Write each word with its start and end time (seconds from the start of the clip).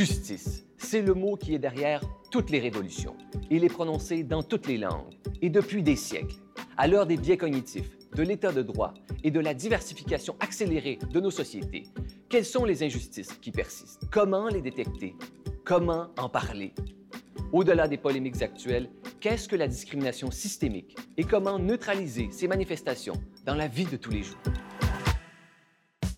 Justice, 0.00 0.64
c'est 0.78 1.02
le 1.02 1.12
mot 1.12 1.36
qui 1.36 1.54
est 1.54 1.58
derrière 1.58 2.00
toutes 2.30 2.48
les 2.48 2.58
révolutions. 2.58 3.14
Il 3.50 3.64
est 3.64 3.68
prononcé 3.68 4.22
dans 4.22 4.42
toutes 4.42 4.66
les 4.66 4.78
langues 4.78 5.12
et 5.42 5.50
depuis 5.50 5.82
des 5.82 5.94
siècles. 5.94 6.36
À 6.78 6.88
l'heure 6.88 7.04
des 7.04 7.18
biais 7.18 7.36
cognitifs, 7.36 7.98
de 8.14 8.22
l'état 8.22 8.50
de 8.50 8.62
droit 8.62 8.94
et 9.24 9.30
de 9.30 9.40
la 9.40 9.52
diversification 9.52 10.36
accélérée 10.40 10.98
de 11.12 11.20
nos 11.20 11.30
sociétés, 11.30 11.82
quelles 12.30 12.46
sont 12.46 12.64
les 12.64 12.82
injustices 12.82 13.34
qui 13.42 13.50
persistent? 13.50 14.08
Comment 14.10 14.48
les 14.48 14.62
détecter? 14.62 15.14
Comment 15.66 16.08
en 16.16 16.30
parler? 16.30 16.72
Au-delà 17.52 17.86
des 17.86 17.98
polémiques 17.98 18.40
actuelles, 18.40 18.88
qu'est-ce 19.20 19.50
que 19.50 19.56
la 19.56 19.68
discrimination 19.68 20.30
systémique 20.30 20.96
et 21.18 21.24
comment 21.24 21.58
neutraliser 21.58 22.30
ces 22.30 22.48
manifestations 22.48 23.20
dans 23.44 23.54
la 23.54 23.68
vie 23.68 23.84
de 23.84 23.98
tous 23.98 24.12
les 24.12 24.22
jours? 24.22 24.38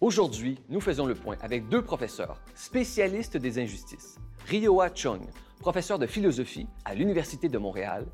Aujourd'hui, 0.02 0.58
nous 0.68 0.80
faisons 0.80 1.06
le 1.06 1.14
point 1.14 1.36
avec 1.42 1.68
deux 1.68 1.80
professeurs 1.80 2.40
spécialistes 2.56 3.36
des 3.36 3.60
injustices. 3.60 4.16
Rioa 4.48 4.92
Chung, 4.92 5.20
professeur 5.60 5.96
de 6.00 6.08
philosophie 6.08 6.66
à 6.84 6.96
l'Université 6.96 7.48
de 7.48 7.56
Montréal, 7.56 8.06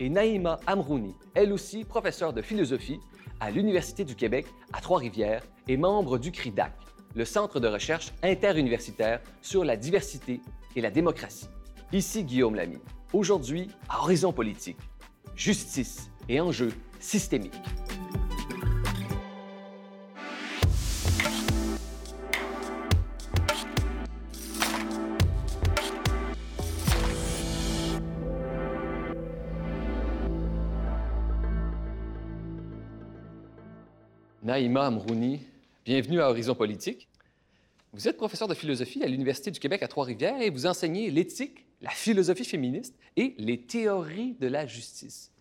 et 0.00 0.08
Naïma 0.08 0.58
Amrouni, 0.66 1.14
elle 1.34 1.52
aussi 1.52 1.84
professeure 1.84 2.32
de 2.32 2.40
philosophie 2.40 2.98
à 3.40 3.50
l'Université 3.50 4.06
du 4.06 4.16
Québec 4.16 4.46
à 4.72 4.80
Trois-Rivières 4.80 5.42
et 5.68 5.76
membre 5.76 6.16
du 6.16 6.32
CRIDAC, 6.32 6.72
le 7.14 7.26
Centre 7.26 7.60
de 7.60 7.68
recherche 7.68 8.14
interuniversitaire 8.22 9.20
sur 9.42 9.66
la 9.66 9.76
diversité 9.76 10.40
et 10.76 10.80
la 10.80 10.90
démocratie. 10.90 11.50
Ici 11.92 12.24
Guillaume 12.24 12.54
Lamy. 12.54 12.78
Aujourd'hui, 13.12 13.68
à 13.90 14.00
Horizon 14.00 14.32
Politique, 14.32 14.78
justice 15.36 16.10
et 16.26 16.40
enjeux 16.40 16.72
systémiques. 17.00 17.60
Naïma 34.54 34.86
Amrouni, 34.86 35.40
bienvenue 35.84 36.20
à 36.20 36.30
Horizon 36.30 36.54
Politique. 36.54 37.08
Vous 37.92 38.06
êtes 38.06 38.16
professeur 38.16 38.46
de 38.46 38.54
philosophie 38.54 39.02
à 39.02 39.08
l'Université 39.08 39.50
du 39.50 39.58
Québec 39.58 39.82
à 39.82 39.88
Trois-Rivières 39.88 40.40
et 40.40 40.48
vous 40.48 40.66
enseignez 40.66 41.10
l'éthique, 41.10 41.66
la 41.82 41.90
philosophie 41.90 42.44
féministe 42.44 42.94
et 43.16 43.34
les 43.36 43.62
théories 43.62 44.36
de 44.38 44.46
la 44.46 44.64
justice. 44.64 45.32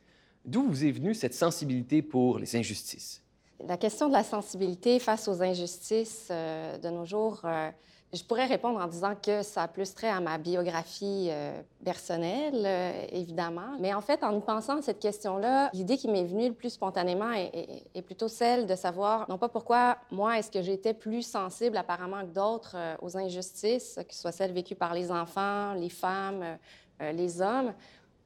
D'où 0.45 0.63
vous 0.63 0.83
est 0.83 0.89
venue 0.89 1.13
cette 1.13 1.35
sensibilité 1.35 2.01
pour 2.01 2.39
les 2.39 2.55
injustices? 2.55 3.21
La 3.63 3.77
question 3.77 4.07
de 4.07 4.13
la 4.13 4.23
sensibilité 4.23 4.97
face 4.97 5.27
aux 5.27 5.43
injustices 5.43 6.29
euh, 6.31 6.79
de 6.79 6.89
nos 6.89 7.05
jours, 7.05 7.41
euh, 7.45 7.69
je 8.13 8.23
pourrais 8.23 8.45
répondre 8.45 8.79
en 8.79 8.87
disant 8.87 9.15
que 9.15 9.41
ça 9.41 9.63
a 9.63 9.67
plus 9.67 9.93
trait 9.95 10.09
à 10.09 10.19
ma 10.19 10.37
biographie 10.37 11.29
euh, 11.31 11.59
personnelle, 11.83 12.63
euh, 12.63 13.05
évidemment. 13.11 13.75
Mais 13.79 13.93
en 13.93 14.01
fait, 14.01 14.23
en 14.23 14.37
y 14.37 14.39
pensant 14.39 14.77
à 14.77 14.81
cette 14.83 14.99
question-là, 14.99 15.71
l'idée 15.73 15.97
qui 15.97 16.07
m'est 16.07 16.23
venue 16.23 16.49
le 16.49 16.53
plus 16.53 16.69
spontanément 16.69 17.31
est, 17.31 18.01
plutôt 18.03 18.27
celle 18.27 18.67
de 18.67 18.75
savoir, 18.75 19.27
non 19.29 19.39
pas 19.39 19.49
pourquoi 19.49 19.97
moi, 20.11 20.37
est-ce 20.37 20.51
que 20.51 20.61
j'étais 20.61 20.93
plus 20.93 21.23
sensible 21.23 21.75
apparemment 21.75 22.21
que 22.21 22.33
d'autres 22.33 22.75
euh, 22.75 22.95
aux 23.01 23.17
injustices, 23.17 23.99
que 24.07 24.13
ce 24.13 24.21
soit 24.21 24.31
celles 24.31 24.53
vécues 24.53 24.75
par 24.75 24.93
les 24.93 25.11
enfants, 25.11 25.73
les 25.73 25.89
femmes, 25.89 26.57
les 26.99 27.41
hommes, 27.41 27.73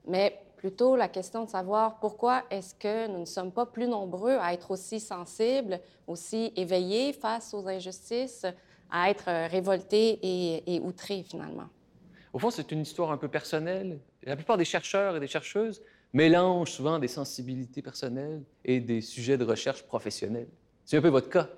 mais 0.06 0.40
plutôt 0.58 0.96
la 0.96 1.08
question 1.08 1.46
de 1.46 1.50
savoir 1.50 2.00
pourquoi 2.00 2.44
est-ce 2.52 2.76
que 2.76 3.08
nous 3.08 3.20
ne 3.20 3.26
sommes 3.26 3.52
pas 3.52 3.66
plus 3.66 3.88
nombreux 3.88 4.38
à 4.42 4.54
être 4.54 4.72
aussi 4.72 5.00
sensibles, 5.00 5.80
aussi 6.08 6.52
éveillés 6.56 7.14
face 7.14 7.54
aux 7.54 7.68
injustices, 7.68 8.46
à 8.92 9.10
être 9.10 9.30
euh, 9.30 9.48
révoltés 9.48 10.20
et, 10.22 10.76
et 10.76 10.80
outrés 10.80 11.24
finalement. 11.24 11.68
Au 12.34 12.40
fond, 12.40 12.50
c'est 12.50 12.72
une 12.72 12.82
histoire 12.82 13.12
un 13.12 13.18
peu 13.18 13.28
personnelle. 13.28 14.00
La 14.24 14.36
plupart 14.36 14.58
des 14.58 14.66
chercheurs 14.66 15.16
et 15.16 15.20
des 15.20 15.28
chercheuses 15.28 15.82
mélangent 16.14 16.72
souvent 16.72 17.00
des 17.00 17.08
sensibilités 17.08 17.82
personnelles 17.82 18.44
et 18.64 18.80
des 18.80 19.02
sujets 19.02 19.38
de 19.38 19.44
recherche 19.44 19.84
professionnels. 19.84 20.48
C'est 20.86 20.98
un 20.98 21.02
peu 21.02 21.10
votre 21.10 21.30
cas. 21.30 21.50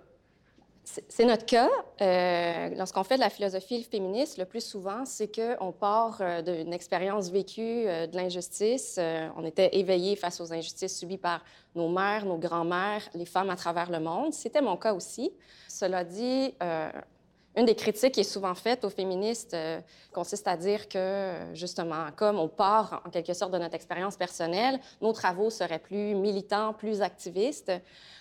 C'est 0.83 1.25
notre 1.25 1.45
cas. 1.45 1.69
Euh, 2.01 2.69
Lorsqu'on 2.75 3.03
fait 3.03 3.15
de 3.15 3.19
la 3.19 3.29
philosophie 3.29 3.83
féministe, 3.83 4.39
le 4.39 4.45
plus 4.45 4.65
souvent, 4.65 5.05
c'est 5.05 5.29
qu'on 5.33 5.71
part 5.71 6.17
euh, 6.21 6.41
d'une 6.41 6.73
expérience 6.73 7.29
vécue 7.29 7.83
de 7.83 8.15
l'injustice. 8.15 8.95
Euh, 8.97 9.27
on 9.37 9.45
était 9.45 9.69
éveillés 9.77 10.15
face 10.15 10.41
aux 10.41 10.51
injustices 10.51 10.97
subies 10.97 11.19
par 11.19 11.43
nos 11.75 11.89
mères, 11.89 12.25
nos 12.25 12.37
grands-mères, 12.37 13.07
les 13.13 13.25
femmes 13.25 13.51
à 13.51 13.55
travers 13.55 13.91
le 13.91 13.99
monde. 13.99 14.33
C'était 14.33 14.61
mon 14.61 14.77
cas 14.77 14.93
aussi. 14.93 15.31
Cela 15.67 16.03
dit, 16.03 16.55
euh, 16.63 16.89
une 17.59 17.65
des 17.65 17.75
critiques 17.75 18.13
qui 18.13 18.21
est 18.21 18.23
souvent 18.23 18.55
faite 18.55 18.85
aux 18.85 18.89
féministes 18.89 19.53
euh, 19.53 19.81
consiste 20.13 20.47
à 20.47 20.55
dire 20.55 20.87
que, 20.87 21.33
justement, 21.53 22.07
comme 22.15 22.39
on 22.39 22.47
part 22.47 23.01
en 23.05 23.09
quelque 23.09 23.33
sorte 23.33 23.51
de 23.51 23.57
notre 23.57 23.75
expérience 23.75 24.15
personnelle, 24.15 24.79
nos 25.01 25.11
travaux 25.11 25.49
seraient 25.49 25.79
plus 25.79 26.15
militants, 26.15 26.73
plus 26.73 27.01
activistes, 27.01 27.71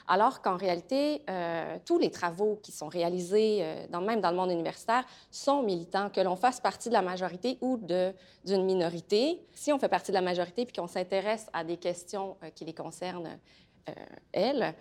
alors 0.08 0.42
qu'en 0.42 0.56
réalité, 0.56 1.22
euh, 1.30 1.76
tous 1.84 1.98
les 1.98 2.10
travaux 2.10 2.58
qui 2.62 2.72
sont 2.72 2.88
réalisés, 2.88 3.60
euh, 3.62 4.00
même 4.00 4.20
dans 4.20 4.30
le 4.30 4.36
monde 4.36 4.50
universitaire, 4.50 5.04
sont 5.30 5.62
militants, 5.62 6.10
que 6.10 6.20
l'on 6.20 6.34
fasse 6.34 6.58
partie 6.58 6.88
de 6.88 6.94
la 6.94 7.02
majorité 7.02 7.58
ou 7.60 7.76
d'une 7.76 8.64
minorité. 8.64 9.40
Si 9.54 9.72
on 9.72 9.78
fait 9.78 9.88
partie 9.88 10.10
de 10.10 10.16
la 10.16 10.22
majorité 10.22 10.66
puis 10.66 10.74
qu'on 10.74 10.88
s'intéresse 10.88 11.46
à 11.52 11.62
des 11.62 11.76
questions 11.76 12.36
qui 12.56 12.64
les 12.64 12.74
concernent, 12.74 13.38
elles, 14.32 14.74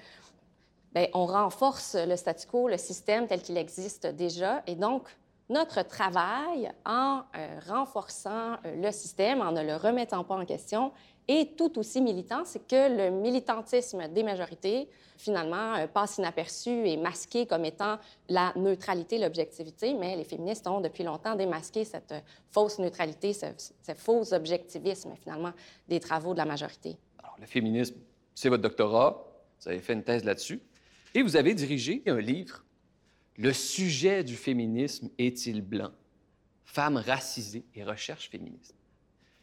Bien, 0.97 1.08
on 1.13 1.28
renforce 1.28 1.96
le 1.96 2.16
statu 2.16 2.47
quo, 2.47 2.68
le 2.68 2.78
système 2.78 3.28
tel 3.28 3.44
qu'il 3.44 3.56
existe 3.56 4.08
déjà. 4.08 4.63
Et 4.66 4.74
donc, 4.74 5.03
notre 5.47 5.84
travail 5.84 6.72
en 6.85 7.22
euh, 7.38 7.59
renforçant 7.68 8.53
euh, 8.66 8.81
le 8.81 8.91
système, 8.91 9.41
en 9.41 9.52
ne 9.52 9.62
le 9.62 9.75
remettant 9.75 10.24
pas 10.24 10.36
en 10.36 10.44
question, 10.44 10.91
est 11.28 11.56
tout 11.56 11.78
aussi 11.78 12.02
militant, 12.02 12.44
c'est 12.46 12.66
que 12.68 12.97
le 12.97 13.12
militantisme 13.12 14.07
des 14.07 14.24
majorités, 14.24 14.90
finalement, 15.18 15.75
euh, 15.75 15.86
passe 15.86 16.18
inaperçu 16.18 16.72
et 16.88 16.97
masqué 16.97 17.46
comme 17.46 17.66
étant 17.66 17.97
la 18.28 18.52
neutralité, 18.56 19.19
l'objectivité, 19.19 19.94
mais 19.94 20.16
les 20.16 20.24
féministes 20.24 20.66
ont 20.68 20.81
depuis 20.81 21.03
longtemps 21.03 21.36
démasqué 21.36 21.86
cette 21.86 22.16
fausse 22.50 22.80
neutralité, 22.80 23.34
ce, 23.34 23.46
ce 23.56 23.94
faux 23.94 24.34
objectivisme, 24.34 25.13
finalement, 25.22 25.52
des 25.88 26.00
travaux 26.00 26.34
de 26.34 26.40
la 26.40 26.46
majorité. 26.46 26.97
Alors, 27.19 27.36
le 27.40 27.46
féminisme, 27.46 27.97
c'est 28.34 28.50
votre 28.50 28.63
doctorat. 28.63 29.24
Vous 29.62 29.69
avez 29.69 29.80
fait 29.80 29.94
une 29.94 30.03
thèse 30.03 30.24
là-dessus. 30.24 30.59
Et 31.18 31.24
vous 31.24 31.36
avez 31.36 31.56
dirigé 31.56 32.04
un 32.06 32.20
livre, 32.20 32.64
Le 33.38 33.52
sujet 33.52 34.24
du 34.24 34.36
féminisme 34.36 35.10
est-il 35.18 35.64
blanc? 35.64 35.90
Femmes 36.64 36.98
racisées 36.98 37.66
et 37.74 37.84
recherche 37.84 38.30
féministe. 38.30 38.76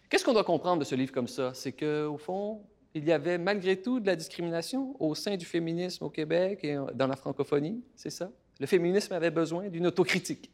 Qu'est-ce 0.08 0.24
qu'on 0.24 0.34
doit 0.34 0.44
comprendre 0.44 0.78
de 0.78 0.84
ce 0.84 0.94
livre 0.94 1.10
comme 1.10 1.26
ça? 1.26 1.52
C'est 1.52 1.72
qu'au 1.72 2.16
fond, 2.16 2.62
il 2.94 3.04
y 3.04 3.10
avait 3.10 3.38
malgré 3.38 3.82
tout 3.82 3.98
de 3.98 4.06
la 4.06 4.14
discrimination 4.14 4.94
au 5.02 5.16
sein 5.16 5.36
du 5.36 5.44
féminisme 5.44 6.04
au 6.04 6.10
Québec 6.10 6.60
et 6.62 6.78
dans 6.94 7.08
la 7.08 7.16
francophonie, 7.16 7.82
c'est 7.96 8.10
ça? 8.10 8.30
Le 8.60 8.66
féminisme 8.66 9.12
avait 9.12 9.32
besoin 9.32 9.68
d'une 9.68 9.88
autocritique. 9.88 10.52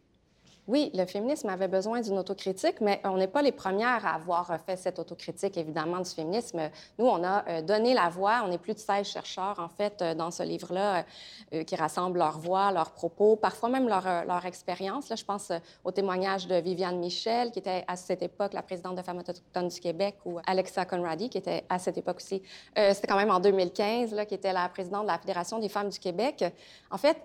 Oui, 0.66 0.91
le 0.94 1.04
féminisme 1.06 1.48
avait 1.48 1.69
besoin 1.69 2.00
d'une 2.00 2.19
autocritique, 2.19 2.81
mais 2.81 3.00
on 3.04 3.16
n'est 3.16 3.26
pas 3.26 3.43
les 3.43 3.53
premières 3.53 4.06
à 4.06 4.15
avoir 4.15 4.56
fait 4.65 4.76
cette 4.76 4.98
autocritique, 4.98 5.56
évidemment, 5.56 5.98
du 5.98 6.10
féminisme. 6.10 6.71
Nous, 6.98 7.06
on 7.06 7.25
a 7.25 7.44
euh, 7.48 7.62
donné 7.62 7.94
la 7.94 8.09
voix. 8.09 8.43
On 8.47 8.53
est 8.53 8.59
plus 8.59 8.75
de 8.75 8.78
16 8.78 9.06
chercheurs, 9.06 9.59
en 9.59 9.69
fait, 9.69 10.00
euh, 10.00 10.15
dans 10.15 10.31
ce 10.31 10.43
livre-là, 10.43 11.04
euh, 11.54 11.65
qui 11.65 11.76
rassemblent 11.76 12.19
leurs 12.19 12.38
voix, 12.38 12.71
leurs 12.72 12.93
propos, 12.93 13.37
parfois 13.37 13.69
même 13.69 13.88
leur, 13.88 14.04
leur 14.26 14.47
expérience. 14.47 15.09
Là, 15.09 15.16
je 15.16 15.25
pense 15.25 15.50
au 15.82 15.91
témoignage 15.91 16.47
de 16.47 16.56
Viviane 16.56 16.98
Michel, 16.98 17.50
qui 17.50 17.59
était 17.59 17.84
à 17.88 17.97
cette 17.97 18.22
époque 18.22 18.53
la 18.53 18.62
présidente 18.62 18.97
de 18.97 19.03
Femmes 19.03 19.19
autochtones 19.19 19.69
du 19.69 19.81
Québec, 19.81 20.19
ou 20.25 20.38
Alexa 20.47 20.84
Conradi, 20.84 21.30
qui 21.30 21.39
était 21.39 21.65
à 21.68 21.78
cette 21.78 21.98
époque 21.98 22.18
aussi, 22.18 22.42
c'était 22.77 23.06
quand 23.06 23.16
même 23.16 23.30
en 23.30 23.41
2015, 23.41 24.13
là, 24.13 24.27
qui 24.27 24.34
était 24.34 24.53
la 24.53 24.68
présidente 24.68 25.03
de 25.03 25.09
la 25.09 25.18
Fédération 25.18 25.59
des 25.59 25.68
femmes 25.68 25.89
du 25.89 25.98
Québec. 25.98 26.45
En 26.91 26.98
fait, 26.98 27.16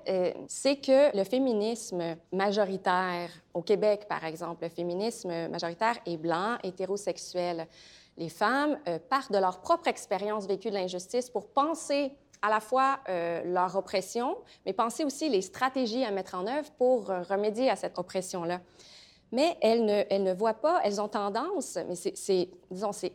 c'est 0.47 0.77
que 0.77 1.15
le 1.15 1.23
féminisme 1.23 2.15
majoritaire 2.31 3.24
au 3.53 3.61
Québec, 3.61 4.05
par 4.07 4.23
exemple, 4.25 4.63
le 4.63 4.69
féminisme 4.69 5.49
majoritaire 5.49 5.97
est 6.05 6.17
blanc, 6.17 6.57
hétérosexuel. 6.63 7.67
Les 8.17 8.29
femmes 8.29 8.79
euh, 8.87 8.97
partent 9.09 9.31
de 9.31 9.37
leur 9.37 9.59
propre 9.59 9.87
expérience 9.87 10.47
vécue 10.47 10.69
de 10.69 10.75
l'injustice 10.75 11.29
pour 11.29 11.47
penser 11.47 12.13
à 12.41 12.49
la 12.49 12.59
fois 12.59 12.99
euh, 13.09 13.43
leur 13.43 13.75
oppression, 13.75 14.37
mais 14.65 14.73
penser 14.73 15.03
aussi 15.03 15.29
les 15.29 15.41
stratégies 15.41 16.05
à 16.05 16.11
mettre 16.11 16.35
en 16.35 16.47
œuvre 16.47 16.71
pour 16.77 17.09
euh, 17.09 17.23
remédier 17.23 17.69
à 17.69 17.75
cette 17.75 17.97
oppression-là. 17.97 18.61
Mais 19.31 19.57
elles 19.61 19.83
ne, 19.83 20.03
elles 20.09 20.23
ne 20.23 20.33
voient 20.33 20.53
pas, 20.53 20.79
elles 20.83 21.01
ont 21.01 21.07
tendance, 21.07 21.77
mais 21.87 21.95
c'est, 21.95 22.49
disons, 22.71 22.91
c'est 22.91 23.13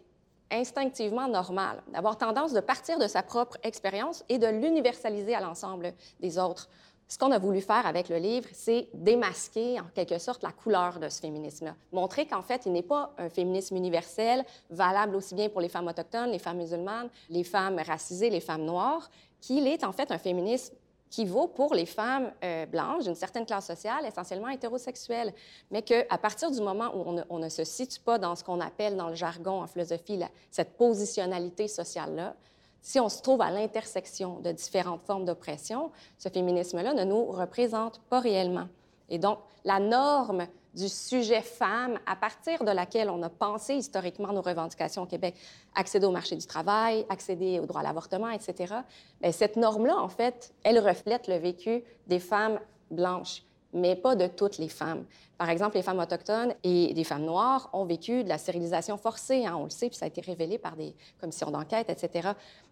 instinctivement 0.50 1.28
normal, 1.28 1.82
d'avoir 1.92 2.18
tendance 2.18 2.52
de 2.52 2.60
partir 2.60 2.98
de 2.98 3.06
sa 3.06 3.22
propre 3.22 3.56
expérience 3.62 4.24
et 4.28 4.38
de 4.38 4.48
l'universaliser 4.48 5.34
à 5.34 5.40
l'ensemble 5.40 5.94
des 6.18 6.38
autres. 6.38 6.68
Ce 7.10 7.18
qu'on 7.18 7.32
a 7.32 7.40
voulu 7.40 7.60
faire 7.60 7.88
avec 7.88 8.08
le 8.08 8.18
livre, 8.18 8.48
c'est 8.52 8.86
démasquer 8.94 9.80
en 9.80 9.86
quelque 9.92 10.18
sorte 10.18 10.44
la 10.44 10.52
couleur 10.52 11.00
de 11.00 11.08
ce 11.08 11.20
féminisme-là. 11.20 11.74
Montrer 11.90 12.24
qu'en 12.24 12.40
fait, 12.40 12.66
il 12.66 12.72
n'est 12.72 12.84
pas 12.84 13.12
un 13.18 13.28
féminisme 13.28 13.74
universel, 13.74 14.44
valable 14.70 15.16
aussi 15.16 15.34
bien 15.34 15.48
pour 15.48 15.60
les 15.60 15.68
femmes 15.68 15.88
autochtones, 15.88 16.30
les 16.30 16.38
femmes 16.38 16.58
musulmanes, 16.58 17.08
les 17.28 17.42
femmes 17.42 17.80
racisées, 17.84 18.30
les 18.30 18.38
femmes 18.38 18.64
noires, 18.64 19.10
qu'il 19.40 19.66
est 19.66 19.82
en 19.82 19.90
fait 19.90 20.12
un 20.12 20.18
féminisme 20.18 20.72
qui 21.10 21.24
vaut 21.24 21.48
pour 21.48 21.74
les 21.74 21.86
femmes 21.86 22.30
euh, 22.44 22.64
blanches 22.66 23.02
d'une 23.02 23.16
certaine 23.16 23.44
classe 23.44 23.66
sociale, 23.66 24.06
essentiellement 24.06 24.48
hétérosexuelles, 24.48 25.34
mais 25.72 25.82
qu'à 25.82 26.16
partir 26.16 26.52
du 26.52 26.60
moment 26.60 26.92
où 26.94 27.20
on 27.28 27.38
ne, 27.40 27.48
se 27.48 27.64
situe 27.64 27.98
pas 27.98 28.18
dans 28.18 28.36
ce 28.36 28.44
qu'on 28.44 28.60
appelle 28.60 28.96
dans 28.96 29.08
le 29.08 29.16
jargon 29.16 29.62
en 29.62 29.66
philosophie 29.66 30.20
cette 30.52 30.76
positionnalité 30.76 31.66
sociale-là, 31.66 32.36
si 32.82 32.98
on 33.00 33.08
se 33.08 33.22
trouve 33.22 33.42
à 33.42 33.50
l'intersection 33.50 34.40
de 34.40 34.52
différentes 34.52 35.02
formes 35.02 35.24
d'oppression, 35.24 35.90
ce 36.18 36.28
féminisme-là 36.28 36.94
ne 36.94 37.04
nous 37.04 37.26
représente 37.26 38.00
pas 38.08 38.20
réellement. 38.20 38.68
Et 39.08 39.18
donc, 39.18 39.38
la 39.64 39.80
norme 39.80 40.46
du 40.74 40.88
sujet 40.88 41.40
femme 41.40 41.98
à 42.06 42.16
partir 42.16 42.64
de 42.64 42.70
laquelle 42.70 43.10
on 43.10 43.22
a 43.22 43.28
pensé 43.28 43.74
historiquement 43.74 44.32
nos 44.32 44.42
revendications 44.42 45.02
au 45.02 45.06
Québec, 45.06 45.34
accéder 45.74 46.06
au 46.06 46.12
marché 46.12 46.36
du 46.36 46.46
travail, 46.46 47.04
accéder 47.08 47.58
au 47.58 47.66
droit 47.66 47.80
à 47.80 47.84
l'avortement, 47.84 48.30
etc. 48.30 48.74
Bien, 49.20 49.32
cette 49.32 49.56
norme-là, 49.56 49.96
en 49.96 50.08
fait, 50.08 50.54
elle 50.62 50.78
reflète 50.78 51.26
le 51.26 51.36
vécu 51.36 51.82
des 52.06 52.20
femmes 52.20 52.60
blanches, 52.90 53.42
mais 53.72 53.96
pas 53.96 54.14
de 54.14 54.26
toutes 54.26 54.58
les 54.58 54.68
femmes. 54.68 55.04
Par 55.38 55.48
exemple, 55.48 55.76
les 55.76 55.82
femmes 55.82 55.98
autochtones 55.98 56.54
et 56.62 56.92
des 56.92 57.04
femmes 57.04 57.24
noires 57.24 57.70
ont 57.72 57.84
vécu 57.84 58.22
de 58.22 58.28
la 58.28 58.38
stérilisation 58.38 58.96
forcée, 58.96 59.46
hein, 59.46 59.56
on 59.58 59.64
le 59.64 59.70
sait, 59.70 59.88
puis 59.88 59.96
ça 59.96 60.04
a 60.04 60.08
été 60.08 60.20
révélé 60.20 60.58
par 60.58 60.76
des 60.76 60.94
commissions 61.20 61.50
d'enquête, 61.50 61.88
etc. 61.88 62.30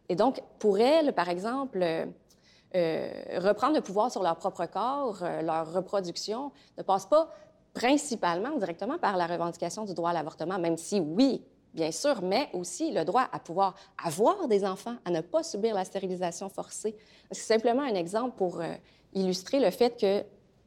Et 0.09 0.17
donc, 0.17 0.41
pour 0.59 0.79
elles, 0.79 1.13
par 1.13 1.29
exemple, 1.29 2.09
euh, 2.75 3.11
reprendre 3.39 3.77
le 3.77 3.81
pouvoir 3.81 4.11
sur 4.11 4.23
leur 4.23 4.37
propre 4.37 4.67
corps, 4.67 5.23
euh, 5.23 5.41
leur 5.43 5.73
reproduction, 5.73 6.53
ne 6.77 6.83
passe 6.83 7.07
pas 7.07 7.31
principalement 7.73 8.57
directement 8.59 8.99
par 8.99 9.17
la 9.17 9.27
revendication 9.27 9.85
du 9.85 9.95
droit 9.95 10.11
à 10.11 10.13
l'avortement, 10.13 10.59
même 10.59 10.77
si 10.77 11.01
oui, 11.01 11.43
bien 11.73 11.91
sûr, 11.93 12.23
mais 12.23 12.51
aussi 12.53 12.93
le 12.93 13.05
droit 13.05 13.29
à 13.33 13.39
pouvoir 13.39 13.75
avoir 14.03 14.49
des 14.49 14.65
enfants, 14.65 14.97
à 15.05 15.11
ne 15.11 15.21
pas 15.21 15.43
subir 15.43 15.75
la 15.75 15.85
stérilisation 15.85 16.49
forcée. 16.49 16.95
C'est 17.31 17.55
simplement 17.55 17.83
un 17.83 17.95
exemple 17.95 18.37
pour 18.37 18.61
euh, 18.61 18.75
illustrer 19.15 19.61
le 19.61 19.71
fait 19.71 19.99
que 19.99 20.25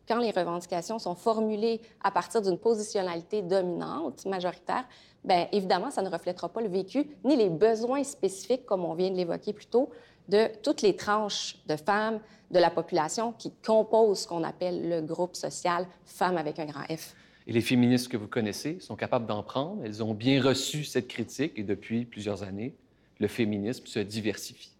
quand 0.08 0.20
les 0.20 0.32
revendications 0.32 0.98
sont 0.98 1.16
formulées 1.16 1.82
à 2.04 2.12
partir 2.12 2.42
d'une 2.42 2.58
positionnalité 2.58 3.42
dominante, 3.44 4.26
majoritaire, 4.26 4.86
bien 5.24 5.48
évidemment, 5.52 5.92
ça 5.92 6.02
ne 6.02 6.10
reflètera 6.10 6.50
pas 6.50 6.62
le 6.62 6.70
vécu 6.70 7.06
ni 7.24 7.36
les 7.36 7.50
besoins 7.50 8.04
spécifiques, 8.04 8.66
comme 8.66 8.86
on 8.86 8.94
vient 8.94 9.10
de 9.12 9.16
l'évoquer 9.16 9.54
plus 9.54 9.68
tôt, 9.68 9.90
de 10.28 10.48
toutes 10.62 10.82
les 10.82 10.96
tranches 10.96 11.58
de 11.68 11.76
femmes 11.76 12.20
de 12.52 12.60
la 12.60 12.70
population 12.70 13.34
qui 13.34 13.52
composent 13.66 14.22
ce 14.22 14.28
qu'on 14.28 14.44
appelle 14.44 14.90
le 14.90 15.02
groupe 15.02 15.36
social 15.36 15.88
Femmes 16.06 16.38
avec 16.38 16.60
un 16.60 16.66
grand 16.66 16.84
F. 16.84 17.16
Et 17.48 17.54
les 17.54 17.62
féministes 17.62 18.08
que 18.08 18.18
vous 18.18 18.28
connaissez 18.28 18.80
sont 18.80 18.96
capables 18.96 19.26
d'en 19.26 19.44
prendre. 19.44 19.84
Elles 19.84 20.04
ont 20.04 20.14
bien 20.14 20.42
reçu 20.42 20.84
cette 20.84 21.08
critique 21.08 21.54
et 21.58 21.64
depuis 21.64 22.06
plusieurs 22.06 22.44
années, 22.44 22.74
le 23.20 23.28
féminisme 23.28 23.86
se 23.88 24.00
diversifie. 24.00 24.72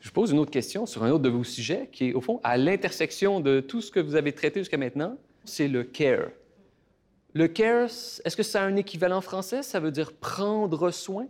Je 0.00 0.08
vous 0.08 0.14
pose 0.14 0.32
une 0.32 0.38
autre 0.38 0.50
question 0.50 0.84
sur 0.86 1.04
un 1.04 1.10
autre 1.10 1.22
de 1.22 1.28
vos 1.28 1.44
sujets 1.44 1.88
qui 1.92 2.08
est, 2.08 2.12
au 2.12 2.20
fond, 2.20 2.40
à 2.42 2.56
l'intersection 2.56 3.40
de 3.40 3.60
tout 3.60 3.80
ce 3.80 3.90
que 3.90 4.00
vous 4.00 4.16
avez 4.16 4.32
traité 4.32 4.60
jusqu'à 4.60 4.76
maintenant, 4.78 5.16
c'est 5.44 5.68
le 5.68 5.84
care. 5.84 6.28
Le 7.34 7.48
care, 7.48 7.84
est-ce 7.84 8.36
que 8.36 8.42
ça 8.42 8.62
a 8.62 8.64
un 8.64 8.76
équivalent 8.76 9.20
français? 9.20 9.62
Ça 9.62 9.80
veut 9.80 9.90
dire 9.90 10.12
prendre 10.12 10.90
soin? 10.90 11.26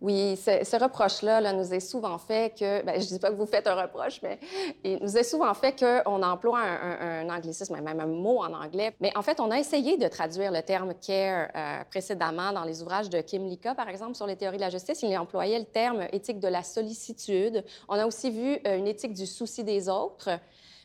Oui, 0.00 0.36
ce, 0.36 0.80
reproche-là 0.80 1.40
là, 1.40 1.52
nous 1.52 1.74
est 1.74 1.80
souvent 1.80 2.18
fait 2.18 2.56
que, 2.56 2.84
ben, 2.84 3.00
je 3.00 3.04
ne 3.04 3.08
dis 3.14 3.18
pas 3.18 3.30
que 3.30 3.34
vous 3.34 3.46
faites 3.46 3.66
un 3.66 3.74
reproche, 3.74 4.20
mais 4.22 4.38
il 4.84 4.98
nous 5.02 5.18
est 5.18 5.24
souvent 5.24 5.52
fait 5.54 5.76
qu'on 5.76 6.22
emploie 6.22 6.60
un, 6.60 7.28
anglicisme, 7.28 7.80
même 7.80 7.98
un 7.98 8.06
mot 8.06 8.38
en 8.38 8.52
anglais. 8.52 8.94
Mais 9.00 9.10
en 9.16 9.22
fait, 9.22 9.40
on 9.40 9.50
a 9.50 9.58
essayé 9.58 9.96
de 9.96 10.06
traduire 10.06 10.52
le 10.52 10.62
terme 10.62 10.94
care 10.94 11.48
euh, 11.56 11.82
précédemment 11.90 12.52
dans 12.52 12.62
les 12.62 12.80
ouvrages 12.80 13.10
de 13.10 13.20
Kim 13.22 13.44
Lika, 13.44 13.74
par 13.74 13.88
exemple, 13.88 14.14
sur 14.14 14.26
les 14.28 14.36
théories 14.36 14.58
de 14.58 14.62
la 14.62 14.70
justice. 14.70 15.02
Il 15.02 15.18
employait 15.18 15.58
le 15.58 15.64
terme 15.64 16.06
éthique 16.12 16.38
de 16.38 16.48
la 16.48 16.62
sollicitude. 16.62 17.64
On 17.88 17.94
a 17.94 18.06
aussi 18.06 18.30
vu 18.30 18.60
euh, 18.68 18.78
une 18.78 18.86
éthique 18.86 19.14
du 19.14 19.26
souci 19.26 19.64
des 19.64 19.88
autres. 19.88 20.30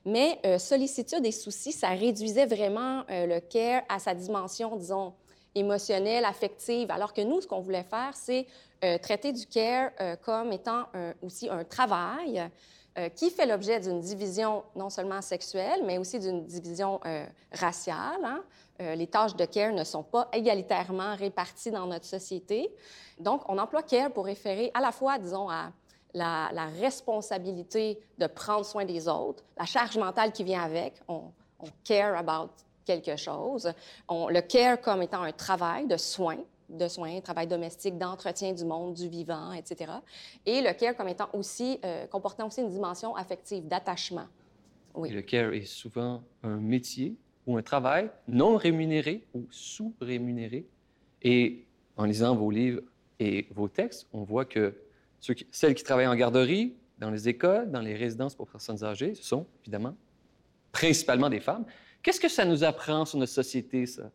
Mais 0.06 0.40
euh, 0.46 0.58
sollicitude 0.58 1.26
et 1.26 1.32
souci, 1.32 1.72
ça 1.72 1.90
réduisait 1.90 2.46
vraiment 2.46 3.04
le 3.10 3.40
care 3.40 3.84
à 3.88 4.00
sa 4.00 4.14
dimension, 4.14 4.76
disons, 4.76 5.14
émotionnelle, 5.56 6.26
affective, 6.26 6.90
alors 6.92 7.14
que 7.14 7.22
nous, 7.22 7.42
ce 7.42 7.48
qu'on 7.48 7.62
voulait 7.62 7.84
faire, 7.84 8.12
c'est 8.14 8.48
euh, 8.84 8.98
traiter 8.98 9.32
du 9.32 9.46
care 9.46 9.92
euh, 10.02 10.16
comme 10.18 10.52
étant 10.52 10.84
aussi 11.22 11.50
un 11.50 11.64
travail 11.64 12.50
euh, 12.98 13.10
qui 13.10 13.30
fait 13.30 13.46
l'objet 13.46 13.80
d'une 13.80 14.02
division 14.02 14.64
non 14.76 14.90
seulement 14.90 15.22
sexuelle, 15.22 15.82
mais 15.86 15.98
aussi 15.98 16.20
d'une 16.20 16.46
division 16.46 17.00
raciale. 17.52 18.24
Hein. 18.24 18.44
les 18.96 19.08
tâches 19.08 19.36
de 19.36 19.46
care 19.46 19.72
ne 19.72 19.84
sont 19.84 20.04
pas 20.04 20.28
égalitairement 20.34 21.16
réparties 21.16 21.72
dans 21.72 21.88
notre 21.88 22.06
société. 22.06 22.70
Donc, 23.20 23.42
on 23.48 23.58
emploie 23.58 23.84
care 23.84 24.12
pour 24.12 24.26
référer 24.26 24.72
à 24.74 24.82
la 24.82 24.92
fois, 24.92 25.18
disons, 25.18 25.50
à 25.50 25.72
la, 26.14 26.70
responsabilité 26.80 28.00
de 28.18 28.28
prendre 28.28 28.66
soin 28.66 28.86
des 28.86 29.08
autres, 29.08 29.44
la 29.58 29.66
charge 29.66 29.98
mentale 29.98 30.32
qui 30.32 30.44
vient 30.44 30.62
avec. 30.62 30.94
On, 31.08 31.32
on 31.60 31.68
care 31.84 32.16
about 32.18 32.52
quelque 32.86 33.16
chose. 33.16 33.72
On, 34.08 34.28
le 34.28 34.42
care 34.42 34.80
comme 34.82 35.02
étant 35.02 35.22
un 35.22 35.32
travail 35.32 35.88
de 35.88 35.98
soins, 35.98 36.40
de 36.70 36.88
soins, 36.88 37.20
travail 37.22 37.48
domestique, 37.48 37.98
d'entretien 37.98 38.54
du 38.54 38.66
monde, 38.66 38.94
du 38.96 39.08
vivant, 39.08 39.54
etc. 39.54 39.92
Et 40.46 40.62
le 40.62 40.74
care 40.74 40.96
comme 40.96 41.08
étant 41.08 41.30
aussi, 41.34 41.80
euh, 41.84 42.06
comportant 42.08 42.48
aussi 42.48 42.62
une 42.62 42.70
dimension 42.70 43.16
affective, 43.16 43.68
d'attachement. 43.68 44.28
Oui. 44.96 45.10
le 45.10 45.24
care 45.24 45.54
est 45.54 45.66
souvent 45.66 46.22
un 46.44 46.58
métier 46.58 47.16
ou 47.48 47.58
un 47.58 47.64
travail 47.64 48.12
non 48.28 48.58
rémunéré 48.58 49.26
ou 49.34 49.48
sous-rémunéré. 49.50 50.68
Et 51.24 51.66
en 51.98 52.06
lisant 52.06 52.36
vos 52.36 52.52
livres 52.52 52.82
et 53.20 53.48
vos 53.52 53.68
textes, 53.68 54.08
on 54.14 54.24
voit 54.24 54.46
que 54.46 54.76
celles 55.52 55.76
qui 55.76 55.84
travaillent 55.84 56.08
en 56.08 56.16
garderie, 56.16 56.76
dans 57.00 57.10
les 57.10 57.28
écoles, 57.28 57.72
dans 57.72 57.82
les 57.82 57.96
résidences 57.96 58.36
pour 58.36 58.48
personnes 58.48 58.84
âgées, 58.84 59.16
ce 59.16 59.24
sont 59.24 59.48
évidemment 59.64 59.96
principalement 60.72 61.30
des 61.30 61.40
femmes. 61.40 61.66
Qu'est-ce 62.02 62.20
que 62.20 62.30
ça 62.30 62.46
nous 62.46 62.64
apprend 62.64 63.06
sur 63.06 63.20
notre 63.20 63.32
société, 63.32 63.86
ça? 63.86 64.12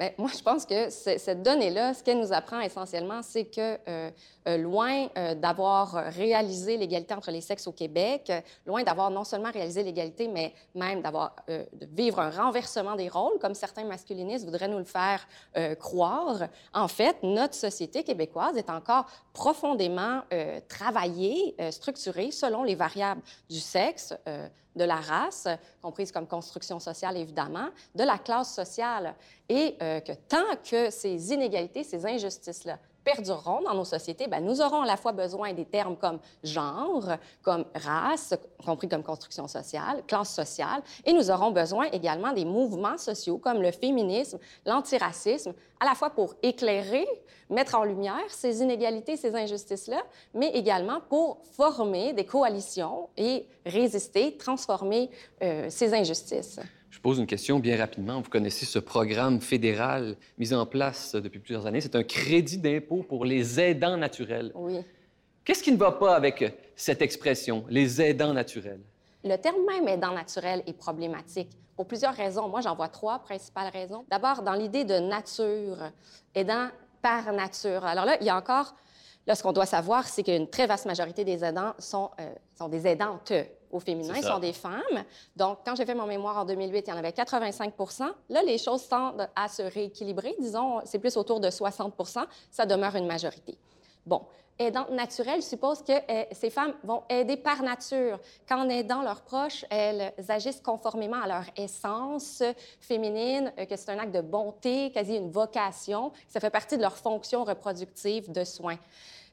Bien, 0.00 0.12
moi, 0.18 0.30
je 0.34 0.42
pense 0.42 0.64
que 0.64 0.88
cette 0.88 1.42
donnée-là, 1.42 1.92
ce 1.92 2.02
qu'elle 2.02 2.18
nous 2.18 2.32
apprend 2.32 2.60
essentiellement, 2.60 3.20
c'est 3.22 3.44
que 3.44 3.78
euh, 3.86 4.10
euh, 4.48 4.56
loin 4.56 5.08
euh, 5.18 5.34
d'avoir 5.34 5.92
réalisé 5.92 6.78
l'égalité 6.78 7.12
entre 7.12 7.30
les 7.30 7.42
sexes 7.42 7.66
au 7.66 7.72
Québec, 7.72 8.32
loin 8.64 8.82
d'avoir 8.82 9.10
non 9.10 9.24
seulement 9.24 9.50
réalisé 9.50 9.82
l'égalité, 9.82 10.26
mais 10.26 10.54
même 10.74 11.02
d'avoir 11.02 11.36
de 11.48 11.66
vivre 11.92 12.18
un 12.18 12.30
renversement 12.30 12.96
des 12.96 13.10
rôles, 13.10 13.38
comme 13.38 13.54
certains 13.54 13.84
masculinistes 13.84 14.46
voudraient 14.46 14.68
nous 14.68 14.78
le 14.78 14.84
faire 14.84 15.26
croire, 15.78 16.44
en 16.72 16.88
fait, 16.88 17.16
notre 17.22 17.54
société 17.54 18.02
québécoise 18.02 18.56
est 18.56 18.70
encore 18.70 19.06
profondément 19.32 20.22
travaillée, 20.68 21.54
structurée 21.70 22.30
selon 22.30 22.62
les 22.62 22.74
variables 22.74 23.20
du 23.48 23.60
sexe, 23.60 24.14
de 24.76 24.84
la 24.84 24.96
race, 24.96 25.48
comprise 25.82 26.12
comme 26.12 26.26
construction 26.26 26.78
sociale 26.78 27.16
évidemment, 27.16 27.68
de 27.94 28.04
la 28.04 28.18
classe 28.18 28.54
sociale, 28.54 29.14
et 29.48 29.76
que 29.78 30.12
tant 30.28 30.56
que 30.62 30.90
ces 30.90 31.32
inégalités, 31.32 31.82
ces 31.82 32.06
injustices-là 32.06 32.78
perdureront 33.04 33.62
dans 33.62 33.74
nos 33.74 33.84
sociétés, 33.84 34.26
bien, 34.26 34.40
nous 34.40 34.60
aurons 34.60 34.82
à 34.82 34.86
la 34.86 34.96
fois 34.96 35.12
besoin 35.12 35.52
des 35.52 35.64
termes 35.64 35.96
comme 35.96 36.18
genre, 36.42 37.04
comme 37.42 37.64
race, 37.74 38.34
compris 38.64 38.88
comme 38.88 39.02
construction 39.02 39.48
sociale, 39.48 40.02
classe 40.06 40.34
sociale, 40.34 40.82
et 41.04 41.12
nous 41.12 41.30
aurons 41.30 41.50
besoin 41.50 41.86
également 41.92 42.32
des 42.32 42.44
mouvements 42.44 42.98
sociaux 42.98 43.38
comme 43.38 43.62
le 43.62 43.70
féminisme, 43.70 44.38
l'antiracisme, 44.66 45.54
à 45.80 45.86
la 45.86 45.94
fois 45.94 46.10
pour 46.10 46.34
éclairer, 46.42 47.06
mettre 47.48 47.74
en 47.74 47.84
lumière 47.84 48.24
ces 48.28 48.62
inégalités, 48.62 49.16
ces 49.16 49.34
injustices-là, 49.34 50.02
mais 50.34 50.48
également 50.50 51.00
pour 51.08 51.38
former 51.52 52.12
des 52.12 52.24
coalitions 52.24 53.08
et 53.16 53.46
résister, 53.66 54.36
transformer 54.36 55.10
euh, 55.42 55.66
ces 55.68 55.92
injustices. 55.94 56.60
Je 56.90 56.98
pose 56.98 57.18
une 57.18 57.26
question 57.26 57.60
bien 57.60 57.78
rapidement. 57.78 58.20
Vous 58.20 58.28
connaissez 58.28 58.66
ce 58.66 58.80
programme 58.80 59.40
fédéral 59.40 60.16
mis 60.38 60.52
en 60.52 60.66
place 60.66 61.14
depuis 61.14 61.38
plusieurs 61.38 61.66
années. 61.66 61.80
C'est 61.80 61.94
un 61.94 62.02
crédit 62.02 62.58
d'impôt 62.58 63.04
pour 63.04 63.24
les 63.24 63.60
aidants 63.60 63.96
naturels. 63.96 64.50
Oui. 64.56 64.80
Qu'est-ce 65.44 65.62
qui 65.62 65.72
ne 65.72 65.76
va 65.76 65.92
pas 65.92 66.16
avec 66.16 66.52
cette 66.74 67.00
expression, 67.00 67.64
les 67.68 68.02
aidants 68.02 68.34
naturels? 68.34 68.80
Le 69.24 69.36
terme 69.36 69.64
même 69.66 69.86
aidant 69.86 70.12
naturel 70.12 70.62
est 70.66 70.72
problématique 70.72 71.50
pour 71.76 71.86
plusieurs 71.86 72.14
raisons. 72.14 72.48
Moi, 72.48 72.60
j'en 72.60 72.74
vois 72.74 72.88
trois 72.88 73.20
principales 73.20 73.70
raisons. 73.72 74.04
D'abord, 74.10 74.42
dans 74.42 74.54
l'idée 74.54 74.84
de 74.84 74.98
nature, 74.98 75.78
aidant 76.34 76.68
par 77.00 77.32
nature. 77.32 77.84
Alors 77.84 78.04
là, 78.04 78.16
il 78.20 78.26
y 78.26 78.30
a 78.30 78.36
encore, 78.36 78.74
là, 79.26 79.34
ce 79.34 79.42
qu'on 79.42 79.52
doit 79.52 79.66
savoir, 79.66 80.06
c'est 80.06 80.22
qu'une 80.22 80.48
très 80.48 80.66
vaste 80.66 80.86
majorité 80.86 81.24
des 81.24 81.44
aidants 81.44 81.74
sont, 81.78 82.10
euh, 82.20 82.32
sont 82.56 82.68
des 82.68 82.86
aidantes 82.86 83.32
au 83.70 83.80
féminin 83.80 84.20
sont 84.22 84.38
des 84.38 84.52
femmes. 84.52 85.04
Donc, 85.36 85.58
quand 85.64 85.76
j'ai 85.76 85.86
fait 85.86 85.94
mon 85.94 86.06
mémoire 86.06 86.38
en 86.38 86.44
2008, 86.44 86.84
il 86.86 86.90
y 86.90 86.92
en 86.92 86.96
avait 86.96 87.12
85 87.12 87.74
Là, 88.28 88.42
les 88.42 88.58
choses 88.58 88.88
tendent 88.88 89.28
à 89.36 89.48
se 89.48 89.62
rééquilibrer. 89.62 90.34
Disons, 90.40 90.80
c'est 90.84 90.98
plus 90.98 91.16
autour 91.16 91.40
de 91.40 91.50
60 91.50 91.94
Ça 92.50 92.66
demeure 92.66 92.96
une 92.96 93.06
majorité. 93.06 93.56
Bon, 94.04 94.22
aidante 94.60 94.90
naturelle 94.90 95.42
suppose 95.42 95.82
que 95.82 95.92
euh, 95.92 96.24
ces 96.32 96.50
femmes 96.50 96.74
vont 96.84 97.02
aider 97.08 97.36
par 97.36 97.62
nature. 97.62 98.20
Qu'en 98.48 98.68
aidant 98.68 99.02
leurs 99.02 99.22
proches, 99.22 99.64
elles 99.70 100.12
agissent 100.28 100.60
conformément 100.60 101.20
à 101.20 101.26
leur 101.26 101.44
essence 101.56 102.42
féminine, 102.80 103.52
euh, 103.58 103.64
que 103.64 103.76
c'est 103.76 103.90
un 103.90 103.98
acte 103.98 104.14
de 104.14 104.20
bonté, 104.20 104.92
quasi 104.92 105.16
une 105.16 105.30
vocation. 105.30 106.12
Ça 106.28 106.40
fait 106.40 106.50
partie 106.50 106.76
de 106.76 106.82
leur 106.82 106.96
fonction 106.96 107.42
reproductive 107.44 108.30
de 108.30 108.44
soins. 108.44 108.78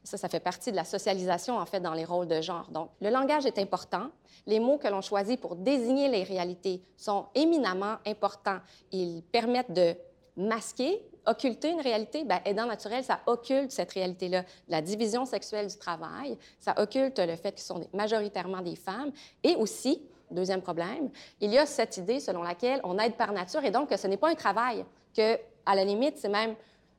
Ça, 0.02 0.16
ça 0.16 0.28
fait 0.28 0.40
partie 0.40 0.70
de 0.70 0.76
la 0.76 0.84
socialisation, 0.84 1.58
en 1.58 1.66
fait, 1.66 1.80
dans 1.80 1.92
les 1.92 2.04
rôles 2.04 2.28
de 2.28 2.40
genre. 2.40 2.68
Donc, 2.70 2.88
le 3.00 3.10
langage 3.10 3.44
est 3.44 3.58
important. 3.58 4.08
Les 4.46 4.60
mots 4.60 4.78
que 4.78 4.88
l'on 4.88 5.02
choisit 5.02 5.38
pour 5.38 5.56
désigner 5.56 6.08
les 6.08 6.22
réalités 6.22 6.80
sont 6.96 7.26
éminemment 7.34 7.96
importants. 8.06 8.60
Ils 8.92 9.22
permettent 9.22 9.72
de 9.72 9.94
masquer 10.38 11.02
occulter 11.28 11.70
une 11.70 11.80
réalité, 11.80 12.24
bien, 12.24 12.40
aidant 12.44 12.66
naturel, 12.66 13.04
ça 13.04 13.20
occulte 13.26 13.70
cette 13.70 13.92
réalité-là. 13.92 14.44
La 14.68 14.80
division 14.80 15.24
sexuelle 15.24 15.68
du 15.68 15.76
travail, 15.76 16.36
ça 16.58 16.74
occulte 16.78 17.18
le 17.18 17.36
fait 17.36 17.52
qu'ils 17.52 17.64
sont 17.64 17.86
majoritairement 17.92 18.62
des 18.62 18.76
femmes. 18.76 19.12
Et 19.44 19.54
aussi, 19.56 20.02
deuxième 20.30 20.62
problème, 20.62 21.10
il 21.40 21.52
y 21.52 21.58
a 21.58 21.66
cette 21.66 21.96
idée 21.98 22.20
selon 22.20 22.42
laquelle 22.42 22.80
on 22.84 22.98
aide 22.98 23.14
par 23.14 23.32
nature 23.32 23.64
et 23.64 23.70
donc 23.70 23.90
que 23.90 23.96
ce 23.96 24.06
n'est 24.06 24.16
pas 24.16 24.30
un 24.30 24.34
travail, 24.34 24.84
que 25.16 25.36
à 25.66 25.74
la 25.74 25.84
limite, 25.84 26.16
c'est 26.16 26.30
même 26.30 26.54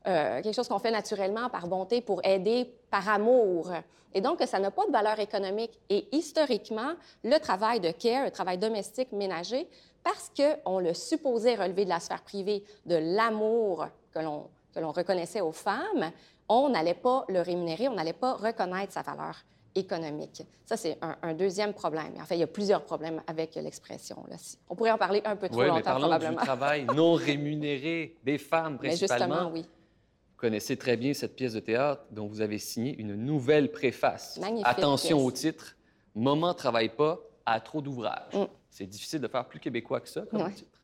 euh, 0.08 0.42
quelque 0.42 0.56
chose 0.56 0.68
qu'on 0.68 0.80
fait 0.80 0.92
naturellement 0.92 1.50
par 1.50 1.68
bonté 1.68 2.02
pour 2.02 2.24
aider 2.24 2.72
par 2.92 3.10
amour. 3.10 3.72
Et 4.14 4.22
donc, 4.22 4.42
ça 4.46 4.60
n'a 4.60 4.72
pas 4.72 4.86
de 4.86 4.92
valeur 4.92 5.20
économique. 5.20 5.80
Et 5.90 6.08
historiquement, 6.16 6.94
le 7.24 7.38
travail 7.40 7.80
de 7.80 7.92
care, 7.92 8.26
le 8.26 8.32
travail 8.32 8.58
domestique 8.58 9.12
ménager, 9.12 9.68
parce 10.04 10.32
qu'on 10.36 10.80
le 10.80 10.94
supposait 10.94 11.56
relever 11.56 11.84
de 11.84 11.90
la 11.90 12.00
sphère 12.00 12.24
privée, 12.24 12.64
de 12.86 12.96
l'amour 12.96 13.88
que 14.12 14.20
l'on 14.20 14.92
reconnaissait 14.92 15.42
aux 15.42 15.52
femmes, 15.52 16.12
on 16.48 16.70
n'allait 16.70 16.94
pas 16.96 17.26
le 17.30 17.42
rémunérer, 17.42 17.88
on 17.88 17.96
n'allait 17.96 18.14
pas 18.14 18.34
reconnaître 18.34 18.94
sa 18.94 19.02
valeur 19.02 19.36
économique. 19.76 20.44
Ça, 20.66 20.78
c'est 20.78 20.98
un, 21.02 21.34
deuxième 21.34 21.74
problème. 21.74 22.14
En 22.20 22.26
fait, 22.26 22.36
il 22.36 22.40
y 22.40 22.44
a 22.44 22.48
plusieurs 22.48 22.84
problèmes 22.84 23.22
avec 23.28 23.56
l'expression. 23.56 24.26
On 24.68 24.76
pourrait 24.76 24.92
en 24.92 24.98
parler 24.98 25.22
un 25.26 25.36
peu 25.36 25.48
trop 25.48 25.62
oui, 25.62 25.68
longtemps, 25.68 25.94
mais 25.94 26.00
probablement. 26.00 26.40
du 26.40 26.46
travail 26.46 26.86
non 26.96 27.14
rémunéré 27.14 28.16
des 28.24 28.38
femmes, 28.38 28.78
principalement. 28.78 29.28
Mais 29.28 29.36
justement, 29.36 29.52
oui. 29.54 29.62
Vous 29.62 30.42
connaissez 30.42 30.78
très 30.78 30.98
bien 30.98 31.14
cette 31.14 31.36
pièce 31.36 31.54
de 31.54 31.60
théâtre 31.60 32.04
dont 32.12 32.28
vous 32.28 32.42
avez 32.42 32.58
signé 32.58 32.96
une 32.98 33.16
nouvelle 33.16 33.72
préface. 33.72 34.38
Magnifique 34.40 34.66
Attention 34.68 35.26
au 35.26 35.32
titre. 35.32 35.76
Moment 36.16 36.54
travaille 36.54 36.90
pas 36.90 37.20
à 37.46 37.60
trop 37.60 37.82
d'ouvrages. 37.82 38.34
Mm. 38.34 38.46
C'est 38.70 38.88
difficile 38.88 39.20
de 39.20 39.28
faire 39.28 39.46
plus 39.46 39.60
québécois 39.60 40.00
que 40.00 40.10
ça 40.10 40.22
comme 40.22 40.52
titre. 40.54 40.82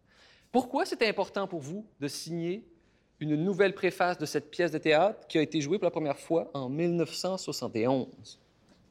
Pourquoi 0.51 0.85
c'était 0.85 1.07
important 1.07 1.47
pour 1.47 1.59
vous 1.59 1.85
de 1.99 2.07
signer 2.07 2.67
une 3.19 3.35
nouvelle 3.35 3.73
préface 3.73 4.17
de 4.17 4.25
cette 4.25 4.51
pièce 4.51 4.71
de 4.71 4.77
théâtre 4.77 5.27
qui 5.27 5.37
a 5.37 5.41
été 5.41 5.61
jouée 5.61 5.77
pour 5.77 5.85
la 5.85 5.91
première 5.91 6.19
fois 6.19 6.49
en 6.53 6.69
1971? 6.69 8.39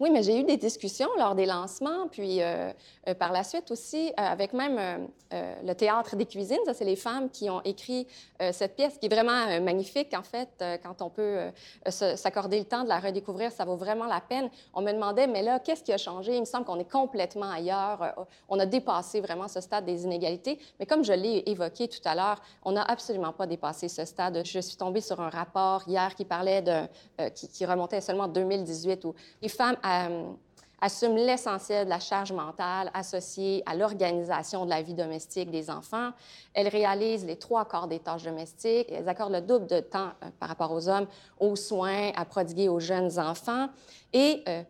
Oui, 0.04 0.10
mais 0.10 0.22
j'ai 0.22 0.38
eu 0.38 0.44
des 0.44 0.58
discussions 0.58 1.08
lors 1.16 1.34
des 1.34 1.46
lancements, 1.46 2.08
puis 2.08 2.42
euh, 2.42 2.70
euh, 3.08 3.14
par 3.14 3.32
la 3.32 3.42
suite 3.42 3.70
aussi, 3.70 4.08
euh, 4.08 4.12
avec 4.16 4.52
même 4.52 5.08
le 5.32 5.72
Théâtre 5.72 6.14
des 6.14 6.26
cuisines. 6.26 6.58
Ça, 6.64 6.74
c'est 6.74 6.84
les 6.84 6.94
femmes 6.94 7.28
qui 7.28 7.50
ont 7.50 7.60
écrit 7.62 8.06
cette 8.52 8.76
pièce, 8.76 8.98
qui 8.98 9.06
est 9.06 9.08
vraiment 9.08 9.60
magnifique, 9.60 10.14
en 10.14 10.22
fait. 10.22 10.48
quand 10.80 11.02
on 11.02 11.10
peut 11.10 11.50
s'accorder 11.88 12.60
le 12.60 12.66
temps 12.66 12.84
de 12.84 12.88
la 12.88 13.00
redécouvrir, 13.00 13.50
ça 13.50 13.64
vaut 13.64 13.74
vraiment 13.74 14.04
la 14.04 14.20
peine. 14.20 14.48
On 14.74 14.80
me 14.80 14.92
demandait, 14.92 15.26
mais 15.26 15.42
là, 15.42 15.58
qu'est-ce 15.58 15.82
qui 15.82 15.92
a 15.92 15.98
changé? 15.98 16.36
Il 16.36 16.40
me 16.40 16.44
semble 16.44 16.64
qu'on 16.64 16.78
est 16.78 16.88
complètement 16.88 17.50
ailleurs. 17.50 18.14
on 18.48 18.60
a 18.60 18.66
dépassé 18.66 19.20
vraiment 19.20 19.48
ce 19.48 19.60
stade 19.60 19.84
des 19.86 20.04
inégalités. 20.04 20.60
Mais 20.78 20.86
comme 20.86 21.02
je 21.02 21.14
l'ai 21.14 21.42
évoqué 21.46 21.88
tout 21.88 22.02
à 22.04 22.14
l'heure, 22.14 22.40
on 22.62 22.70
n'a 22.70 22.84
absolument 22.84 23.32
pas 23.32 23.48
dépassé 23.48 23.88
ce 23.88 24.04
stade. 24.04 24.40
Je 24.44 24.60
suis 24.60 24.76
tombée 24.76 25.00
sur 25.00 25.20
un 25.20 25.30
rapport 25.30 25.82
hier 25.88 26.14
qui 26.14 26.24
parlait 26.24 26.62
de... 26.62 27.30
qui, 27.30 27.66
remontait 27.66 28.00
seulement 28.00 28.24
en 28.24 28.28
2018, 28.28 29.04
où 29.04 29.16
les 29.42 29.48
femmes 29.48 29.76
euh, 29.94 30.32
assument 30.80 31.16
l'essentiel 31.16 31.86
de 31.86 31.90
la 31.90 32.00
charge 32.00 32.32
mentale 32.32 32.90
associée 32.92 33.62
à 33.64 33.74
l'organisation 33.74 34.64
de 34.64 34.70
la 34.70 34.82
vie 34.82 34.94
domestique 34.94 35.50
des 35.50 35.70
enfants. 35.70 36.10
Elles 36.52 36.68
réalisent 36.68 37.24
les 37.24 37.36
trois 37.36 37.64
quarts 37.64 37.88
des 37.88 38.00
tâches 38.00 38.24
domestiques. 38.24 38.92
Elles 38.92 39.08
accordent 39.08 39.32
le 39.32 39.40
double 39.40 39.66
de 39.66 39.80
temps 39.80 40.10
euh, 40.22 40.28
par 40.38 40.48
rapport 40.48 40.72
aux 40.72 40.88
hommes 40.88 41.06
aux 41.40 41.56
soins 41.56 42.10
à 42.14 42.24
prodiguer 42.24 42.68
aux 42.68 42.80
jeunes 42.80 43.18
enfants. 43.18 43.68
Et 44.12 44.42
euh, 44.48 44.62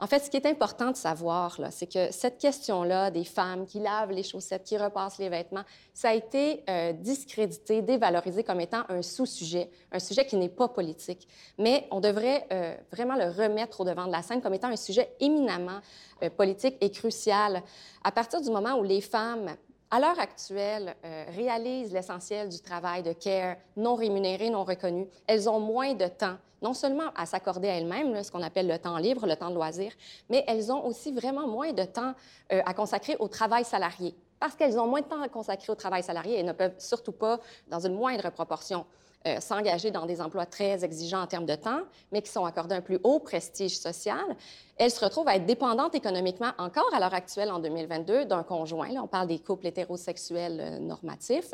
en 0.00 0.08
fait, 0.08 0.18
ce 0.18 0.28
qui 0.28 0.36
est 0.36 0.46
important 0.46 0.90
de 0.90 0.96
savoir, 0.96 1.56
c'est 1.70 1.86
que 1.86 2.10
cette 2.10 2.38
question-là 2.38 3.12
des 3.12 3.22
femmes 3.22 3.64
qui 3.64 3.78
lavent 3.78 4.10
les 4.10 4.24
chaussettes, 4.24 4.64
qui 4.64 4.76
repassent 4.76 5.18
les 5.18 5.28
vêtements, 5.28 5.62
ça 5.92 6.08
a 6.08 6.14
été 6.14 6.64
euh, 6.68 6.92
discrédité, 6.92 7.80
dévalorisé 7.80 8.42
comme 8.42 8.60
étant 8.60 8.82
un 8.88 9.02
sous-sujet, 9.02 9.70
un 9.92 10.00
sujet 10.00 10.26
qui 10.26 10.36
n'est 10.36 10.48
pas 10.48 10.66
politique. 10.66 11.28
Mais 11.58 11.86
on 11.92 12.00
devrait 12.00 12.44
euh, 12.52 12.74
vraiment 12.90 13.14
le 13.14 13.30
remettre 13.30 13.82
au 13.82 13.84
devant 13.84 14.06
de 14.06 14.12
la 14.12 14.22
scène 14.22 14.42
comme 14.42 14.54
étant 14.54 14.68
un 14.68 14.76
sujet 14.76 15.14
éminemment 15.20 15.78
euh, 16.24 16.30
politique 16.30 16.76
et 16.80 16.90
crucial. 16.90 17.62
À 18.02 18.10
partir 18.10 18.40
du 18.40 18.50
moment 18.50 18.74
où 18.74 18.82
les 18.82 19.00
femmes 19.00 19.54
à 19.94 20.00
l'heure 20.00 20.18
actuelle, 20.18 20.96
réalisent 21.36 21.92
l'essentiel 21.92 22.48
du 22.48 22.58
travail 22.58 23.04
de 23.04 23.12
care 23.12 23.54
non 23.76 23.94
rémunéré, 23.94 24.50
non 24.50 24.64
reconnu. 24.64 25.06
Elles 25.28 25.48
ont 25.48 25.60
moins 25.60 25.94
de 25.94 26.08
temps 26.08 26.36
non 26.62 26.74
seulement 26.74 27.10
à 27.14 27.26
s'accorder 27.26 27.68
à 27.68 27.76
elles-mêmes, 27.76 28.20
ce 28.24 28.32
qu'on 28.32 28.42
appelle 28.42 28.66
le 28.66 28.76
temps 28.76 28.96
libre, 28.96 29.24
le 29.24 29.36
temps 29.36 29.50
de 29.50 29.54
loisir, 29.54 29.92
mais 30.28 30.42
elles 30.48 30.72
ont 30.72 30.84
aussi 30.84 31.12
vraiment 31.12 31.46
moins 31.46 31.72
de 31.72 31.84
temps 31.84 32.12
euh, 32.52 32.60
à 32.66 32.74
consacrer 32.74 33.14
au 33.20 33.28
travail 33.28 33.64
salarié. 33.64 34.16
Parce 34.40 34.56
qu'elles 34.56 34.80
ont 34.80 34.86
moins 34.88 35.02
de 35.02 35.06
temps 35.06 35.22
à 35.22 35.28
consacrer 35.28 35.70
au 35.70 35.76
travail 35.76 36.02
salarié, 36.02 36.40
elles 36.40 36.46
ne 36.46 36.52
peuvent 36.52 36.74
surtout 36.78 37.12
pas, 37.12 37.38
dans 37.68 37.86
une 37.86 37.94
moindre 37.94 38.30
proportion, 38.30 38.86
euh, 39.26 39.40
s'engager 39.40 39.90
dans 39.90 40.04
des 40.04 40.20
emplois 40.20 40.44
très 40.44 40.84
exigeants 40.84 41.22
en 41.22 41.26
termes 41.26 41.46
de 41.46 41.54
temps, 41.54 41.80
mais 42.12 42.20
qui 42.20 42.30
sont 42.30 42.44
accordés 42.44 42.74
un 42.74 42.82
plus 42.82 42.98
haut 43.04 43.20
prestige 43.20 43.78
social, 43.78 44.36
elles 44.76 44.90
se 44.90 45.02
retrouvent 45.02 45.28
à 45.28 45.36
être 45.36 45.46
dépendantes 45.46 45.94
économiquement 45.94 46.50
encore 46.58 46.90
à 46.92 47.00
l'heure 47.00 47.14
actuelle 47.14 47.50
en 47.50 47.58
2022 47.58 48.26
d'un 48.26 48.42
conjoint. 48.42 48.88
Là, 48.88 49.00
on 49.02 49.06
parle 49.06 49.28
des 49.28 49.38
couples 49.38 49.66
hétérosexuels 49.66 50.60
euh, 50.60 50.78
normatifs. 50.78 51.52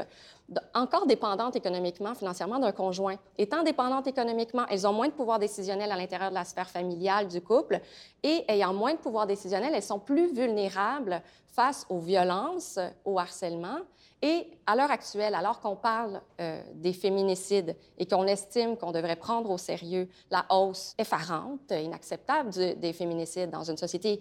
Encore 0.74 1.06
dépendantes 1.06 1.54
économiquement, 1.54 2.16
financièrement 2.16 2.58
d'un 2.58 2.72
conjoint. 2.72 3.14
Étant 3.38 3.62
dépendantes 3.62 4.08
économiquement, 4.08 4.66
elles 4.68 4.84
ont 4.84 4.92
moins 4.92 5.06
de 5.06 5.12
pouvoir 5.12 5.38
décisionnel 5.38 5.92
à 5.92 5.96
l'intérieur 5.96 6.30
de 6.30 6.34
la 6.34 6.44
sphère 6.44 6.68
familiale 6.68 7.28
du 7.28 7.40
couple 7.40 7.80
et 8.24 8.44
ayant 8.48 8.74
moins 8.74 8.94
de 8.94 8.98
pouvoir 8.98 9.28
décisionnel, 9.28 9.72
elles 9.76 9.82
sont 9.82 10.00
plus 10.00 10.32
vulnérables 10.32 11.22
face 11.46 11.86
aux 11.88 12.00
violences, 12.00 12.80
au 13.04 13.18
harcèlement 13.20 13.78
et 14.22 14.50
à 14.66 14.76
l'heure 14.76 14.90
actuelle, 14.90 15.34
alors 15.34 15.60
qu'on 15.60 15.76
parle 15.76 16.20
euh, 16.40 16.62
des 16.74 16.92
féminicides 16.92 17.74
et 17.98 18.06
qu'on 18.06 18.26
estime 18.26 18.76
qu'on 18.76 18.92
devrait 18.92 19.16
prendre 19.16 19.50
au 19.50 19.58
sérieux 19.58 20.08
la 20.30 20.44
hausse 20.50 20.94
effarante, 20.98 21.70
inacceptable 21.70 22.50
des 22.50 22.92
féminicides 22.92 23.50
dans 23.50 23.64
une 23.64 23.78
société 23.78 24.20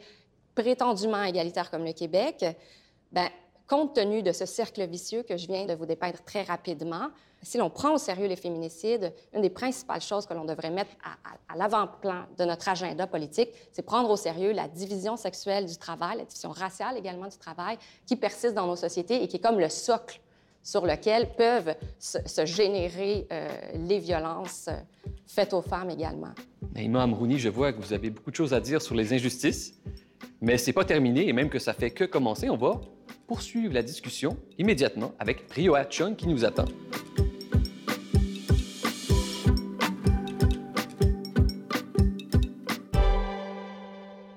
prétendument 0.56 1.24
égalitaire 1.24 1.70
comme 1.70 1.84
le 1.84 1.94
Québec, 1.94 2.46
ben, 3.12 3.30
compte 3.70 3.94
tenu 3.94 4.24
de 4.24 4.32
ce 4.32 4.46
cercle 4.46 4.86
vicieux 4.88 5.24
que 5.24 5.38
je 5.38 5.48
viens 5.48 5.66
de 5.66 5.74
vous 5.74 5.86
dépeindre 5.86 6.18
très 6.26 6.42
rapidement, 6.42 7.10
si 7.44 7.58
l'on 7.58 7.70
prend 7.70 7.94
au 7.94 7.98
sérieux 7.98 8.28
les 8.28 8.36
féminicides, 8.36 9.14
une 9.34 9.42
des 9.42 9.50
principales 9.50 10.02
choses 10.02 10.26
que 10.26 10.34
l'on 10.34 10.44
devrait 10.44 10.72
mettre 10.72 10.92
à, 11.04 11.56
l'avant-plan 11.56 12.26
de 12.38 12.46
notre 12.46 12.68
agenda 12.68 13.08
politique, 13.08 13.50
c'est 13.72 13.84
prendre 13.84 14.10
au 14.10 14.18
sérieux 14.18 14.52
la 14.52 14.68
division 14.68 15.16
sexuelle 15.16 15.66
du 15.68 15.78
travail, 15.78 16.18
la 16.18 16.26
division 16.26 16.50
raciale 16.50 16.98
également 16.98 17.28
du 17.28 17.38
travail, 17.38 17.78
qui 18.06 18.16
persiste 18.16 18.56
dans 18.56 18.68
nos 18.68 18.76
sociétés 18.76 19.24
et 19.24 19.28
qui 19.28 19.38
est 19.38 19.40
comme 19.40 19.60
le 19.60 19.70
socle 19.70 20.20
sur 20.62 20.86
lequel 20.86 21.30
peuvent 21.38 21.76
se, 22.00 22.46
générer 22.46 23.28
euh, 23.32 23.48
les 23.88 24.00
violences 24.00 24.68
euh, 24.68 24.74
faites 25.26 25.54
aux 25.54 25.62
femmes 25.62 25.90
également. 25.90 26.34
Naïma 26.76 27.04
Amrouni, 27.04 27.40
je 27.40 27.48
vois 27.48 27.72
que 27.72 27.80
vous 27.80 27.94
avez 27.94 28.10
beaucoup 28.10 28.32
de 28.32 28.36
choses 28.36 28.54
à 28.54 28.60
dire 28.60 28.82
sur 28.82 28.96
les 28.96 29.14
injustices, 29.14 29.80
mais 30.42 30.58
c'est 30.58 30.74
pas 30.74 30.84
terminé 30.84 31.30
et 31.30 31.34
même 31.34 31.50
que 31.50 31.60
ça 31.60 31.74
fait 31.74 31.92
que 31.92 32.04
commencer, 32.04 32.50
on 32.50 32.58
va 32.58 32.82
poursuivre 33.30 33.76
la 33.76 33.84
discussion 33.84 34.40
immédiatement 34.58 35.14
avec 35.20 35.52
Rio 35.52 35.76
Chung 35.92 36.16
qui 36.16 36.26
nous 36.26 36.46
attend. 36.46 36.66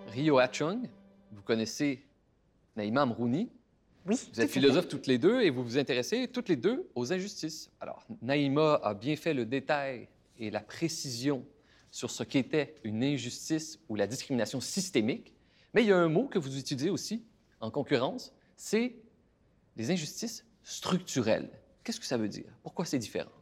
Rio 0.08 0.38
Chung, 0.52 0.90
vous 1.30 1.40
connaissez 1.40 2.04
Naïma 2.76 3.00
Amrouni? 3.00 3.48
Oui. 4.04 4.16
Vous 4.30 4.40
êtes 4.42 4.50
philosophes 4.50 4.88
toutes 4.88 5.06
les 5.06 5.16
deux 5.16 5.40
et 5.40 5.48
vous 5.48 5.64
vous 5.64 5.78
intéressez 5.78 6.28
toutes 6.28 6.50
les 6.50 6.56
deux 6.56 6.86
aux 6.94 7.14
injustices. 7.14 7.70
Alors, 7.80 8.04
Naïma 8.20 8.78
a 8.84 8.92
bien 8.92 9.16
fait 9.16 9.32
le 9.32 9.46
détail 9.46 10.06
et 10.38 10.50
la 10.50 10.60
précision 10.60 11.46
sur 11.90 12.10
ce 12.10 12.24
qu'était 12.24 12.74
une 12.84 13.02
injustice 13.02 13.78
ou 13.88 13.94
la 13.96 14.06
discrimination 14.06 14.60
systémique, 14.60 15.32
mais 15.72 15.82
il 15.82 15.88
y 15.88 15.92
a 15.92 15.96
un 15.96 16.10
mot 16.10 16.26
que 16.26 16.38
vous 16.38 16.58
utilisez 16.58 16.90
aussi 16.90 17.24
en 17.58 17.70
concurrence, 17.70 18.34
c'est 18.64 18.94
les 19.74 19.90
injustices 19.90 20.46
structurelles. 20.62 21.50
Qu'est-ce 21.82 21.98
que 21.98 22.06
ça 22.06 22.16
veut 22.16 22.28
dire? 22.28 22.56
Pourquoi 22.62 22.84
c'est 22.84 23.00
différent? 23.00 23.32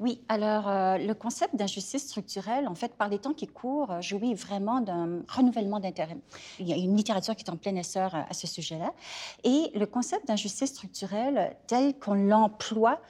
Oui, 0.00 0.20
alors 0.28 0.68
euh, 0.68 0.98
le 0.98 1.14
concept 1.14 1.56
d'injustice 1.56 2.06
structurelle, 2.06 2.68
en 2.68 2.74
fait, 2.74 2.94
par 2.94 3.08
les 3.08 3.18
temps 3.18 3.32
qui 3.32 3.46
courent, 3.46 3.90
euh, 3.90 4.00
jouit 4.00 4.34
vraiment 4.34 4.80
d'un 4.80 5.22
renouvellement 5.28 5.80
d'intérêt. 5.80 6.16
Il 6.58 6.68
y 6.68 6.72
a 6.72 6.76
une 6.76 6.96
littérature 6.96 7.34
qui 7.34 7.44
est 7.44 7.50
en 7.50 7.56
plein 7.56 7.74
essor 7.76 8.14
euh, 8.14 8.20
à 8.28 8.34
ce 8.34 8.46
sujet-là. 8.46 8.92
Et 9.44 9.70
le 9.74 9.86
concept 9.86 10.28
d'injustice 10.28 10.70
structurelle, 10.70 11.56
tel 11.66 11.98
qu'on 11.98 12.14
l'emploie 12.14 13.00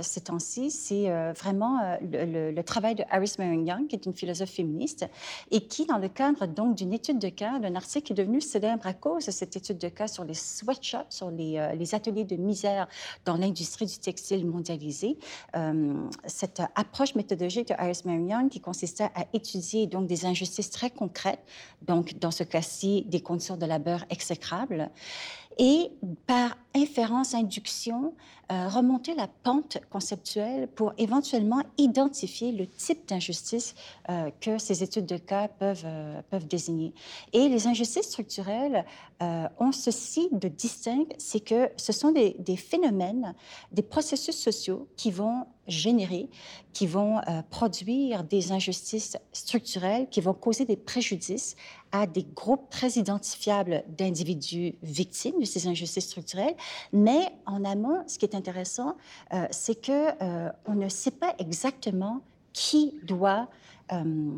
ces 0.00 0.20
temps-ci, 0.20 0.70
c'est 0.70 1.10
vraiment 1.32 1.98
le, 2.00 2.60
travail 2.62 2.94
de 2.94 3.04
Iris 3.12 3.38
Marion 3.38 3.64
Young, 3.64 3.88
qui 3.88 3.96
est 3.96 4.06
une 4.06 4.14
philosophe 4.14 4.50
féministe, 4.50 5.06
et 5.50 5.66
qui, 5.66 5.84
dans 5.86 5.98
le 5.98 6.08
cadre 6.08 6.46
donc 6.46 6.76
d'une 6.76 6.92
étude 6.92 7.18
de 7.18 7.28
cas, 7.28 7.58
d'un 7.58 7.74
article 7.74 8.06
qui 8.06 8.12
est 8.12 8.16
devenu 8.16 8.40
célèbre 8.40 8.86
à 8.86 8.92
cause 8.92 9.26
de 9.26 9.30
cette 9.30 9.56
étude 9.56 9.78
de 9.78 9.88
cas 9.88 10.06
sur 10.06 10.24
les 10.24 10.34
sweatshops, 10.34 11.10
sur 11.10 11.30
les, 11.30 11.58
ateliers 11.94 12.24
de 12.24 12.36
misère 12.36 12.86
dans 13.24 13.36
l'industrie 13.36 13.86
du 13.86 13.98
textile 13.98 14.46
mondialisé, 14.46 15.18
cette 16.26 16.62
approche 16.74 17.14
méthodologique 17.14 17.68
de 17.68 17.74
Iris 17.74 18.04
Marion 18.04 18.48
qui 18.48 18.60
consistait 18.60 19.10
à 19.14 19.26
étudier 19.32 19.86
donc 19.86 20.06
des 20.06 20.26
injustices 20.26 20.70
très 20.70 20.90
concrètes, 20.90 21.42
donc 21.82 22.18
dans 22.18 22.30
ce 22.30 22.44
cas-ci 22.44 23.04
des 23.06 23.20
conditions 23.20 23.56
de 23.56 23.66
labeur 23.66 24.04
exécrables, 24.10 24.90
et 25.58 25.90
par 26.26 26.56
inférence, 26.74 27.34
induction, 27.34 28.14
euh, 28.50 28.68
remonter 28.68 29.14
la 29.14 29.28
pente 29.28 29.78
conceptuelle 29.88 30.68
pour 30.68 30.92
éventuellement 30.98 31.62
identifier 31.78 32.52
le 32.52 32.66
type 32.66 33.08
d'injustice 33.08 33.74
euh, 34.10 34.30
que 34.40 34.58
ces 34.58 34.82
études 34.82 35.06
de 35.06 35.16
cas 35.16 35.48
peuvent, 35.48 35.84
euh, 35.86 36.20
désigner. 36.48 36.92
Et 37.32 37.48
les 37.48 37.66
injustices 37.66 38.08
structurelles 38.08 38.84
ont 39.60 39.70
ceci 39.70 40.28
de 40.32 40.48
distinct, 40.48 41.06
c'est 41.16 41.38
que 41.38 41.70
ce 41.76 41.92
sont 41.92 42.10
des, 42.10 42.56
phénomènes, 42.56 43.36
des 43.70 43.82
processus 43.82 44.36
sociaux 44.36 44.88
qui 44.96 45.12
vont 45.12 45.46
générer, 45.68 46.28
qui 46.72 46.88
vont 46.88 47.20
produire 47.48 48.24
des 48.24 48.50
injustices 48.50 49.16
structurelles, 49.32 50.08
qui 50.10 50.20
vont 50.20 50.34
causer 50.34 50.64
des 50.64 50.74
préjudices 50.76 51.54
à 51.92 52.06
des 52.06 52.24
groupes 52.24 52.68
très 52.70 52.90
identifiables 52.92 53.84
d'individus 53.88 54.74
victimes 54.82 55.38
de 55.40 55.44
ces 55.44 55.66
injustices 55.66 56.06
structurelles. 56.06 56.56
Mais 56.92 57.28
en 57.46 57.64
amont, 57.64 58.02
ce 58.06 58.18
qui 58.18 58.24
est 58.24 58.34
intéressant, 58.34 58.96
euh, 59.32 59.46
c'est 59.50 59.80
que 59.80 60.22
euh, 60.22 60.50
on 60.66 60.74
ne 60.74 60.88
sait 60.88 61.10
pas 61.10 61.34
exactement 61.38 62.22
qui 62.52 62.94
doit 63.04 63.48
euh, 63.92 64.30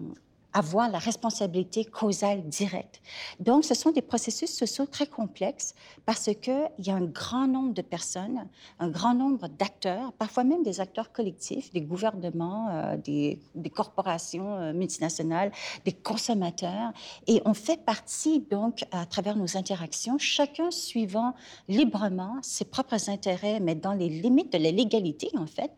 avoir 0.54 0.88
la 0.88 0.98
responsabilité 0.98 1.84
causale 1.84 2.48
directe. 2.48 3.02
Donc, 3.40 3.64
ce 3.64 3.74
sont 3.74 3.90
des 3.90 4.02
processus 4.02 4.54
sociaux 4.56 4.86
très 4.86 5.08
complexes 5.08 5.74
parce 6.06 6.30
qu'il 6.40 6.70
y 6.78 6.90
a 6.90 6.94
un 6.94 7.04
grand 7.04 7.48
nombre 7.48 7.74
de 7.74 7.82
personnes, 7.82 8.46
un 8.78 8.88
grand 8.88 9.14
nombre 9.14 9.48
d'acteurs, 9.48 10.12
parfois 10.12 10.44
même 10.44 10.62
des 10.62 10.80
acteurs 10.80 11.12
collectifs, 11.12 11.72
des 11.72 11.80
gouvernements, 11.80 12.68
euh, 12.70 12.96
des, 12.96 13.40
corporations 13.74 14.54
euh, 14.54 14.72
multinationales, 14.72 15.50
des 15.84 15.92
consommateurs, 15.92 16.92
et 17.26 17.42
on 17.44 17.54
fait 17.54 17.84
partie, 17.84 18.38
donc, 18.38 18.84
à 18.92 19.06
travers 19.06 19.36
nos 19.36 19.56
interactions, 19.56 20.18
chacun 20.18 20.70
suivant 20.70 21.34
librement 21.68 22.36
ses 22.42 22.64
propres 22.64 23.10
intérêts, 23.10 23.58
mais 23.58 23.74
dans 23.74 23.92
les 23.92 24.08
limites 24.08 24.52
de 24.52 24.58
la 24.58 24.70
légalité, 24.70 25.30
en 25.36 25.46
fait. 25.46 25.72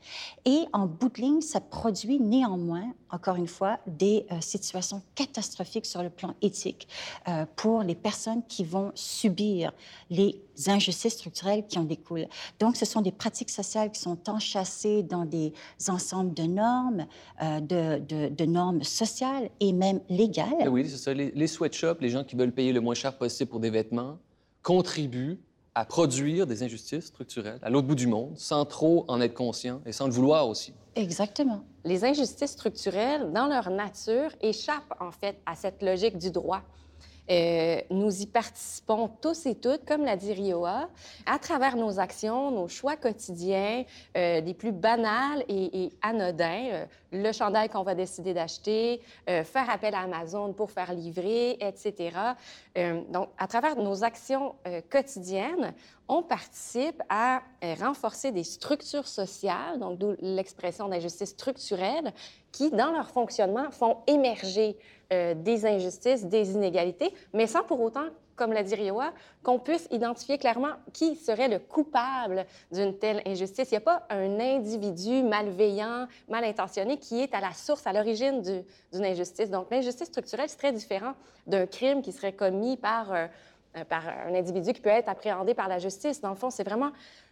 Et 0.44 0.64
en 0.74 0.86
bout 0.86 1.08
de 1.08 1.22
ligne, 1.22 1.40
ça 1.40 1.60
produit 1.60 2.20
néanmoins, 2.20 2.92
encore 3.10 3.36
une 3.36 3.48
fois, 3.48 3.78
des 3.86 4.26
euh, 4.30 4.40
situations 4.42 4.65
situation 4.66 5.02
catastrophique 5.14 5.86
sur 5.86 6.02
le 6.02 6.10
plan 6.10 6.34
éthique 6.42 6.88
euh, 7.28 7.46
pour 7.56 7.82
les 7.82 7.94
personnes 7.94 8.42
qui 8.46 8.64
vont 8.64 8.92
subir 8.94 9.72
les 10.10 10.40
injustices 10.66 11.14
structurelles 11.14 11.66
qui 11.66 11.78
en 11.78 11.84
découlent. 11.84 12.28
Donc, 12.58 12.76
ce 12.76 12.84
sont 12.84 13.00
des 13.00 13.12
pratiques 13.12 13.50
sociales 13.50 13.90
qui 13.90 14.00
sont 14.00 14.18
enchâssées 14.28 15.02
dans 15.02 15.24
des 15.24 15.52
ensembles 15.88 16.34
de 16.34 16.44
normes, 16.44 17.06
euh, 17.42 17.60
de, 17.60 18.44
normes 18.44 18.82
sociales 18.82 19.50
et 19.60 19.72
même 19.72 20.00
légales. 20.08 20.54
Eh 20.60 20.68
oui, 20.68 20.88
c'est 20.88 20.96
ça. 20.96 21.14
Les, 21.14 21.30
les 21.34 21.46
sweatshops, 21.46 22.00
les 22.00 22.10
gens 22.10 22.24
qui 22.24 22.36
veulent 22.36 22.52
payer 22.52 22.72
le 22.72 22.80
moins 22.80 22.94
cher 22.94 23.16
possible 23.16 23.50
pour 23.50 23.60
des 23.60 23.70
vêtements, 23.70 24.18
contribuent 24.62 25.38
à 25.76 25.84
produire 25.84 26.46
des 26.46 26.62
injustices 26.62 27.04
structurelles 27.04 27.58
à 27.62 27.68
l'autre 27.68 27.86
bout 27.86 27.94
du 27.94 28.06
monde, 28.06 28.32
sans 28.38 28.64
trop 28.64 29.04
en 29.08 29.20
être 29.20 29.34
conscient 29.34 29.82
et 29.84 29.92
sans 29.92 30.06
le 30.06 30.12
vouloir 30.12 30.48
aussi. 30.48 30.72
Exactement. 30.94 31.64
Les 31.84 32.02
injustices 32.02 32.52
structurelles, 32.52 33.30
dans 33.34 33.46
leur 33.46 33.68
nature, 33.68 34.30
échappent 34.40 34.94
en 35.00 35.12
fait 35.12 35.36
à 35.44 35.54
cette 35.54 35.82
logique 35.82 36.16
du 36.16 36.30
droit. 36.30 36.62
Euh, 37.30 37.80
nous 37.90 38.22
y 38.22 38.26
participons 38.26 39.08
tous 39.20 39.46
et 39.46 39.54
toutes, 39.56 39.84
comme 39.84 40.04
l'a 40.04 40.16
dit 40.16 40.32
Rioa, 40.32 40.88
à 41.26 41.38
travers 41.38 41.76
nos 41.76 41.98
actions, 41.98 42.50
nos 42.50 42.68
choix 42.68 42.96
quotidiens, 42.96 43.84
euh, 44.16 44.40
des 44.40 44.54
plus 44.54 44.72
banals 44.72 45.44
et, 45.48 45.92
anodins. 46.02 46.68
Euh, 46.70 46.86
le 47.12 47.32
chandail 47.32 47.68
qu'on 47.68 47.82
va 47.82 47.94
décider 47.94 48.34
d'acheter, 48.34 49.00
faire 49.26 49.70
appel 49.70 49.94
à 49.94 50.00
Amazon 50.00 50.52
pour 50.52 50.70
faire 50.70 50.92
livrer, 50.92 51.56
etc. 51.60 52.10
donc, 53.10 53.28
à 53.38 53.46
travers 53.46 53.76
nos 53.76 54.04
actions 54.04 54.56
quotidiennes, 54.90 55.72
on 56.08 56.22
participe 56.22 57.02
à 57.08 57.42
renforcer 57.80 58.32
des 58.32 58.44
structures 58.44 59.08
sociales, 59.08 59.78
donc 59.78 59.98
d'où 59.98 60.14
l'expression 60.20 60.88
d'injustice 60.88 61.30
structurelle, 61.30 62.12
qui, 62.52 62.70
dans 62.70 62.92
leur 62.92 63.10
fonctionnement, 63.10 63.70
font 63.70 63.98
émerger 64.06 64.78
euh, 65.12 65.34
des 65.34 65.66
injustices, 65.66 66.24
des 66.24 66.52
inégalités, 66.52 67.12
mais 67.32 67.46
sans 67.46 67.64
pour 67.64 67.80
autant, 67.80 68.06
comme 68.34 68.52
l'a 68.52 68.62
dit 68.62 68.74
Rioa, 68.74 69.12
qu'on 69.42 69.58
puisse 69.58 69.88
identifier 69.90 70.38
clairement 70.38 70.74
qui 70.92 71.16
serait 71.16 71.48
le 71.48 71.58
coupable 71.58 72.46
d'une 72.70 72.96
telle 72.96 73.22
injustice. 73.26 73.70
Il 73.70 73.74
n'y 73.74 73.78
a 73.78 73.80
pas 73.80 74.06
un 74.10 74.38
individu 74.38 75.22
malveillant, 75.22 76.06
mal 76.28 76.44
intentionné 76.44 76.98
qui 76.98 77.22
est 77.22 77.34
à 77.34 77.40
la 77.40 77.52
source, 77.52 77.86
à 77.86 77.92
l'origine 77.92 78.42
d'une 78.42 79.04
injustice. 79.04 79.50
Donc, 79.50 79.70
l'injustice 79.70 80.08
structurelle, 80.08 80.48
c'est 80.48 80.58
très 80.58 80.72
différent 80.72 81.14
d'un 81.46 81.66
crime 81.66 82.02
qui 82.02 82.12
serait 82.12 82.34
commis 82.34 82.76
par... 82.76 83.12
Euh, 83.12 83.16
euh, 83.16 83.28
par 83.84 84.06
un 84.08 84.34
individu 84.34 84.72
qui 84.72 84.80
peut 84.80 84.90
être 84.90 85.08
appréhendé 85.08 85.54
par 85.54 85.68
la 85.68 85.78
justice. 85.78 86.20
Dans 86.20 86.30
le 86.30 86.36
fond, 86.36 86.50
c'est 86.50 86.64
vraiment... 86.64 86.90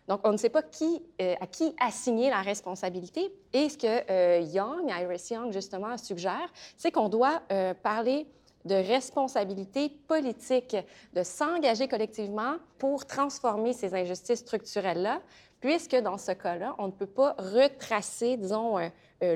Donc, 0.09 0.21
on 0.25 0.33
ne 0.33 0.37
sait 0.37 0.51
pas 0.51 0.63
qui, 0.63 1.03
euh, 1.21 1.35
à 1.41 1.47
qui 1.47 1.75
assigner 1.81 2.29
la 2.29 2.43
responsabilité. 2.43 3.33
Et 3.53 3.69
ce 3.69 3.79
que 3.79 4.11
euh, 4.11 4.41
Young, 4.41 4.91
Iris 4.91 5.31
Young, 5.31 5.53
justement, 5.53 5.97
suggère, 5.97 6.53
c'est 6.77 6.91
qu'on 6.91 7.09
doit 7.09 7.43
parler 7.83 8.27
de 8.65 8.75
responsabilité 8.75 9.91
politique, 9.91 10.77
de 11.15 11.23
s'engager 11.23 11.87
collectivement 11.89 12.57
pour 12.79 13.07
transformer 13.07 13.73
ces 13.73 13.95
injustices 13.95 14.41
structurelles-là, 14.41 15.21
puisque 15.61 15.97
dans 15.97 16.19
ce 16.19 16.33
cas-là, 16.33 16.75
on 16.79 16.87
ne 16.87 16.93
peut 16.93 17.07
pas 17.07 17.35
retracer, 17.39 18.37
disons, 18.37 18.79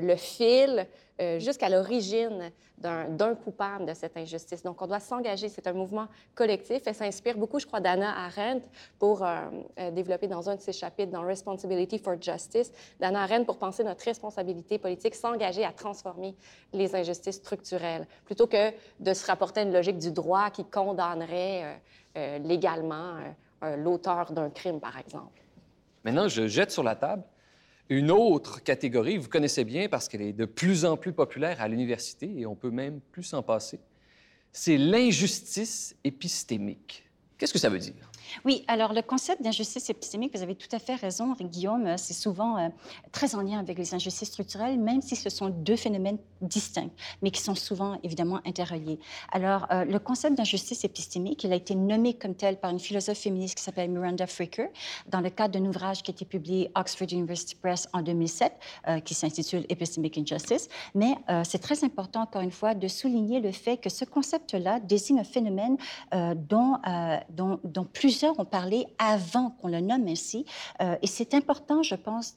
le 0.01 0.15
fil 0.15 0.87
jusqu'à 1.39 1.69
l'origine 1.69 2.51
d'un 2.79 3.35
coupable 3.35 3.85
de 3.85 3.93
cette 3.93 4.15
injustice. 4.15 4.63
Donc, 4.63 4.81
on 4.81 4.87
doit 4.87 4.99
s'engager. 4.99 5.49
C'est 5.49 5.67
un 5.67 5.73
mouvement 5.73 6.07
collectif. 6.33 6.81
Elle 6.85 6.95
s'inspire 6.95 7.37
beaucoup, 7.37 7.59
je 7.59 7.65
crois, 7.65 7.81
d'Anna 7.81 8.25
Arendt 8.25 8.67
pour 8.97 9.23
euh, 9.23 9.37
euh, 9.79 9.91
développer 9.91 10.27
dans 10.27 10.49
un 10.49 10.55
de 10.55 10.61
ses 10.61 10.71
chapitres, 10.71 11.11
dans 11.11 11.21
Responsibility 11.21 11.99
for 11.99 12.15
Justice, 12.21 12.71
d'Anna 12.99 13.23
Arendt 13.23 13.45
pour 13.45 13.57
penser 13.57 13.83
notre 13.83 14.05
responsabilité 14.05 14.77
politique, 14.77 15.15
s'engager 15.15 15.65
à 15.65 15.73
transformer 15.73 16.35
les 16.71 16.95
injustices 16.95 17.35
structurelles, 17.35 18.07
plutôt 18.25 18.47
que 18.47 18.71
de 18.99 19.13
se 19.13 19.25
rapporter 19.25 19.61
à 19.61 19.63
une 19.63 19.73
logique 19.73 19.97
du 19.97 20.11
droit 20.11 20.49
qui 20.49 20.63
condamnerait 20.63 21.81
euh, 22.17 22.37
légalement 22.39 23.15
l'auteur 23.77 24.31
d'un 24.31 24.49
crime, 24.49 24.79
par 24.79 24.97
exemple. 24.97 25.41
Maintenant, 26.05 26.29
je 26.29 26.47
jette 26.47 26.71
sur 26.71 26.81
la 26.81 26.95
table 26.95 27.23
une 27.89 28.11
autre 28.11 28.63
catégorie, 28.63 29.17
vous 29.17 29.29
connaissez 29.29 29.63
bien 29.63 29.89
parce 29.89 30.07
qu'elle 30.07 30.21
est 30.21 30.33
de 30.33 30.45
plus 30.45 30.85
en 30.85 30.95
plus 30.95 31.11
populaire 31.11 31.59
à 31.59 31.67
l'université 31.67 32.31
et 32.37 32.45
on 32.45 32.55
peut 32.55 32.69
même 32.69 32.99
plus 33.11 33.23
s'en 33.23 33.41
passer, 33.41 33.79
c'est 34.51 34.77
l'injustice 34.77 35.95
épistémique. 36.03 37.09
Qu'est-ce 37.37 37.53
que 37.53 37.59
ça 37.59 37.69
veut 37.69 37.79
dire? 37.79 38.11
Oui, 38.45 38.63
alors 38.67 38.93
le 38.93 39.01
concept 39.01 39.41
d'injustice 39.41 39.89
épistémique, 39.89 40.35
vous 40.35 40.43
avez 40.43 40.55
tout 40.55 40.67
à 40.71 40.79
fait 40.79 40.95
raison, 40.95 41.35
Guillaume, 41.39 41.87
euh, 41.87 41.97
c'est 41.97 42.13
souvent 42.13 42.57
euh, 42.57 42.69
très 43.11 43.35
en 43.35 43.41
lien 43.41 43.59
avec 43.59 43.77
les 43.77 43.93
injustices 43.93 44.29
structurelles, 44.29 44.79
même 44.79 45.01
si 45.01 45.15
ce 45.15 45.29
sont 45.29 45.49
deux 45.49 45.75
phénomènes 45.75 46.17
distincts, 46.41 46.89
mais 47.21 47.31
qui 47.31 47.41
sont 47.41 47.55
souvent 47.55 47.97
évidemment 48.03 48.39
interreliés. 48.45 48.99
Alors, 49.31 49.67
euh, 49.71 49.85
le 49.85 49.99
concept 49.99 50.37
d'injustice 50.37 50.83
épistémique, 50.83 51.43
il 51.43 51.53
a 51.53 51.55
été 51.55 51.75
nommé 51.75 52.13
comme 52.13 52.35
tel 52.35 52.59
par 52.59 52.71
une 52.71 52.79
philosophe 52.79 53.17
féministe 53.17 53.55
qui 53.55 53.63
s'appelle 53.63 53.89
Miranda 53.89 54.27
Fricker, 54.27 54.67
dans 55.07 55.21
le 55.21 55.29
cadre 55.29 55.59
d'un 55.59 55.65
ouvrage 55.65 56.03
qui 56.03 56.11
a 56.11 56.13
été 56.13 56.25
publié 56.25 56.71
Oxford 56.75 57.07
University 57.11 57.55
Press 57.55 57.87
en 57.93 58.01
2007, 58.01 58.53
qui 59.05 59.13
s'intitule 59.13 59.65
Epistemic 59.69 60.17
Injustice. 60.17 60.67
Mais 60.95 61.15
c'est 61.43 61.59
très 61.59 61.83
important, 61.83 62.21
encore 62.21 62.41
une 62.41 62.51
fois, 62.51 62.73
de 62.73 62.87
souligner 62.87 63.39
le 63.39 63.51
fait 63.51 63.77
que 63.77 63.89
ce 63.89 64.05
concept-là 64.05 64.79
désigne 64.79 65.19
un 65.19 65.23
phénomène 65.23 65.77
dont, 66.11 66.77
dont, 67.29 67.59
dont 67.63 67.85
plusieurs 67.85 68.18
ont 68.27 68.45
parlé 68.45 68.85
avant 68.97 69.51
qu'on 69.51 69.67
le 69.67 69.79
nomme 69.79 70.07
ainsi. 70.07 70.45
Euh, 70.81 70.95
et 71.01 71.07
c'est 71.07 71.33
important, 71.33 71.83
je 71.83 71.95
pense, 71.95 72.35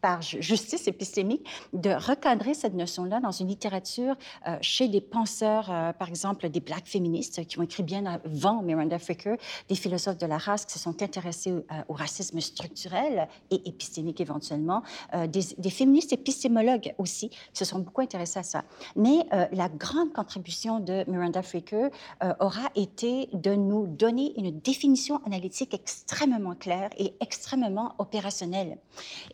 par 0.00 0.22
justice 0.22 0.88
épistémique, 0.88 1.46
de 1.72 1.90
recadrer 1.90 2.54
cette 2.54 2.74
notion-là 2.74 3.20
dans 3.20 3.30
une 3.30 3.48
littérature 3.48 4.14
euh, 4.46 4.56
chez 4.60 4.88
des 4.88 5.00
penseurs, 5.00 5.70
euh, 5.70 5.92
par 5.92 6.08
exemple 6.08 6.48
des 6.48 6.60
black 6.60 6.86
féministes 6.86 7.46
qui 7.46 7.58
ont 7.58 7.62
écrit 7.62 7.82
bien 7.82 8.06
avant 8.06 8.62
Miranda 8.62 8.98
Fricker, 8.98 9.36
des 9.68 9.74
philosophes 9.74 10.18
de 10.18 10.26
la 10.26 10.38
race 10.38 10.64
qui 10.64 10.72
se 10.72 10.78
sont 10.78 11.02
intéressés 11.02 11.50
euh, 11.50 11.62
au 11.88 11.94
racisme 11.94 12.40
structurel 12.40 13.28
et 13.50 13.68
épistémique 13.68 14.20
éventuellement, 14.20 14.82
des, 15.28 15.40
des, 15.58 15.70
féministes 15.70 16.12
épistémologues 16.12 16.94
aussi 16.98 17.30
qui 17.30 17.38
se 17.52 17.64
sont 17.64 17.78
beaucoup 17.78 18.00
intéressés 18.00 18.38
à 18.38 18.42
ça. 18.42 18.64
Mais 18.96 19.26
la 19.52 19.68
grande 19.68 20.12
contribution 20.12 20.80
de 20.80 21.04
Miranda 21.08 21.42
Fricker 21.42 21.88
aura 22.40 22.68
été 22.74 23.28
de 23.32 23.54
nous 23.54 23.86
donner 23.86 24.32
une 24.38 24.58
définition 24.60 25.20
analytique 25.26 25.74
extrêmement 25.74 26.54
claire 26.54 26.90
et 26.98 27.14
extrêmement 27.20 27.94
opérationnelle. 27.98 28.78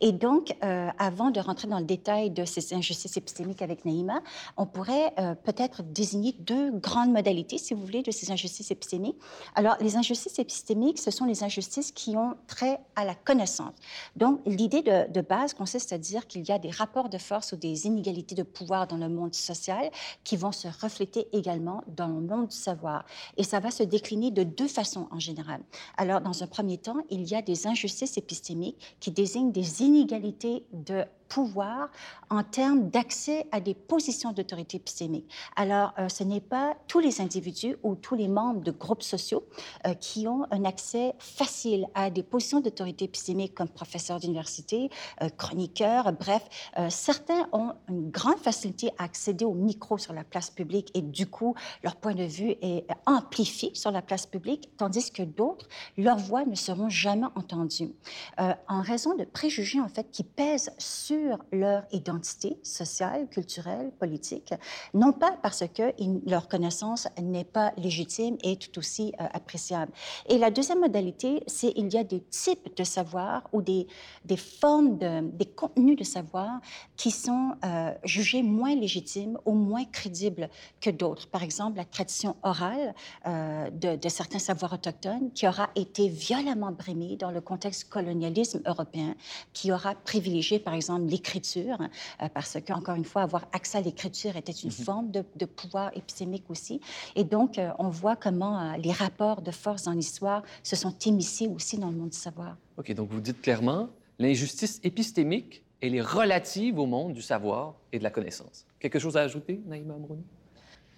Et 0.00 0.12
donc, 0.12 0.55
euh, 0.62 0.88
avant 0.98 1.30
de 1.30 1.40
rentrer 1.40 1.68
dans 1.68 1.78
le 1.78 1.84
détail 1.84 2.30
de 2.30 2.44
ces 2.44 2.74
injustices 2.74 3.16
épistémiques 3.16 3.62
avec 3.62 3.84
Naïma, 3.84 4.20
on 4.56 4.66
pourrait 4.66 5.12
euh, 5.18 5.34
peut-être 5.34 5.82
désigner 5.82 6.34
deux 6.38 6.70
grandes 6.72 7.12
modalités, 7.12 7.58
si 7.58 7.74
vous 7.74 7.84
voulez, 7.84 8.02
de 8.02 8.10
ces 8.10 8.30
injustices 8.30 8.70
épistémiques. 8.70 9.16
Alors, 9.54 9.76
les 9.80 9.96
injustices 9.96 10.38
épistémiques, 10.38 10.98
ce 10.98 11.10
sont 11.10 11.24
les 11.24 11.42
injustices 11.44 11.92
qui 11.92 12.16
ont 12.16 12.36
trait 12.46 12.80
à 12.94 13.04
la 13.04 13.14
connaissance. 13.14 13.72
Donc, 14.16 14.40
l'idée 14.46 14.82
de, 14.82 15.10
de, 15.10 15.20
base 15.20 15.54
consiste 15.54 15.92
à 15.92 15.98
dire 15.98 16.26
qu'il 16.26 16.46
y 16.46 16.52
a 16.52 16.58
des 16.58 16.70
rapports 16.70 17.08
de 17.08 17.18
force 17.18 17.52
ou 17.52 17.56
des 17.56 17.86
inégalités 17.86 18.34
de 18.34 18.42
pouvoir 18.42 18.86
dans 18.86 18.96
le 18.96 19.08
monde 19.08 19.34
social 19.34 19.90
qui 20.24 20.36
vont 20.36 20.52
se 20.52 20.68
refléter 20.82 21.26
également 21.32 21.82
dans 21.88 22.08
le 22.08 22.20
monde 22.20 22.48
du 22.48 22.56
savoir. 22.56 23.04
Et 23.36 23.42
ça 23.42 23.60
va 23.60 23.70
se 23.70 23.82
décliner 23.82 24.30
de 24.30 24.42
deux 24.42 24.68
façons 24.68 25.08
en 25.10 25.18
général. 25.18 25.60
Alors, 25.96 26.20
dans 26.20 26.42
un 26.42 26.46
premier 26.46 26.78
temps, 26.78 26.98
il 27.10 27.24
y 27.24 27.34
a 27.34 27.42
des 27.42 27.66
injustices 27.66 28.16
épistémiques 28.16 28.96
qui 29.00 29.10
désignent 29.10 29.52
des 29.52 29.82
inégalités 29.82 30.45
de 30.70 31.08
pouvoir 31.28 31.90
en 32.30 32.42
termes 32.42 32.88
d'accès 32.90 33.46
à 33.52 33.60
des 33.60 33.74
positions 33.74 34.32
d'autorité 34.32 34.78
épistémique. 34.78 35.30
Alors, 35.54 35.92
euh, 35.98 36.08
ce 36.08 36.24
n'est 36.24 36.40
pas 36.40 36.76
tous 36.88 36.98
les 36.98 37.20
individus 37.20 37.76
ou 37.82 37.94
tous 37.94 38.14
les 38.14 38.28
membres 38.28 38.60
de 38.60 38.70
groupes 38.70 39.02
sociaux 39.02 39.44
euh, 39.86 39.94
qui 39.94 40.26
ont 40.26 40.44
un 40.50 40.64
accès 40.64 41.14
facile 41.18 41.86
à 41.94 42.10
des 42.10 42.22
positions 42.22 42.60
d'autorité 42.60 43.04
épistémique 43.04 43.54
comme 43.54 43.68
professeurs 43.68 44.20
d'université, 44.20 44.90
euh, 45.22 45.28
chroniqueurs, 45.28 46.12
bref. 46.12 46.42
certains 46.90 47.48
ont 47.52 47.72
une 47.88 48.10
grande 48.10 48.38
facilité 48.38 48.90
à 48.98 49.04
accéder 49.04 49.44
au 49.44 49.54
micro 49.54 49.98
sur 49.98 50.12
la 50.12 50.24
place 50.24 50.50
publique 50.50 50.90
et 50.94 51.02
du 51.02 51.26
coup, 51.26 51.54
leur 51.82 51.96
point 51.96 52.14
de 52.14 52.24
vue 52.24 52.56
est 52.60 52.86
amplifié 53.06 53.70
sur 53.74 53.90
la 53.90 54.02
place 54.02 54.26
publique, 54.26 54.70
tandis 54.76 55.10
que 55.10 55.22
d'autres, 55.22 55.68
leurs 55.96 56.18
voix 56.18 56.44
ne 56.44 56.54
seront 56.54 56.88
jamais 56.88 57.26
entendues 57.34 57.92
en 58.38 58.80
raison 58.82 59.14
de 59.14 59.24
préjugés, 59.24 59.80
en 59.80 59.88
fait, 59.88 60.10
qui 60.10 60.24
pèsent 60.24 60.72
sur 60.78 61.15
leur 61.52 61.84
identité 61.92 62.58
sociale, 62.62 63.28
culturelle, 63.28 63.92
politique, 63.98 64.54
non 64.94 65.12
pas 65.12 65.38
parce 65.42 65.64
que 65.74 65.92
leur 66.28 66.48
connaissance 66.48 67.08
n'est 67.20 67.44
pas 67.44 67.72
légitime 67.76 68.36
et 68.42 68.56
tout 68.56 68.78
aussi 68.78 69.12
euh, 69.20 69.24
appréciable. 69.32 69.92
Et 70.28 70.38
la 70.38 70.50
deuxième 70.50 70.80
modalité, 70.80 71.42
c'est 71.46 71.72
il 71.76 71.92
y 71.92 71.98
a 71.98 72.04
des 72.04 72.20
types 72.20 72.76
de 72.76 72.84
savoir 72.84 73.48
ou 73.52 73.62
des, 73.62 73.86
des 74.24 74.36
formes, 74.36 74.98
de, 74.98 75.20
des 75.22 75.46
contenus 75.46 75.96
de 75.96 76.04
savoir 76.04 76.60
qui 76.96 77.10
sont 77.10 77.52
euh, 77.64 77.92
jugés 78.04 78.42
moins 78.42 78.74
légitimes 78.74 79.38
ou 79.44 79.52
moins 79.52 79.84
crédibles 79.84 80.48
que 80.80 80.90
d'autres. 80.90 81.28
Par 81.28 81.42
exemple, 81.42 81.76
la 81.76 81.84
tradition 81.84 82.36
orale 82.42 82.94
euh, 83.26 83.70
de, 83.70 83.96
de, 83.96 84.08
certains 84.08 84.38
savoirs 84.38 84.74
autochtones 84.74 85.30
qui 85.32 85.46
aura 85.46 85.70
été 85.74 86.08
violemment 86.08 86.72
brimée 86.72 87.16
dans 87.16 87.30
le 87.30 87.40
contexte 87.40 87.88
colonialisme 87.88 88.60
européen, 88.66 89.14
qui 89.52 89.72
aura 89.72 89.94
privilégié, 89.94 90.58
par 90.58 90.74
exemple, 90.74 91.05
l'écriture, 91.08 91.78
euh, 92.22 92.28
parce 92.32 92.58
qu'encore 92.66 92.96
une 92.96 93.04
fois, 93.04 93.22
avoir 93.22 93.46
accès 93.52 93.78
à 93.78 93.80
l'écriture 93.80 94.36
était 94.36 94.52
une 94.52 94.70
mhm. 94.70 94.84
forme 94.84 95.10
de, 95.10 95.46
pouvoir 95.46 95.90
épistémique 95.96 96.44
aussi. 96.48 96.80
Et 97.14 97.24
donc, 97.24 97.58
euh, 97.58 97.70
on 97.78 97.88
voit 97.88 98.16
comment 98.16 98.60
euh, 98.60 98.76
les 98.76 98.92
rapports 98.92 99.42
de 99.42 99.50
force 99.50 99.84
dans 99.84 99.92
l'histoire 99.92 100.42
se 100.62 100.76
sont 100.76 100.94
émissés 101.06 101.48
aussi 101.48 101.78
dans 101.78 101.90
le 101.90 101.96
monde 101.96 102.10
du 102.10 102.18
savoir. 102.18 102.56
OK, 102.76 102.92
donc 102.94 103.10
vous 103.10 103.20
dites 103.20 103.40
clairement, 103.40 103.88
l'injustice 104.18 104.80
épistémique, 104.82 105.62
elle 105.80 105.94
est 105.94 106.02
relative 106.02 106.78
au 106.78 106.86
monde 106.86 107.12
du 107.12 107.22
savoir 107.22 107.74
et 107.92 107.98
de 107.98 108.02
la 108.02 108.10
connaissance. 108.10 108.66
Quelque 108.80 108.98
chose 108.98 109.16
à 109.16 109.22
ajouter, 109.22 109.60
Naïma 109.66 109.94
Amrouni? 109.94 110.24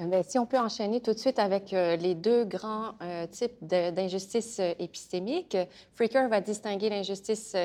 Euh, 0.01 0.07
ben, 0.07 0.23
si 0.23 0.39
on 0.39 0.47
peut 0.47 0.59
enchaîner 0.59 1.01
tout 1.01 1.13
de 1.13 1.19
suite 1.19 1.39
avec 1.39 1.73
euh, 1.73 1.97
les 1.97 2.15
deux 2.15 2.45
grands 2.45 2.93
euh, 3.03 3.27
types 3.27 3.65
d'injustice 3.65 4.61
épistémique, 4.79 5.57
Fricker 5.95 6.29
va 6.29 6.41
distinguer 6.41 6.89
l'injustice 6.89 7.57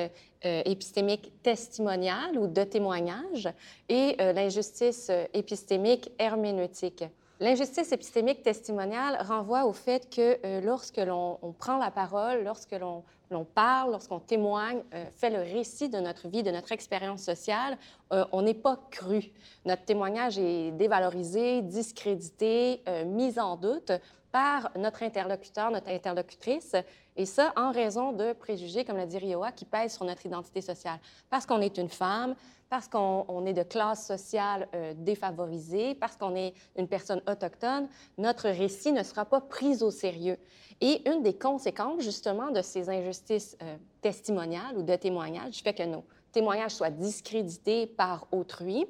épistémique 0.42 1.32
testimoniale 1.42 2.38
ou 2.38 2.46
de 2.46 2.64
témoignage 2.64 3.48
et 3.88 4.14
l'injustice 4.18 5.10
épistémique 5.32 6.10
herméneutique. 6.18 7.04
L'injustice 7.40 7.90
épistémique 7.90 8.42
testimoniale 8.42 9.18
renvoie 9.20 9.64
au 9.64 9.72
fait 9.72 10.08
que 10.08 10.60
lorsque 10.60 10.98
l'on 10.98 11.38
prend 11.58 11.78
la 11.78 11.90
parole, 11.90 12.44
lorsque 12.44 12.72
l'on 12.72 13.44
parle, 13.44 13.90
lorsqu'on 13.90 14.20
témoigne, 14.20 14.82
euh, 14.94 15.04
fait 15.16 15.30
le 15.30 15.40
récit 15.40 15.88
de 15.88 15.98
notre 15.98 16.28
vie, 16.28 16.42
de 16.42 16.50
notre 16.50 16.72
expérience 16.72 17.22
sociale, 17.22 17.76
euh, 18.12 18.24
on 18.32 18.42
n'est 18.42 18.54
pas 18.54 18.78
cru. 18.90 19.32
Notre 19.64 19.84
témoignage 19.84 20.38
est 20.38 20.70
dévalorisé, 20.72 21.62
discrédité, 21.62 22.82
euh, 22.88 23.04
mis 23.04 23.38
en 23.38 23.56
doute 23.56 23.92
par 24.30 24.70
notre 24.76 25.02
interlocuteur, 25.02 25.70
notre 25.70 25.88
interlocutrice, 25.88 26.74
et 27.16 27.26
ça 27.26 27.52
en 27.56 27.70
raison 27.70 28.12
de 28.12 28.32
préjugés, 28.32 28.84
comme 28.84 28.96
l'a 28.96 29.06
dit 29.06 29.18
Rioa, 29.18 29.52
qui 29.52 29.64
pèsent 29.64 29.94
sur 29.94 30.04
notre 30.04 30.26
identité 30.26 30.60
sociale. 30.60 30.98
Parce 31.30 31.46
qu'on 31.46 31.60
est 31.60 31.78
une 31.78 31.88
femme, 31.88 32.34
parce 32.74 32.88
qu'on 32.88 33.46
est 33.46 33.52
de 33.52 33.62
classe 33.62 34.04
sociale 34.04 34.66
défavorisée, 34.96 35.94
parce 35.94 36.16
qu'on 36.16 36.34
est 36.34 36.54
une 36.76 36.88
personne 36.88 37.22
autochtone, 37.28 37.86
notre 38.18 38.48
récit 38.48 38.90
ne 38.90 39.04
sera 39.04 39.24
pas 39.24 39.40
pris 39.40 39.80
au 39.84 39.92
sérieux. 39.92 40.36
Et 40.80 41.08
une 41.08 41.22
des 41.22 41.34
conséquences, 41.34 42.02
justement, 42.02 42.50
de 42.50 42.62
ces 42.62 42.90
injustices 42.90 43.56
euh, 43.62 43.76
testimoniales 44.00 44.76
ou 44.76 44.82
de 44.82 44.96
témoignages 44.96 45.62
fait 45.62 45.72
que 45.72 45.84
nos 45.84 46.02
témoignages 46.32 46.72
soient 46.72 46.90
discrédités 46.90 47.86
par 47.86 48.26
autrui 48.32 48.86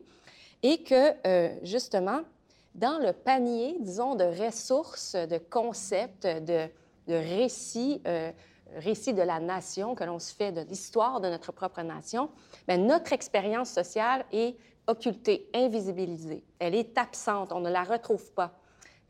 et 0.62 0.82
que, 0.82 1.12
euh, 1.26 1.54
justement, 1.62 2.22
dans 2.74 2.98
le 2.98 3.12
panier, 3.12 3.76
disons, 3.80 4.14
de 4.14 4.24
ressources, 4.24 5.14
de 5.14 5.36
concepts, 5.36 6.26
de, 6.26 6.68
de 7.06 7.14
récits, 7.14 8.00
récits 8.76 9.14
de 9.14 9.22
la 9.22 9.40
nation 9.40 9.94
que 9.94 10.04
l'on 10.04 10.18
se 10.18 10.34
fait 10.34 10.52
de 10.52 10.62
l'histoire 10.62 11.20
de 11.20 11.28
notre 11.28 11.52
propre 11.52 11.82
nation, 11.82 12.30
bien, 12.66 12.78
notre 12.78 13.12
expérience 13.12 13.70
sociale 13.70 14.24
est 14.32 14.56
occultée, 14.86 15.48
invisibilisée. 15.54 16.44
Elle 16.58 16.74
est 16.74 16.98
absente, 16.98 17.52
on 17.52 17.60
ne 17.60 17.70
la 17.70 17.84
retrouve 17.84 18.32
pas. 18.32 18.58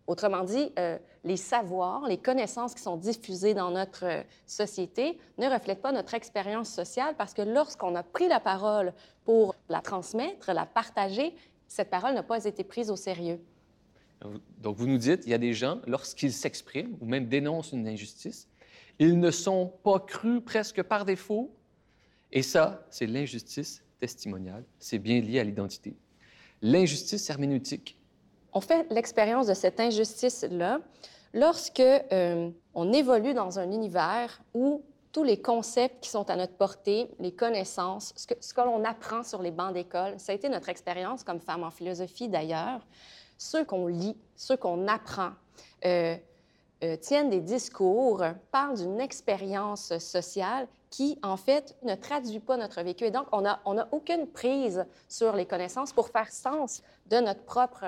Autrement 0.06 0.44
dit, 0.44 0.70
euh, 0.78 0.98
les 1.24 1.38
savoirs, 1.38 2.06
les 2.06 2.18
connaissances 2.18 2.74
qui 2.74 2.82
sont 2.82 2.98
diffusées 2.98 3.54
dans 3.54 3.70
notre 3.70 4.04
euh, 4.04 4.22
société 4.44 5.18
ne 5.38 5.48
reflètent 5.48 5.80
pas 5.80 5.92
notre 5.92 6.12
expérience 6.12 6.68
sociale 6.68 7.14
parce 7.16 7.32
que 7.32 7.40
lorsqu'on 7.40 7.94
a 7.94 8.02
pris 8.02 8.28
la 8.28 8.38
parole 8.38 8.92
pour 9.24 9.54
la 9.70 9.80
transmettre, 9.80 10.52
la 10.52 10.66
partager, 10.66 11.34
cette 11.68 11.88
parole 11.88 12.12
n'a 12.14 12.22
pas 12.22 12.44
été 12.44 12.64
prise 12.64 12.90
au 12.90 12.96
sérieux. 12.96 13.40
Donc, 14.58 14.76
vous 14.76 14.86
nous 14.86 14.98
dites, 14.98 15.22
il 15.26 15.30
y 15.30 15.34
a 15.34 15.38
des 15.38 15.54
gens, 15.54 15.80
lorsqu'ils 15.86 16.32
s'expriment 16.32 16.96
ou 17.00 17.06
même 17.06 17.28
dénoncent 17.28 17.72
une 17.72 17.86
injustice, 17.88 18.48
ils 18.98 19.18
ne 19.18 19.30
sont 19.30 19.72
pas 19.82 20.00
crus 20.00 20.42
presque 20.44 20.82
par 20.82 21.04
défaut. 21.04 21.54
Et 22.32 22.42
ça, 22.42 22.86
c'est 22.90 23.06
l'injustice 23.06 23.82
testimoniale. 23.98 24.64
C'est 24.78 24.98
bien 24.98 25.20
lié 25.20 25.40
à 25.40 25.44
l'identité. 25.44 25.96
L'injustice 26.62 27.28
herméneutique, 27.30 27.98
on 28.54 28.60
fait 28.60 28.86
l'expérience 28.90 29.48
de 29.48 29.54
cette 29.54 29.80
injustice-là 29.80 30.80
lorsque 31.32 31.80
euh, 31.80 32.50
on 32.72 32.92
évolue 32.92 33.34
dans 33.34 33.58
un 33.58 33.70
univers 33.72 34.40
où 34.54 34.82
tous 35.12 35.24
les 35.24 35.40
concepts 35.40 36.02
qui 36.02 36.10
sont 36.10 36.30
à 36.30 36.36
notre 36.36 36.54
portée, 36.54 37.10
les 37.18 37.32
connaissances, 37.32 38.12
ce 38.16 38.26
que, 38.26 38.34
que 38.34 38.60
l'on 38.60 38.84
apprend 38.84 39.24
sur 39.24 39.42
les 39.42 39.50
bancs 39.50 39.74
d'école, 39.74 40.18
ça 40.18 40.32
a 40.32 40.34
été 40.34 40.48
notre 40.48 40.68
expérience 40.68 41.24
comme 41.24 41.40
femme 41.40 41.64
en 41.64 41.70
philosophie 41.70 42.28
d'ailleurs, 42.28 42.86
ceux 43.38 43.64
qu'on 43.64 43.88
lit, 43.88 44.16
ceux 44.36 44.56
qu'on 44.56 44.86
apprend, 44.86 45.30
euh, 45.84 46.16
euh, 46.84 46.96
tiennent 46.96 47.30
des 47.30 47.40
discours, 47.40 48.22
parlent 48.52 48.76
d'une 48.76 49.00
expérience 49.00 49.96
sociale 49.98 50.68
qui, 50.90 51.18
en 51.22 51.36
fait, 51.36 51.76
ne 51.82 51.96
traduit 51.96 52.38
pas 52.38 52.56
notre 52.56 52.82
vécu. 52.82 53.04
Et 53.04 53.10
donc, 53.10 53.26
on 53.32 53.40
n'a 53.40 53.60
on 53.64 53.76
a 53.78 53.88
aucune 53.90 54.28
prise 54.28 54.86
sur 55.08 55.34
les 55.34 55.46
connaissances 55.46 55.92
pour 55.92 56.08
faire 56.08 56.30
sens 56.30 56.82
de 57.06 57.16
notre 57.18 57.42
propre 57.42 57.84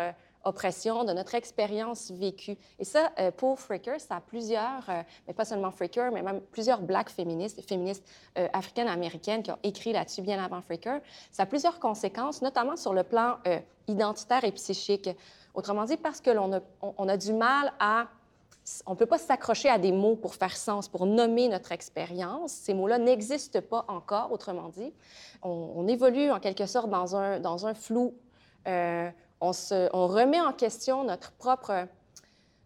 oppression, 0.47 1.05
de 1.05 1.13
notre 1.13 1.35
expérience 1.35 2.11
vécue. 2.11 2.57
Et 2.79 2.85
ça, 2.85 3.13
euh, 3.19 3.31
pour 3.31 3.59
Fricker, 3.59 3.99
ça 3.99 4.17
a 4.17 4.21
plusieurs, 4.21 4.89
euh, 4.89 5.03
mais 5.27 5.35
pas 5.35 5.45
seulement 5.45 5.71
Fricker, 5.71 6.11
mais 6.13 6.23
même 6.23 6.41
plusieurs 6.41 6.81
Black 6.81 7.11
féministes, 7.11 7.61
féministes 7.69 8.07
euh, 8.39 8.49
africaines-américaines 8.53 9.43
qui 9.43 9.51
ont 9.51 9.59
écrit 9.63 9.93
là-dessus 9.93 10.23
bien 10.23 10.43
avant 10.43 10.63
Fricker. 10.63 11.01
Ça 11.33 11.43
a 11.43 11.47
plusieurs 11.47 11.81
conséquences, 11.81 12.43
notamment 12.43 12.77
sur 12.77 12.95
le 12.95 13.03
plan 13.03 13.39
identitaire 13.89 14.45
et 14.45 14.53
psychique. 14.53 15.11
Autrement 15.55 15.85
dit, 15.85 15.97
parce 15.97 16.21
que 16.21 16.31
l'on 16.31 16.53
a, 16.53 16.61
on, 16.81 17.09
a 17.09 17.17
du 17.17 17.33
mal 17.33 17.73
à 17.81 18.07
on 18.87 18.93
ne 18.93 18.97
peut 18.97 19.07
pas 19.07 19.19
s'accrocher 19.19 19.69
à 19.69 19.79
des 19.79 19.93
mots 19.93 20.17
pour 20.17 20.35
faire 20.35 20.57
sens, 20.57 20.89
pour 20.89 21.07
nommer 21.07 21.49
notre 21.49 21.73
expérience. 21.73 22.53
Ces 22.53 22.75
mots-là 22.75 22.99
n'existent 22.99 23.61
pas 23.61 23.85
encore, 23.89 24.33
autrement 24.33 24.69
dit. 24.71 24.93
On, 25.43 25.87
évolue 25.87 26.31
en 26.31 26.41
quelque 26.41 26.67
sorte 26.67 26.91
dans 26.91 27.15
un, 27.17 27.39
dans 27.39 27.67
un 27.67 27.75
flou. 27.75 28.15
Euh, 28.67 29.09
on, 29.41 29.53
se, 29.53 29.89
on 29.93 30.09
remet 30.09 30.41
en 30.41 30.53
question 30.53 31.05
notre 31.05 31.33
propre, 31.33 31.87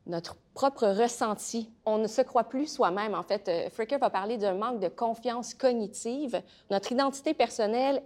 notre 0.07 0.37
propre 0.55 0.87
ressenti. 0.89 1.71
On 1.87 1.99
ne 1.99 2.07
se 2.07 2.23
croit 2.23 2.45
plus 2.45 2.67
soi-même. 2.67 3.15
En 3.15 3.23
fait, 3.23 3.49
euh, 3.49 3.71
Fricker 3.71 3.99
va 3.99 4.11
parler 4.11 4.37
d'un 4.37 4.55
manque 4.55 4.81
de 4.81 4.89
confiance 4.89 5.55
cognitive. 5.55 6.43
Notre 6.71 6.93
identité 6.93 7.35
personnelle 7.35 8.03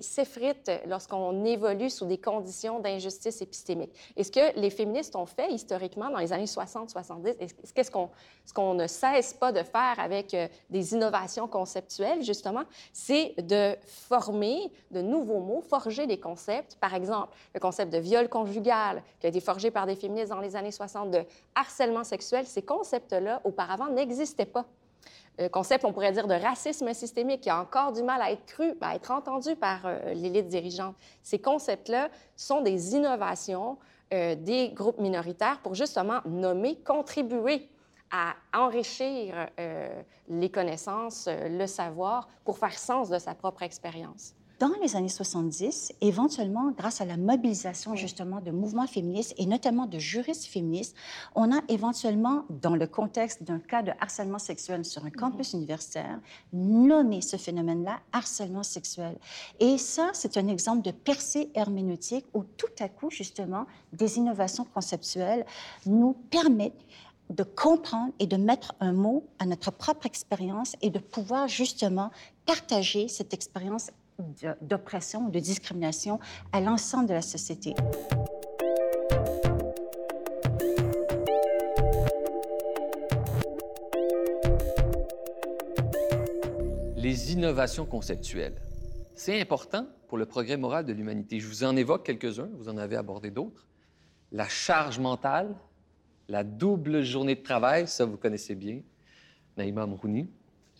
s'effrite 0.00 0.70
lorsqu'on 0.86 1.44
évolue 1.44 1.90
sous 1.90 2.06
des 2.06 2.18
conditions 2.18 2.80
d'injustice 2.80 3.40
épistémique. 3.42 3.92
Et 4.16 4.24
ce 4.24 4.30
que 4.30 4.58
les 4.58 4.70
féministes 4.70 5.16
ont 5.16 5.26
fait 5.26 5.50
historiquement 5.50 6.10
dans 6.10 6.18
les 6.18 6.32
années 6.32 6.44
60-70, 6.44 7.36
et 7.40 7.82
ce 7.82 7.90
qu'on 7.90 8.10
ce 8.44 8.52
qu'on 8.52 8.74
ne 8.74 8.86
cesse 8.86 9.32
pas 9.32 9.52
de 9.52 9.62
faire 9.62 9.94
avec 9.98 10.34
euh, 10.34 10.48
des 10.70 10.92
innovations 10.92 11.48
conceptuelles, 11.48 12.22
justement, 12.22 12.64
c'est 12.92 13.34
de 13.38 13.76
former 13.86 14.70
de 14.90 15.00
nouveaux 15.00 15.40
mots, 15.40 15.62
forger 15.62 16.06
des 16.06 16.20
concepts. 16.20 16.76
Par 16.76 16.94
exemple, 16.94 17.34
le 17.54 17.60
concept 17.60 17.92
de 17.92 17.98
viol 17.98 18.28
conjugal, 18.28 19.02
qui 19.20 19.26
a 19.26 19.30
été 19.30 19.40
forgé 19.40 19.70
par 19.70 19.86
des 19.86 19.96
féministes 19.96 20.30
dans 20.30 20.40
les 20.40 20.56
années 20.56 20.72
60, 20.72 21.10
de 21.10 21.24
harcèlement 21.64 22.04
sexuel, 22.04 22.46
ces 22.46 22.62
concepts-là, 22.62 23.40
auparavant, 23.44 23.88
n'existaient 23.88 24.44
pas. 24.44 24.66
Le 25.38 25.48
concept, 25.48 25.84
on 25.84 25.92
pourrait 25.92 26.12
dire, 26.12 26.28
de 26.28 26.34
racisme 26.34 26.92
systémique, 26.94 27.40
qui 27.40 27.50
a 27.50 27.60
encore 27.60 27.92
du 27.92 28.02
mal 28.02 28.22
à 28.22 28.30
être 28.30 28.46
cru, 28.46 28.74
à 28.80 28.94
être 28.94 29.10
entendu 29.10 29.56
par 29.56 29.80
euh, 29.84 30.14
l'élite 30.14 30.48
dirigeante. 30.48 30.94
Ces 31.22 31.40
concepts-là 31.40 32.08
sont 32.36 32.60
des 32.60 32.94
innovations 32.94 33.78
euh, 34.12 34.36
des 34.36 34.68
groupes 34.68 35.00
minoritaires 35.00 35.60
pour 35.62 35.74
justement 35.74 36.20
nommer, 36.26 36.76
contribuer 36.76 37.68
à 38.12 38.34
enrichir 38.52 39.48
euh, 39.58 40.02
les 40.28 40.50
connaissances, 40.50 41.28
le 41.28 41.66
savoir, 41.66 42.28
pour 42.44 42.58
faire 42.58 42.78
sens 42.78 43.08
de 43.08 43.18
sa 43.18 43.34
propre 43.34 43.62
expérience 43.62 44.34
dans 44.60 44.72
les 44.82 44.94
années 44.94 45.08
70, 45.08 45.92
éventuellement, 46.00 46.70
grâce 46.70 47.00
à 47.00 47.04
la 47.04 47.16
mobilisation 47.16 47.96
justement 47.96 48.40
de 48.40 48.50
mouvements 48.50 48.86
féministes 48.86 49.34
et 49.36 49.46
notamment 49.46 49.86
de 49.86 49.98
juristes 49.98 50.46
féministes, 50.46 50.96
on 51.34 51.52
a 51.52 51.60
éventuellement, 51.68 52.44
dans 52.50 52.76
le 52.76 52.86
contexte 52.86 53.42
d'un 53.42 53.58
cas 53.58 53.82
de 53.82 53.92
harcèlement 54.00 54.38
sexuel 54.38 54.84
sur 54.84 55.04
un 55.04 55.10
campus 55.10 55.54
universitaire, 55.54 56.20
nommé 56.52 57.20
ce 57.20 57.36
phénomène-là 57.36 58.00
harcèlement 58.12 58.62
sexuel. 58.62 59.18
Et 59.58 59.76
ça, 59.78 60.10
c'est 60.12 60.36
un 60.36 60.46
exemple 60.46 60.82
de 60.82 60.92
percée 60.92 61.50
herméneutique 61.54 62.26
où 62.32 62.44
tout 62.56 62.66
à 62.78 62.88
coup, 62.88 63.10
justement, 63.10 63.66
des 63.92 64.18
innovations 64.18 64.64
conceptuelles 64.64 65.44
nous 65.86 66.14
permettent 66.30 66.72
de 67.30 67.42
comprendre 67.42 68.12
et 68.18 68.26
de 68.26 68.36
mettre 68.36 68.74
un 68.80 68.92
mot 68.92 69.24
à 69.38 69.46
notre 69.46 69.70
propre 69.70 70.06
expérience 70.06 70.76
et 70.82 70.90
de 70.90 70.98
pouvoir 70.98 71.48
justement 71.48 72.10
partager 72.46 73.08
cette 73.08 73.32
expérience 73.32 73.90
d'oppression 74.60 75.28
de 75.28 75.38
discrimination 75.38 76.20
à 76.52 76.60
l'ensemble 76.60 77.08
de 77.08 77.14
la 77.14 77.22
société. 77.22 77.74
Les 86.96 87.32
innovations 87.32 87.84
conceptuelles. 87.84 88.60
C'est 89.14 89.40
important 89.40 89.86
pour 90.08 90.18
le 90.18 90.26
progrès 90.26 90.56
moral 90.56 90.84
de 90.84 90.92
l'humanité. 90.92 91.38
Je 91.38 91.46
vous 91.46 91.64
en 91.64 91.76
évoque 91.76 92.04
quelques-uns, 92.04 92.48
vous 92.54 92.68
en 92.68 92.76
avez 92.76 92.96
abordé 92.96 93.30
d'autres. 93.30 93.68
La 94.32 94.48
charge 94.48 94.98
mentale, 94.98 95.54
la 96.28 96.42
double 96.42 97.02
journée 97.02 97.34
de 97.34 97.42
travail, 97.42 97.86
ça 97.86 98.04
vous 98.04 98.16
connaissez 98.16 98.54
bien, 98.54 98.80
Naïma 99.56 99.82
Amrouni. 99.82 100.30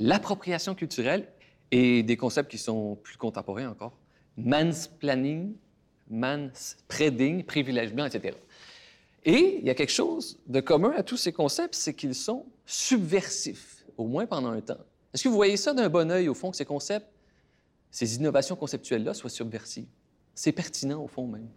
L'appropriation 0.00 0.74
culturelle 0.74 1.28
et 1.74 2.04
des 2.04 2.16
concepts 2.16 2.52
qui 2.52 2.58
sont 2.58 2.96
plus 3.02 3.16
contemporains 3.16 3.68
encore. 3.68 3.98
Mansplaining, 4.36 5.56
manspreading, 6.08 7.42
privilège 7.42 7.92
blanc, 7.92 8.06
etc. 8.06 8.36
Et 9.24 9.58
il 9.58 9.66
y 9.66 9.70
a 9.70 9.74
quelque 9.74 9.92
chose 9.92 10.38
de 10.46 10.60
commun 10.60 10.92
à 10.96 11.02
tous 11.02 11.16
ces 11.16 11.32
concepts, 11.32 11.74
c'est 11.74 11.94
qu'ils 11.94 12.14
sont 12.14 12.46
subversifs, 12.64 13.84
au 13.96 14.06
moins 14.06 14.24
pendant 14.24 14.50
un 14.50 14.60
temps. 14.60 14.78
Est-ce 15.12 15.24
que 15.24 15.28
vous 15.28 15.34
voyez 15.34 15.56
ça 15.56 15.74
d'un 15.74 15.88
bon 15.88 16.12
œil, 16.12 16.28
au 16.28 16.34
fond, 16.34 16.52
que 16.52 16.56
ces 16.56 16.64
concepts, 16.64 17.08
ces 17.90 18.14
innovations 18.14 18.54
conceptuelles-là 18.54 19.12
soient 19.12 19.30
subversives? 19.30 19.88
C'est 20.32 20.52
pertinent, 20.52 21.02
au 21.02 21.08
fond, 21.08 21.26
même. 21.26 21.48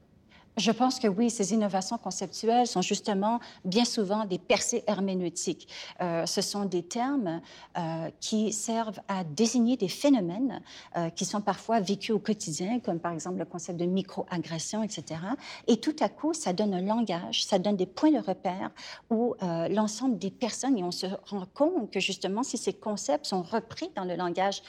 Je 0.58 0.72
pense 0.72 0.98
que 1.00 1.08
oui, 1.08 1.30
ces 1.30 1.54
innovations 1.54 2.00
conceptuelles 2.00 2.66
sont 2.66 2.82
justement 2.82 3.40
bien 3.64 3.86
souvent 3.86 4.26
des 4.26 4.40
percées 4.40 4.84
herméneutiques. 4.88 5.68
Euh, 6.02 6.26
ce 6.26 6.42
sont 6.42 6.66
des 6.66 6.82
termes 6.82 7.42
euh, 7.78 8.10
qui 8.20 8.52
servent 8.52 9.00
à 9.08 9.24
désigner 9.24 9.78
des 9.78 9.88
phénomènes 9.88 10.64
euh, 10.96 11.12
qui 11.12 11.26
sont 11.26 11.42
parfois 11.42 11.80
vécus 11.80 12.16
au 12.16 12.18
quotidien, 12.18 12.80
comme 12.80 13.00
par 13.00 13.14
exemple 13.14 13.38
le 13.38 13.46
concept 13.46 13.80
de 13.80 13.86
microagression, 13.86 14.82
etc. 14.82 15.22
Et 15.68 15.78
tout 15.78 15.96
à 16.00 16.10
coup, 16.10 16.34
ça 16.34 16.54
donne 16.54 16.74
un 16.74 16.82
langage, 16.82 17.46
ça 17.46 17.60
donne 17.60 17.76
des 17.76 17.86
points 17.86 18.12
de 18.12 18.26
repère 18.26 18.72
où 19.12 19.36
l'ensemble 19.70 20.18
des 20.18 20.32
personnes, 20.32 20.78
et 20.78 20.84
on 20.84 20.92
se 20.92 21.06
rend 21.26 21.46
compte 21.54 21.92
que 21.92 22.00
justement, 22.00 22.42
si 22.42 22.58
ces 22.58 22.74
concepts 22.74 23.26
sont 23.26 23.44
repris 23.44 23.92
dans 23.96 24.06
le 24.06 24.16
langage 24.16 24.62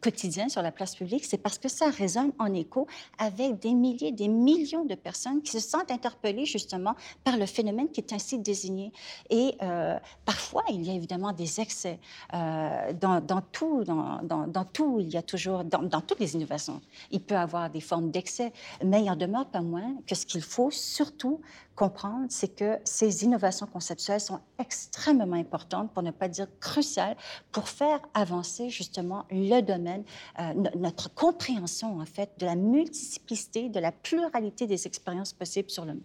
quotidien 0.00 0.48
sur 0.48 0.62
la 0.62 0.72
place 0.72 0.94
publique, 0.94 1.24
c'est 1.24 1.38
parce 1.38 1.58
que 1.58 1.68
ça 1.68 1.88
résonne 1.88 2.32
en 2.38 2.52
écho 2.52 2.86
avec 3.18 3.58
des 3.60 3.72
milliers, 3.72 4.12
des 4.12 4.28
millions 4.28 4.84
de 4.84 4.94
personnes 4.94 5.13
qui 5.42 5.52
se 5.52 5.60
sentent 5.60 5.90
interpellées 5.90 6.46
justement 6.46 6.94
par 7.22 7.36
le 7.36 7.46
phénomène 7.46 7.88
qui 7.88 8.00
est 8.00 8.12
ainsi 8.12 8.38
désigné. 8.38 8.92
Et 9.30 9.54
euh, 9.62 9.98
parfois, 10.24 10.62
il 10.70 10.82
y 10.82 10.90
a 10.90 10.94
évidemment 10.94 11.32
des 11.32 11.60
excès. 11.60 11.98
Euh, 12.32 12.92
dans, 12.92 13.20
tout, 13.52 13.84
dans, 13.84 14.20
dans, 14.22 14.64
tout, 14.64 14.98
il 15.00 15.08
y 15.08 15.16
a 15.16 15.22
toujours, 15.22 15.64
dans, 15.64 16.00
toutes 16.00 16.20
les 16.20 16.34
innovations, 16.34 16.80
il 17.10 17.20
peut 17.20 17.34
y 17.34 17.38
avoir 17.38 17.70
des 17.70 17.80
formes 17.80 18.10
d'excès, 18.10 18.52
mais 18.84 19.02
il 19.02 19.10
en 19.10 19.16
demeure 19.16 19.46
pas 19.46 19.60
moins 19.60 19.94
que 20.06 20.14
ce 20.14 20.26
qu'il 20.26 20.42
faut 20.42 20.70
surtout 20.70 21.40
comprendre, 21.74 22.26
c'est 22.28 22.54
que 22.54 22.78
ces 22.84 23.24
innovations 23.24 23.66
conceptuelles 23.66 24.20
sont 24.20 24.40
extrêmement 24.58 25.36
importantes, 25.36 25.92
pour 25.92 26.02
ne 26.02 26.10
pas 26.10 26.28
dire 26.28 26.46
cruciales, 26.60 27.16
pour 27.52 27.68
faire 27.68 28.00
avancer 28.14 28.70
justement 28.70 29.24
le 29.30 29.60
domaine, 29.60 30.04
euh, 30.38 30.52
notre 30.76 31.12
compréhension 31.12 31.98
en 32.00 32.06
fait 32.06 32.30
de 32.38 32.46
la 32.46 32.54
multiplicité, 32.54 33.68
de 33.68 33.80
la 33.80 33.92
pluralité 33.92 34.66
des 34.66 34.86
expériences 34.86 35.32
possibles 35.32 35.70
sur 35.70 35.84
le 35.84 35.94
monde. 35.94 36.02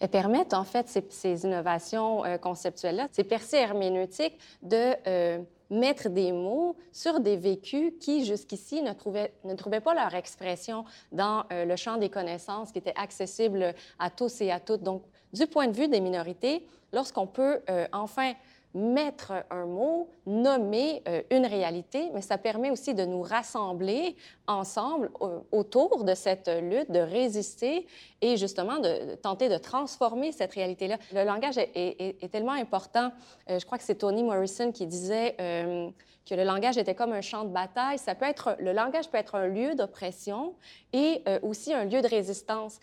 Elles 0.00 0.10
permettent 0.10 0.54
en 0.54 0.64
fait 0.64 0.88
ces, 1.08 1.44
innovations 1.44 2.24
euh, 2.24 2.36
conceptuelles-là, 2.36 3.08
ces 3.12 3.24
percées 3.24 3.56
herméneutiques 3.56 4.38
de 4.62 4.94
euh, 5.06 5.38
mettre 5.74 6.08
des 6.08 6.32
mots 6.32 6.76
sur 6.92 7.20
des 7.20 7.36
vécus 7.36 7.92
qui, 8.00 8.24
jusqu'ici, 8.24 8.82
ne 8.82 8.92
trouvaient, 8.92 9.32
ne 9.44 9.54
trouvaient 9.54 9.80
pas 9.80 9.94
leur 9.94 10.14
expression 10.14 10.84
dans 11.12 11.44
euh, 11.52 11.64
le 11.64 11.76
champ 11.76 11.96
des 11.96 12.08
connaissances 12.08 12.72
qui 12.72 12.78
était 12.78 12.94
accessible 12.96 13.74
à 13.98 14.10
tous 14.10 14.40
et 14.40 14.50
à 14.50 14.60
toutes. 14.60 14.82
Donc, 14.82 15.02
du 15.32 15.46
point 15.46 15.66
de 15.66 15.76
vue 15.76 15.88
des 15.88 16.00
minorités, 16.00 16.66
lorsqu'on 16.92 17.26
peut 17.26 17.60
euh, 17.68 17.86
enfin 17.92 18.32
mettre 18.74 19.32
un 19.50 19.66
mot, 19.66 20.10
nommer 20.26 21.02
euh, 21.06 21.22
une 21.30 21.46
réalité, 21.46 22.10
mais 22.12 22.20
ça 22.20 22.38
permet 22.38 22.70
aussi 22.70 22.92
de 22.92 23.04
nous 23.04 23.22
rassembler 23.22 24.16
ensemble 24.48 25.10
autour 25.52 26.04
de 26.04 26.14
cette 26.14 26.48
lutte, 26.48 26.90
de 26.90 26.98
résister 26.98 27.86
et 28.20 28.36
justement 28.36 28.78
de, 28.78 29.14
tenter 29.14 29.48
de 29.48 29.56
transformer 29.56 30.32
cette 30.32 30.52
réalité-là. 30.52 30.98
Le 31.12 31.24
langage 31.24 31.56
est, 31.56 32.30
tellement 32.30 32.52
important. 32.52 33.12
Euh, 33.48 33.58
je 33.58 33.64
crois 33.64 33.78
que 33.78 33.84
c'est 33.84 33.96
Toni 33.96 34.24
Morrison 34.24 34.72
qui 34.72 34.86
disait 34.86 35.36
euh, 35.40 35.88
que 36.28 36.34
le 36.34 36.42
langage 36.42 36.76
était 36.76 36.94
comme 36.94 37.12
un 37.12 37.20
champ 37.20 37.44
de 37.44 37.50
bataille. 37.50 37.98
Ça 37.98 38.14
peut 38.14 38.26
être, 38.26 38.56
le 38.58 38.72
langage 38.72 39.08
peut 39.08 39.18
être 39.18 39.36
un 39.36 39.46
lieu 39.46 39.74
d'oppression 39.74 40.54
et 40.92 41.22
aussi 41.42 41.72
un 41.74 41.84
lieu 41.84 42.00
de 42.00 42.08
résistance. 42.08 42.80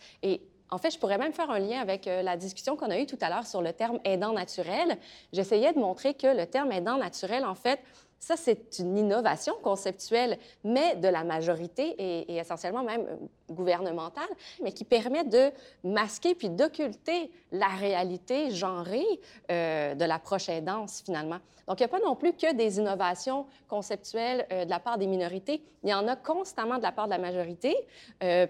En 0.72 0.78
fait, 0.78 0.92
je 0.92 0.98
pourrais 0.98 1.18
même 1.18 1.34
faire 1.34 1.52
un 1.52 1.60
lien 1.60 1.80
avec 1.82 2.08
euh, 2.08 2.22
la 2.22 2.38
discussion 2.38 2.78
qu'on 2.78 2.90
a 2.90 2.98
eue 2.98 3.06
tout 3.06 3.18
à 3.20 3.30
l'heure 3.30 3.46
sur 3.46 3.62
le 3.62 3.74
terme 3.74 4.00
aidant 4.06 4.32
naturel. 4.32 4.98
J'essayais 5.34 5.74
de 5.74 5.80
montrer 5.80 6.14
que 6.14 6.28
le 6.28 6.46
terme 6.46 6.72
aidant 6.72 6.98
naturel, 6.98 7.46
en 7.46 7.56
fait, 7.56 7.82
ça, 8.22 8.38
c'est 8.38 8.78
une 8.78 9.00
innovation 9.00 9.56
conceptuelle, 9.64 10.38
mais 10.64 10.96
de 10.96 11.08
la 11.08 11.24
majorité 11.24 11.96
et, 11.98 12.38
essentiellement 12.38 12.84
même 12.84 13.08
euh, 13.10 13.16
gouvernementale, 13.50 14.30
mais 14.62 14.72
qui 14.74 14.84
permet 14.84 15.24
de 15.24 15.52
masquer 15.84 16.36
puis 16.36 16.52
d'occulter 16.52 17.32
la 17.52 17.70
réalité 17.70 18.52
genrée 18.52 19.08
euh, 19.50 19.96
de 19.96 20.06
la 20.06 20.20
prochaine 20.20 20.58
aidance, 20.58 21.02
finalement. 21.04 21.40
Donc, 21.68 21.80
il 21.80 21.84
n'y 21.84 21.86
a 21.86 21.88
pas 21.88 22.00
non 22.00 22.16
plus 22.16 22.34
que 22.34 22.54
des 22.54 22.78
innovations 22.78 23.48
conceptuelles 23.68 24.46
euh, 24.52 24.66
de 24.66 24.70
la 24.70 24.80
part 24.80 25.00
des 25.00 25.08
minorités. 25.08 25.64
Il 25.84 25.90
y 25.90 25.94
en 25.94 26.08
a 26.08 26.16
constamment 26.16 26.78
de 26.78 26.84
la 26.84 26.92
part 26.92 27.08
de 27.08 27.14
la 27.14 27.18
majorité. 27.18 27.76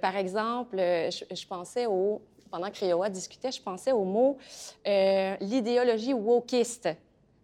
par 0.01 0.17
exemple, 0.17 0.75
je, 0.75 1.47
pensais 1.47 1.85
au... 1.85 2.21
Pendant 2.51 2.69
que 2.69 2.79
Rioa 2.79 3.09
discutait, 3.09 3.53
je 3.53 3.61
pensais 3.61 3.93
au 3.93 4.03
mot 4.03 4.37
l'idéologie 4.85 6.13
wokiste. 6.13 6.89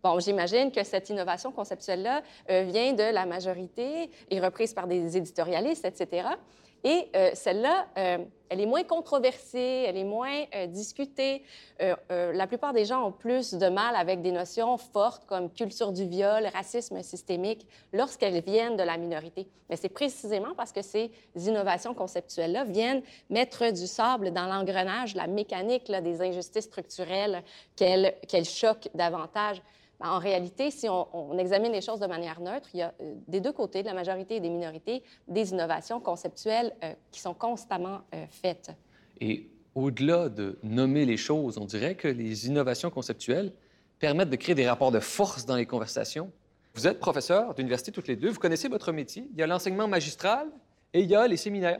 Bon, 0.03 0.19
j'imagine 0.19 0.71
que 0.71 0.83
cette 0.83 1.09
innovation 1.09 1.51
conceptuelle-là 1.51 2.21
euh, 2.51 2.63
vient 2.63 2.93
de 2.93 3.03
la 3.03 3.25
majorité, 3.25 4.11
et 4.29 4.39
reprise 4.39 4.73
par 4.73 4.87
des 4.87 5.17
éditorialistes, 5.17 5.85
etc. 5.85 6.29
Et 6.83 7.09
euh, 7.15 7.31
celle-là, 7.33 7.87
euh, 7.97 8.19
elle 8.49 8.61
est 8.61 8.67
moins 8.67 8.83
controversée, 8.83 9.85
elle 9.87 9.97
est 9.97 10.03
moins 10.03 10.45
discutée. 10.67 11.43
la 11.79 12.47
plupart 12.47 12.71
des 12.71 12.85
gens 12.85 13.07
ont 13.07 13.11
plus 13.11 13.53
de 13.55 13.67
mal 13.67 13.93
avec 13.95 14.21
des 14.21 14.31
notions 14.31 14.77
fortes 14.77 15.25
comme 15.25 15.51
culture 15.51 15.91
du 15.91 16.05
viol, 16.05 16.47
racisme 16.53 17.01
systémique, 17.01 17.67
lorsqu'elles 17.91 18.41
viennent 18.41 18.77
de 18.77 18.83
la 18.83 18.97
minorité. 18.97 19.49
Mais 19.69 19.75
c'est 19.75 19.89
précisément 19.89 20.53
parce 20.55 20.71
que 20.71 20.81
ces 20.81 21.11
innovations 21.35 21.93
conceptuelles-là 21.93 22.63
viennent 22.63 23.01
mettre 23.29 23.69
du 23.73 23.85
sable 23.85 24.31
dans 24.31 24.45
l'engrenage, 24.45 25.13
la 25.15 25.27
mécanique 25.27 25.91
des 25.91 26.21
injustices 26.21 26.65
structurelles 26.65 27.43
qu'elles 27.75 28.45
choquent 28.45 28.89
davantage. 28.93 29.61
Ben, 29.99 30.09
en 30.09 30.19
réalité, 30.19 30.69
si 30.69 30.87
on, 30.89 31.37
examine 31.39 31.71
les 31.71 31.81
choses 31.81 31.99
de 31.99 32.05
manière 32.05 32.39
neutre, 32.39 32.69
il 32.73 32.79
y 32.79 32.83
a 32.83 32.93
euh, 33.01 33.15
des 33.27 33.41
deux 33.41 33.51
côtés, 33.51 33.81
de 33.81 33.87
la 33.87 33.95
majorité 33.95 34.35
et 34.35 34.39
des 34.39 34.49
minorités, 34.49 35.01
des 35.27 35.51
innovations 35.51 35.99
conceptuelles 35.99 36.73
euh, 36.83 36.93
qui 37.11 37.19
sont 37.19 37.33
constamment 37.33 38.01
euh, 38.13 38.25
faites. 38.29 38.71
Et 39.19 39.49
au-delà 39.73 40.29
de 40.29 40.59
nommer 40.61 41.05
les 41.05 41.17
choses, 41.17 41.57
on 41.57 41.65
dirait 41.65 41.95
que 41.95 42.07
les 42.07 42.47
innovations 42.47 42.91
conceptuelles 42.91 43.51
permettent 43.99 44.29
de 44.29 44.35
créer 44.35 44.53
des 44.53 44.67
rapports 44.67 44.91
de 44.91 44.99
force 44.99 45.47
dans 45.47 45.55
les 45.55 45.65
conversations. 45.65 46.31
Vous 46.75 46.87
êtes 46.87 46.99
professeur 46.99 47.55
d'université 47.55 47.91
toutes 47.91 48.07
les 48.07 48.15
deux, 48.15 48.29
vous 48.29 48.39
connaissez 48.39 48.67
votre 48.67 48.91
métier. 48.91 49.27
Il 49.33 49.39
y 49.39 49.41
a 49.41 49.47
l'enseignement 49.47 49.87
magistral 49.87 50.47
et 50.93 51.01
il 51.01 51.09
y 51.09 51.15
a 51.15 51.27
les 51.27 51.37
séminaires 51.37 51.79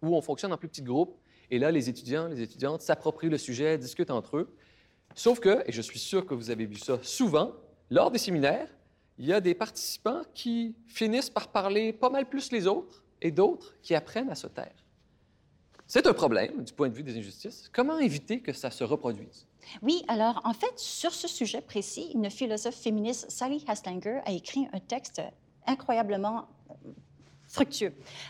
où 0.00 0.14
on 0.14 0.20
fonctionne 0.20 0.52
en 0.52 0.56
plus 0.56 0.68
petits 0.68 0.82
groupes. 0.82 1.16
Et 1.50 1.58
là, 1.58 1.72
les 1.72 1.88
étudiants, 1.88 2.28
les 2.28 2.40
étudiantes 2.40 2.82
s'approprient 2.82 3.28
le 3.28 3.38
sujet, 3.38 3.78
discutent 3.78 4.10
entre 4.12 4.36
eux. 4.36 4.56
Sauf 5.16 5.40
que, 5.40 5.64
et 5.66 5.72
je 5.72 5.80
suis 5.80 5.98
sûr 5.98 6.26
que 6.26 6.34
vous 6.34 6.50
avez 6.50 6.66
vu 6.66 6.76
ça 6.76 6.98
souvent, 7.02 7.52
lors 7.90 8.10
des 8.10 8.18
séminaires, 8.18 8.68
il 9.18 9.24
y 9.24 9.32
a 9.32 9.40
des 9.40 9.54
participants 9.54 10.20
qui 10.34 10.76
finissent 10.86 11.30
par 11.30 11.48
parler 11.48 11.94
pas 11.94 12.10
mal 12.10 12.28
plus 12.28 12.52
les 12.52 12.66
autres 12.66 13.02
et 13.22 13.30
d'autres 13.30 13.74
qui 13.80 13.94
apprennent 13.94 14.28
à 14.28 14.34
se 14.34 14.46
taire. 14.46 14.74
C'est 15.86 16.06
un 16.06 16.12
problème 16.12 16.64
du 16.64 16.72
point 16.74 16.90
de 16.90 16.94
vue 16.94 17.02
des 17.02 17.16
injustices. 17.16 17.70
Comment 17.72 17.98
éviter 17.98 18.40
que 18.40 18.52
ça 18.52 18.70
se 18.70 18.84
reproduise? 18.84 19.46
Oui, 19.80 20.04
alors 20.06 20.42
en 20.44 20.52
fait, 20.52 20.78
sur 20.78 21.12
ce 21.12 21.28
sujet 21.28 21.62
précis, 21.62 22.10
une 22.12 22.28
philosophe 22.28 22.76
féministe, 22.76 23.30
Sally 23.30 23.64
Haslanger, 23.66 24.20
a 24.26 24.32
écrit 24.32 24.68
un 24.74 24.80
texte 24.80 25.22
incroyablement 25.66 26.46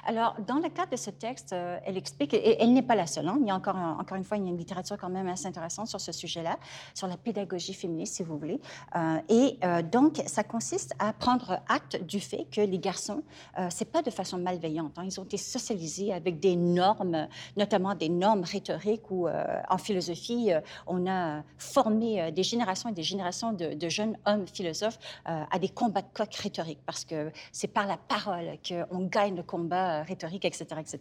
Alors, 0.07 0.37
dans 0.47 0.57
le 0.57 0.69
cadre 0.69 0.93
de 0.93 0.97
ce 0.97 1.11
texte, 1.11 1.53
euh, 1.53 1.79
elle 1.85 1.97
explique, 1.97 2.35
et 2.35 2.63
elle 2.63 2.73
n'est 2.73 2.83
pas 2.83 2.95
la 2.95 3.07
seule, 3.07 3.29
hein, 3.29 3.39
il 3.41 3.47
y 3.47 3.51
a 3.51 3.55
encore, 3.55 3.77
encore 3.77 4.17
une 4.17 4.25
fois, 4.25 4.37
il 4.37 4.45
y 4.45 4.47
a 4.47 4.51
une 4.51 4.59
littérature 4.59 4.97
quand 4.99 5.09
même 5.09 5.29
assez 5.29 5.47
intéressante 5.47 5.89
sur 5.89 6.01
ce 6.01 6.13
sujet-là, 6.13 6.59
sur 6.95 7.07
la 7.07 7.17
pédagogie 7.17 7.75
féministe, 7.75 8.15
si 8.15 8.23
vous 8.23 8.39
voulez. 8.39 8.61
Euh, 8.95 9.19
et 9.29 9.59
euh, 9.65 9.83
donc, 9.83 10.23
ça 10.27 10.45
consiste 10.45 10.95
à 10.99 11.13
prendre 11.13 11.61
acte 11.69 12.03
du 12.05 12.21
fait 12.21 12.47
que 12.51 12.61
les 12.61 12.79
garçons, 12.79 13.23
c'est 13.71 13.91
pas 13.91 14.03
de 14.03 14.11
façon 14.11 14.39
malveillante, 14.39 14.99
hein, 14.99 15.03
ils 15.05 15.21
ont 15.21 15.25
été 15.25 15.37
socialisés 15.37 16.13
avec 16.13 16.41
des 16.41 16.57
normes, 16.57 17.29
notamment 17.57 17.95
des 17.95 18.09
normes 18.09 18.45
rhétoriques 18.45 19.11
où, 19.11 19.29
en 19.29 19.79
philosophie, 19.79 20.51
on 20.87 21.07
a 21.07 21.43
formé 21.59 22.31
des 22.33 22.43
générations 22.43 22.89
et 22.91 22.93
des 22.93 23.03
générations 23.03 23.53
de, 23.53 23.75
de 23.75 23.89
jeunes 23.89 24.17
hommes 24.27 24.47
philosophes 24.47 24.99
à 25.25 25.59
des 25.59 25.69
combats 25.69 26.03
de 26.03 26.09
coq 26.13 26.35
rhétoriques, 26.35 26.81
parce 26.87 27.05
que 27.05 27.31
c'est 27.53 27.69
par 27.69 27.87
la 27.87 27.97
parole 27.97 28.59
qu'on 28.67 29.07
gagne 29.17 29.37
le 29.37 29.43
combat 29.43 30.01
euh, 30.01 30.03
rhétorique, 30.03 30.45
etc., 30.45 30.65
etc. 30.79 30.99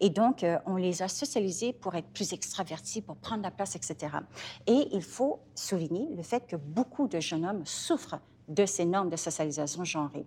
Et 0.00 0.10
donc, 0.10 0.44
euh, 0.44 0.58
on 0.66 0.76
les 0.76 1.02
a 1.02 1.08
socialisés 1.08 1.72
pour 1.72 1.94
être 1.94 2.08
plus 2.08 2.32
extravertis, 2.32 3.00
pour 3.00 3.16
prendre 3.16 3.42
la 3.42 3.50
place, 3.50 3.74
etc. 3.74 4.16
Et 4.66 4.88
il 4.92 5.02
faut 5.02 5.40
souligner 5.54 6.08
le 6.14 6.22
fait 6.22 6.46
que 6.46 6.56
beaucoup 6.56 7.08
de 7.08 7.20
jeunes 7.20 7.46
hommes 7.46 7.64
souffrent 7.64 8.20
de 8.48 8.66
ces 8.66 8.84
normes 8.84 9.10
de 9.10 9.16
socialisation 9.16 9.84
genrée. 9.84 10.26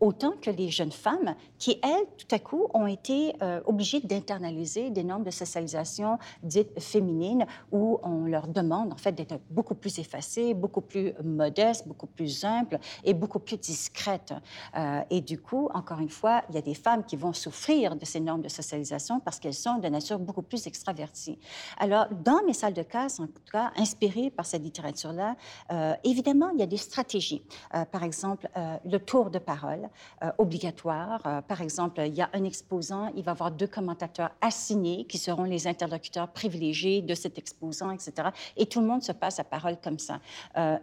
Autant 0.00 0.32
que 0.40 0.50
les 0.50 0.70
jeunes 0.70 0.92
femmes 0.92 1.34
qui, 1.58 1.78
elles, 1.82 2.06
tout 2.16 2.34
à 2.34 2.38
coup, 2.38 2.68
ont 2.74 2.86
été 2.86 3.34
euh, 3.42 3.60
obligées 3.66 4.00
d'internaliser 4.00 4.90
des 4.90 5.04
normes 5.04 5.24
de 5.24 5.30
socialisation 5.30 6.18
dites 6.42 6.80
féminines 6.80 7.46
où 7.72 7.98
on 8.02 8.24
leur 8.24 8.48
demande, 8.48 8.92
en 8.92 8.96
fait, 8.96 9.12
d'être 9.12 9.38
beaucoup 9.50 9.74
plus 9.74 9.98
effacées, 9.98 10.54
beaucoup 10.54 10.80
plus 10.80 11.12
modestes, 11.22 11.86
beaucoup 11.86 12.06
plus 12.06 12.44
humbles 12.44 12.80
et 13.04 13.14
beaucoup 13.14 13.38
plus 13.38 13.58
discrètes. 13.58 14.34
Euh, 14.76 15.00
et 15.10 15.20
du 15.20 15.40
coup, 15.40 15.68
encore 15.74 16.00
une 16.00 16.08
fois, 16.08 16.42
il 16.48 16.54
y 16.54 16.58
a 16.58 16.62
des 16.62 16.74
femmes 16.74 17.04
qui 17.04 17.16
vont 17.16 17.32
souffrir 17.32 17.96
de 17.96 18.04
ces 18.04 18.20
normes 18.20 18.42
de 18.42 18.48
socialisation 18.48 19.20
parce 19.20 19.38
qu'elles 19.38 19.54
sont 19.54 19.78
de 19.78 19.88
nature 19.88 20.18
beaucoup 20.18 20.42
plus 20.42 20.66
extraverties. 20.66 21.38
Alors, 21.78 22.06
dans 22.24 22.42
mes 22.46 22.52
salles 22.52 22.74
de 22.74 22.82
classe, 22.82 23.20
en 23.20 23.26
tout 23.26 23.42
cas, 23.52 23.72
inspirées 23.76 24.30
par 24.30 24.46
cette 24.46 24.62
littérature-là, 24.62 25.36
euh, 25.72 25.94
évidemment, 26.04 26.50
il 26.50 26.60
y 26.60 26.62
a 26.62 26.66
des 26.66 26.76
stratégies. 26.76 27.42
Euh, 27.74 27.84
par 27.84 28.02
exemple, 28.02 28.48
euh, 28.56 28.76
le 28.84 28.98
tour 28.98 29.30
de 29.30 29.38
parole 29.38 29.88
euh, 30.22 30.30
obligatoire. 30.38 31.42
par 31.46 31.60
exemple, 31.60 32.00
il 32.04 32.14
y 32.14 32.22
a 32.22 32.30
un 32.32 32.44
exposant, 32.44 33.10
il 33.16 33.22
va 33.24 33.32
avoir 33.32 33.50
deux 33.50 33.66
commentateurs 33.66 34.30
assignés 34.40 35.04
qui 35.06 35.18
seront 35.18 35.44
les 35.44 35.66
interlocuteurs 35.66 36.28
privilégiés 36.28 37.02
de 37.02 37.14
cet 37.14 37.38
exposant, 37.38 37.90
etc. 37.90 38.30
Et 38.56 38.66
tout 38.66 38.80
le 38.80 38.86
monde 38.86 39.02
se 39.02 39.12
passe 39.12 39.38
la 39.38 39.44
parole 39.44 39.76
comme 39.82 39.98
ça. 39.98 40.20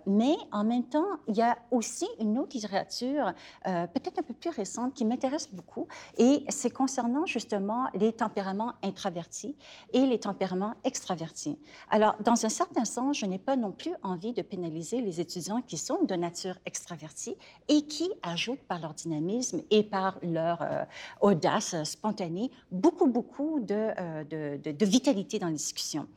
mais 0.06 0.36
en 0.52 0.64
même 0.64 0.84
temps, 0.84 1.06
il 1.28 1.36
y 1.36 1.42
a 1.42 1.58
aussi 1.72 2.08
une 2.20 2.38
autre 2.38 2.56
littérature, 2.56 3.34
peut-être 3.64 4.20
un 4.20 4.24
peu 4.24 4.34
plus 4.34 4.50
récente, 4.50 4.94
qui 4.94 5.06
m'intéresse 5.06 5.50
beaucoup, 5.52 5.88
et 6.18 6.44
c'est 6.50 6.70
concernant 6.70 7.26
justement 7.26 7.88
les 7.94 8.14
tempéraments 8.14 8.74
introvertis 8.84 9.56
et 9.94 10.06
les 10.06 10.20
tempéraments 10.20 10.74
extravertis. 10.84 11.58
Alors, 11.90 12.16
dans 12.22 12.46
un 12.46 12.50
certain 12.50 12.86
sens, 12.86 13.18
je 13.18 13.26
n'ai 13.26 13.40
pas 13.40 13.56
non 13.56 13.72
plus 13.72 13.94
envie 14.04 14.34
de 14.34 14.42
pénaliser 14.42 15.02
les 15.02 15.20
étudiants 15.22 15.62
qui 15.62 15.78
sont 15.78 16.04
de 16.04 16.16
nature 16.16 16.58
extravertis 16.66 17.36
et 17.68 17.84
qui 17.84 18.10
ajoutent 18.24 18.64
par 18.68 18.80
leur 18.80 18.94
dynamisme 18.94 19.62
et 19.72 19.84
par 19.84 20.18
leur 20.22 20.62
euh, 20.62 20.84
audace 21.22 21.76
spontanée 21.84 22.52
beaucoup, 22.72 23.08
beaucoup 23.08 23.60
de, 23.60 23.92
euh, 24.00 24.24
de, 24.24 24.72
de, 24.72 24.86
vitalité 24.86 25.40
dans 25.40 25.48
les 25.48 25.56
discussions. 25.56 26.08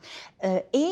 Euh, 0.45 0.61
et, 0.73 0.91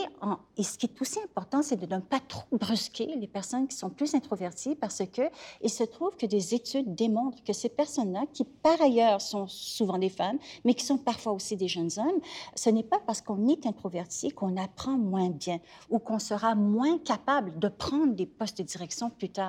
et, 0.56 0.62
ce 0.62 0.78
qui 0.78 0.86
est 0.86 1.00
aussi 1.00 1.18
important, 1.20 1.62
c'est 1.62 1.76
de 1.76 1.94
ne 1.94 2.00
pas 2.00 2.20
trop 2.20 2.44
brusquer 2.52 3.14
les 3.16 3.26
personnes 3.26 3.68
qui 3.68 3.76
sont 3.76 3.90
plus 3.90 4.14
introverties 4.14 4.74
parce 4.74 5.02
qu'il 5.12 5.70
se 5.70 5.84
trouve 5.84 6.16
que 6.16 6.26
des 6.26 6.54
études 6.54 6.94
démontrent 6.94 7.42
que 7.44 7.52
ces 7.52 7.68
personnes-là, 7.68 8.24
qui 8.32 8.44
par 8.44 8.80
ailleurs 8.80 9.20
sont 9.20 9.46
souvent 9.46 9.98
des 9.98 10.08
femmes, 10.08 10.38
mais 10.64 10.74
qui 10.74 10.84
sont 10.84 10.98
parfois 10.98 11.32
aussi 11.32 11.56
des 11.56 11.68
jeunes 11.68 11.90
hommes, 11.98 12.20
ce 12.54 12.70
n'est 12.70 12.82
pas 12.82 12.98
parce 13.06 13.20
qu'on 13.20 13.48
est 13.48 13.66
introverti 13.66 14.30
qu'on 14.30 14.56
apprend 14.56 14.96
moins 14.98 15.30
bien 15.30 15.58
ou 15.90 15.98
qu'on 15.98 16.18
sera 16.18 16.54
moins 16.54 16.98
capable 16.98 17.58
de 17.58 17.68
prendre 17.68 18.14
des 18.14 18.26
postes 18.26 18.58
de 18.58 18.62
direction 18.62 19.10
plus 19.10 19.28
tard. 19.28 19.45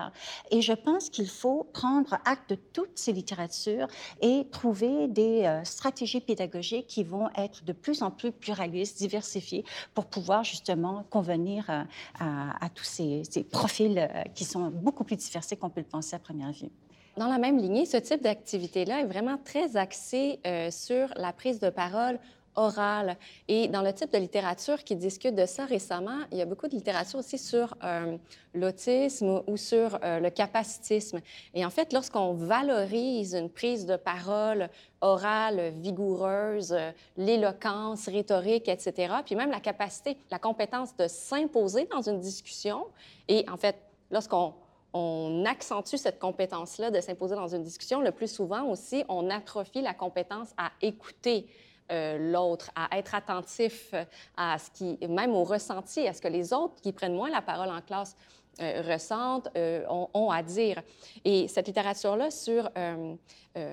Et 0.51 0.62
je 0.62 0.73
pense 0.73 1.10
qu'il 1.10 1.29
faut 1.29 1.67
prendre 1.73 2.17
acte 2.25 2.51
de 2.51 2.55
toutes 2.55 2.97
ces 2.97 3.12
littératures 3.12 3.88
et 4.21 4.47
trouver 4.51 5.07
des 5.07 5.43
euh, 5.43 5.63
stratégies 5.63 6.21
pédagogiques 6.21 6.88
qui 6.88 7.03
vont 7.03 7.29
être 7.36 7.63
de 7.63 7.73
plus 7.73 8.01
en 8.01 8.12
plus 8.12 8.31
pluralistes, 8.31 8.97
diversifiées, 8.97 9.63
pour 9.93 10.05
pouvoir 10.05 10.43
justement 10.43 11.05
convenir 11.10 11.69
euh, 11.69 11.83
à, 12.19 12.69
tous 12.73 12.83
ces, 12.83 13.23
profils 13.51 13.97
euh, 13.97 14.23
qui 14.33 14.45
sont 14.45 14.69
beaucoup 14.69 15.03
plus 15.03 15.15
diversifiés 15.15 15.57
qu'on 15.57 15.69
peut 15.69 15.81
le 15.81 15.88
penser 15.88 16.15
à 16.15 16.19
première 16.19 16.51
vue. 16.51 16.69
Dans 17.17 17.27
la 17.27 17.39
même 17.39 17.57
lignée, 17.57 17.86
ce 17.86 17.97
type 17.97 18.21
d'activité-là 18.21 19.01
est 19.01 19.05
vraiment 19.05 19.38
très 19.43 19.75
axé 19.75 20.39
sur 20.69 21.07
la 21.15 21.33
prise 21.33 21.60
de 21.60 21.71
parole 21.71 22.19
orale. 22.57 23.15
Et 23.47 23.69
dans 23.69 23.81
le 23.81 23.93
type 23.93 24.11
de 24.11 24.17
littérature 24.17 24.83
qui 24.83 24.95
discute 24.95 25.35
de 25.35 25.45
ça 25.45 25.65
récemment, 25.65 26.19
il 26.31 26.37
y 26.37 26.41
a 26.41 26.45
beaucoup 26.45 26.67
de 26.67 26.75
littérature 26.75 27.19
aussi 27.19 27.37
sur 27.37 27.73
euh, 27.83 28.17
l'autisme 28.53 29.41
ou 29.47 29.55
sur 29.55 29.97
euh, 30.03 30.19
le 30.19 30.29
capacitisme. 30.29 31.21
Et 31.53 31.65
en 31.65 31.69
fait, 31.69 31.93
lorsqu'on 31.93 32.33
valorise 32.33 33.33
une 33.35 33.49
prise 33.49 33.85
de 33.85 33.95
parole 33.95 34.69
orale, 34.99 35.71
vigoureuse, 35.77 36.75
l'éloquence 37.15 38.07
rhétorique, 38.07 38.67
etc., 38.67 39.13
puis 39.23 39.35
même 39.35 39.51
la 39.51 39.59
capacité, 39.59 40.17
la 40.31 40.39
compétence 40.39 40.95
de 40.97 41.07
s'imposer 41.07 41.87
dans 41.91 42.01
une 42.01 42.19
discussion, 42.19 42.87
et 43.27 43.45
en 43.49 43.57
fait, 43.57 43.77
lorsqu'on 44.11 44.53
on 44.93 45.45
accentue 45.45 45.97
cette 45.97 46.17
compétence-là 46.17 46.91
de 46.91 46.99
s'imposer 47.01 47.35
dans 47.35 47.53
une 47.53 47.63
discussion, 47.63 48.01
le 48.01 48.11
plus 48.11 48.31
souvent 48.31 48.63
aussi, 48.63 49.03
on 49.09 49.29
atrophie 49.29 49.81
la 49.81 49.93
compétence 49.93 50.49
à 50.57 50.71
écouter 50.81 51.47
l'autre, 51.89 52.71
à 52.76 52.97
être 52.97 53.15
attentif 53.15 53.93
à 54.36 54.58
ce 54.58 54.69
qui, 54.71 54.97
même 55.08 55.32
au 55.32 55.43
ressenti, 55.43 56.08
à 56.08 56.13
ce 56.13 56.21
que 56.21 56.28
les 56.28 56.54
autres 56.54 56.82
qui 56.82 56.91
prennent 56.91 57.15
moins 57.15 57.30
la 57.30 57.41
parole 57.41 57.69
en 57.69 57.82
classe 57.82 58.15
euh, 58.15 58.37
ressentent, 58.59 59.49
euh, 59.55 59.85
ont, 59.89 60.29
à 60.29 60.43
dire. 60.43 60.81
Et 61.25 61.47
cette 61.47 61.67
littérature-là 61.67 62.31
sur, 62.31 62.69
euh, 62.77 63.15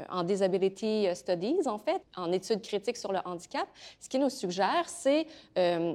en 0.08 0.22
Disability 0.22 1.06
Studies, 1.14 1.66
en 1.66 1.78
fait, 1.78 2.02
en 2.16 2.32
études 2.32 2.62
critiques 2.62 2.96
sur 2.96 3.12
le 3.12 3.18
handicap, 3.24 3.66
ce 4.00 4.08
qui 4.08 4.18
nous 4.18 4.30
suggère, 4.30 4.88
c'est 4.88 5.26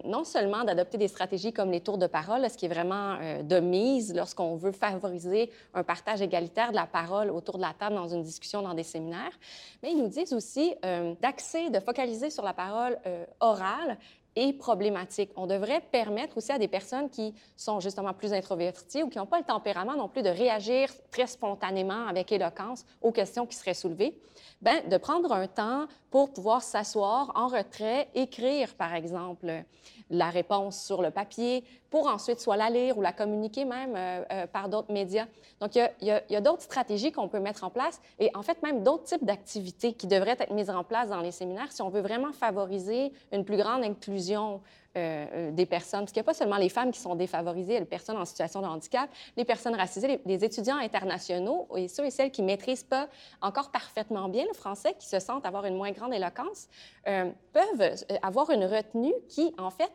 non 0.06 0.24
seulement 0.24 0.64
d'adopter 0.64 1.00
des 1.00 1.08
stratégies 1.08 1.52
comme 1.52 1.72
les 1.72 1.82
tours 1.82 1.98
de 1.98 2.06
parole, 2.06 2.48
ce 2.48 2.56
qui 2.56 2.68
est 2.68 2.70
vraiment 2.70 3.18
de 3.42 3.60
mise 3.60 4.14
lorsqu'on 4.14 4.58
veut 4.58 4.74
favoriser 4.74 5.50
un 5.74 5.84
partage 5.84 6.22
égalitaire 6.22 6.70
de 6.70 6.76
la 6.76 6.86
parole 6.86 7.32
autour 7.32 7.58
de 7.58 7.64
la 7.64 7.74
table 7.74 7.96
dans 7.96 8.08
une 8.08 8.22
discussion, 8.22 8.62
dans 8.62 8.76
des 8.76 8.84
séminaires, 8.84 9.40
mais 9.82 9.94
ils 9.94 9.98
nous 9.98 10.08
disent 10.08 10.34
aussi 10.34 10.76
d'axer, 11.20 11.72
de 11.72 11.80
focaliser 11.80 12.30
sur 12.30 12.44
la 12.44 12.54
parole 12.54 12.96
orale 13.40 13.98
et 14.36 14.54
problématique. 14.54 15.32
On 15.36 15.48
devrait 15.48 15.82
permettre 15.92 16.38
aussi 16.38 16.52
à 16.52 16.58
des 16.58 16.68
personnes 16.68 17.10
qui 17.10 17.34
sont 17.56 17.80
justement 17.80 18.14
plus 18.14 18.34
introverties 18.34 19.04
ou 19.04 19.10
qui 19.10 19.18
n'ont 19.18 19.26
pas 19.26 19.40
le 19.40 19.46
tempérament 19.46 19.96
non 19.96 20.08
plus 20.08 20.22
de 20.22 20.30
réagir 20.30 20.90
très 21.12 21.28
spontanément 21.28 22.08
avec 22.08 22.32
éloquence 22.32 22.86
aux 23.02 23.12
questions 23.12 23.46
qui 23.46 23.56
seraient 23.56 23.74
soulevées, 23.74 24.16
ben, 24.62 24.88
de 24.90 24.98
prendre 24.98 25.32
un 25.32 25.48
temps 25.48 25.86
pour 26.12 26.34
pouvoir 26.34 26.62
s'asseoir 26.62 27.32
en 27.36 27.48
retrait, 27.48 28.10
écrire, 28.14 28.76
par 28.76 28.94
exemple, 28.94 29.64
la 30.10 30.30
réponse 30.30 30.84
sur 30.84 31.02
le 31.02 31.12
papier, 31.12 31.64
pour 31.90 32.08
ensuite 32.08 32.40
soit 32.40 32.58
la 32.58 32.70
lire 32.70 32.98
ou 32.98 33.02
la 33.02 33.14
communiquer 33.14 33.64
même 33.64 33.96
euh, 33.96 34.24
euh, 34.32 34.48
par 34.48 34.68
d'autres 34.68 34.92
médias. 34.92 35.28
Donc, 35.60 35.76
il 35.76 35.90
y 36.02 36.12
a, 36.12 36.38
a 36.38 36.42
d'autres 36.42 36.64
stratégies 36.64 37.12
qu'on 37.12 37.28
peut 37.28 37.40
mettre 37.40 37.64
en 37.64 37.70
place 37.70 38.02
et 38.20 38.30
en 38.36 38.42
fait 38.42 38.62
même 38.64 38.84
d'autres 38.84 39.04
types 39.04 39.24
d'activités 39.24 39.94
qui 39.94 40.08
devraient 40.08 40.38
être 40.40 40.54
mises 40.54 40.70
en 40.70 40.84
place 40.84 41.10
dans 41.10 41.22
les 41.22 41.32
séminaires 41.32 41.72
si 41.72 41.82
on 41.82 41.90
veut 41.90 42.02
vraiment 42.02 42.34
favoriser 42.34 43.12
une 43.32 43.46
plus 43.46 43.58
grande 43.58 43.84
inclusion 43.84 44.62
euh, 44.98 45.26
euh, 45.34 45.52
des 45.52 45.68
personnes, 45.68 46.00
parce 46.00 46.12
qu'il 46.12 46.20
n'y 46.20 46.26
a 46.26 46.32
pas 46.32 46.34
seulement 46.34 46.58
les 46.58 46.68
femmes 46.68 46.92
qui 46.92 47.00
sont 47.00 47.14
défavorisées, 47.14 47.78
les 47.78 47.86
personnes 47.86 48.18
en 48.18 48.26
situation 48.26 48.60
de 48.62 48.66
handicap, 48.66 49.08
les 49.38 49.46
personnes 49.46 49.76
racisées, 49.76 50.20
les, 50.26 50.44
étudiants 50.44 50.78
internationaux 50.78 51.68
et 51.76 51.88
ceux 51.88 52.06
et 52.06 52.10
celles 52.10 52.32
qui 52.32 52.42
ne 52.42 52.48
maîtrisent 52.48 52.84
pas 52.84 53.08
encore 53.40 53.70
parfaitement 53.70 54.30
bien 54.30 54.46
le 54.48 54.54
français, 54.56 54.96
qui 54.98 55.08
se 55.08 55.20
sentent 55.20 55.46
avoir 55.46 55.66
une 55.66 55.76
moins 55.76 55.92
grande 55.92 56.12
éloquence, 56.12 56.68
euh, 57.08 57.30
peuvent 57.54 58.04
avoir 58.24 58.50
une 58.50 58.66
retenue 58.66 59.14
qui, 59.28 59.54
en 59.60 59.70
fait, 59.70 59.92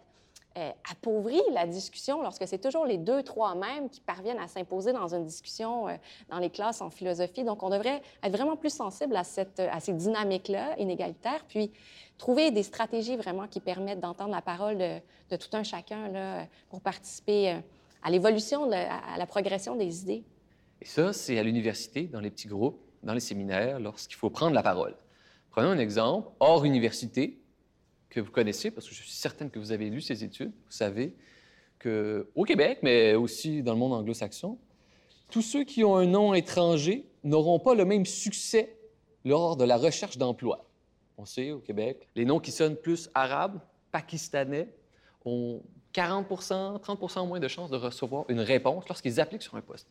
appauvrit 0.90 1.42
la 1.52 1.66
discussion 1.66 2.22
lorsque 2.22 2.46
c'est 2.46 2.58
toujours 2.58 2.86
les 2.86 2.98
deux, 2.98 3.22
trois 3.22 3.54
mêmes 3.54 3.88
qui 3.90 4.00
parviennent 4.00 4.38
à 4.38 4.46
s'imposer 4.46 4.92
dans 4.92 5.14
une 5.14 5.24
discussion 5.24 5.86
dans 6.28 6.38
les 6.38 6.50
classes 6.50 6.80
en 6.80 6.90
philosophie. 6.90 7.42
Donc, 7.42 7.62
on 7.62 7.70
devrait 7.70 8.02
être 8.22 8.32
vraiment 8.32 8.56
plus 8.56 8.72
sensible 8.72 9.16
à, 9.16 9.24
cette, 9.24 9.58
à 9.60 9.80
ces 9.80 9.92
dynamiques-là 9.92 10.78
inégalitaires, 10.78 11.44
puis 11.48 11.72
trouver 12.18 12.50
des 12.50 12.62
stratégies 12.62 13.16
vraiment 13.16 13.46
qui 13.48 13.60
permettent 13.60 14.00
d'entendre 14.00 14.32
la 14.32 14.42
parole 14.42 14.78
de, 14.78 15.36
tout 15.36 15.56
un 15.56 15.64
chacun 15.64 16.08
là, 16.08 16.46
pour 16.70 16.80
participer 16.80 17.50
euh, 17.50 17.58
à 18.02 18.10
l'évolution, 18.10 18.70
à 18.70 19.18
la 19.18 19.26
progression 19.26 19.74
des 19.76 20.02
idées. 20.02 20.24
Et 20.80 20.86
ça, 20.86 21.12
c'est 21.12 21.38
à 21.38 21.42
l'université, 21.42 22.04
dans 22.04 22.20
les 22.20 22.30
petits 22.30 22.48
groupes, 22.48 22.78
dans 23.02 23.14
les 23.14 23.20
séminaires, 23.20 23.80
lorsqu'il 23.80 24.16
faut 24.16 24.30
prendre 24.30 24.54
la 24.54 24.62
parole. 24.62 24.94
Prenons 25.50 25.70
un 25.70 25.78
exemple, 25.78 26.28
hors 26.40 26.64
université, 26.64 27.40
que 28.14 28.20
vous 28.20 28.30
connaissez, 28.30 28.70
parce 28.70 28.88
que 28.88 28.94
je 28.94 29.02
suis 29.02 29.10
certaine 29.10 29.50
que 29.50 29.58
vous 29.58 29.72
avez 29.72 29.90
lu 29.90 30.00
ces 30.00 30.22
études. 30.22 30.52
Vous 30.66 30.72
savez 30.72 31.14
qu'au 31.82 32.44
Québec, 32.44 32.78
mais 32.82 33.14
aussi 33.14 33.62
dans 33.62 33.72
le 33.72 33.78
monde 33.78 33.92
anglo-saxon, 33.92 34.56
tous 35.30 35.42
ceux 35.42 35.64
qui 35.64 35.82
ont 35.82 35.96
un 35.96 36.06
nom 36.06 36.32
étranger 36.32 37.06
n'auront 37.24 37.58
pas 37.58 37.74
le 37.74 37.84
même 37.84 38.06
succès 38.06 38.76
lors 39.24 39.56
de 39.56 39.64
la 39.64 39.76
recherche 39.76 40.16
d'emploi. 40.16 40.64
On 41.18 41.24
sait 41.24 41.50
au 41.50 41.58
Québec, 41.58 42.08
les 42.14 42.24
noms 42.24 42.38
qui 42.38 42.52
sonnent 42.52 42.76
plus 42.76 43.10
arabes, 43.14 43.60
pakistanais, 43.90 44.68
ont 45.24 45.60
40% 45.92 46.80
30 46.80 47.16
moins 47.26 47.40
de 47.40 47.48
chances 47.48 47.70
de 47.70 47.76
recevoir 47.76 48.26
une 48.28 48.40
réponse 48.40 48.84
lorsqu'ils 48.88 49.20
appliquent 49.20 49.42
sur 49.42 49.56
un 49.56 49.60
poste. 49.60 49.88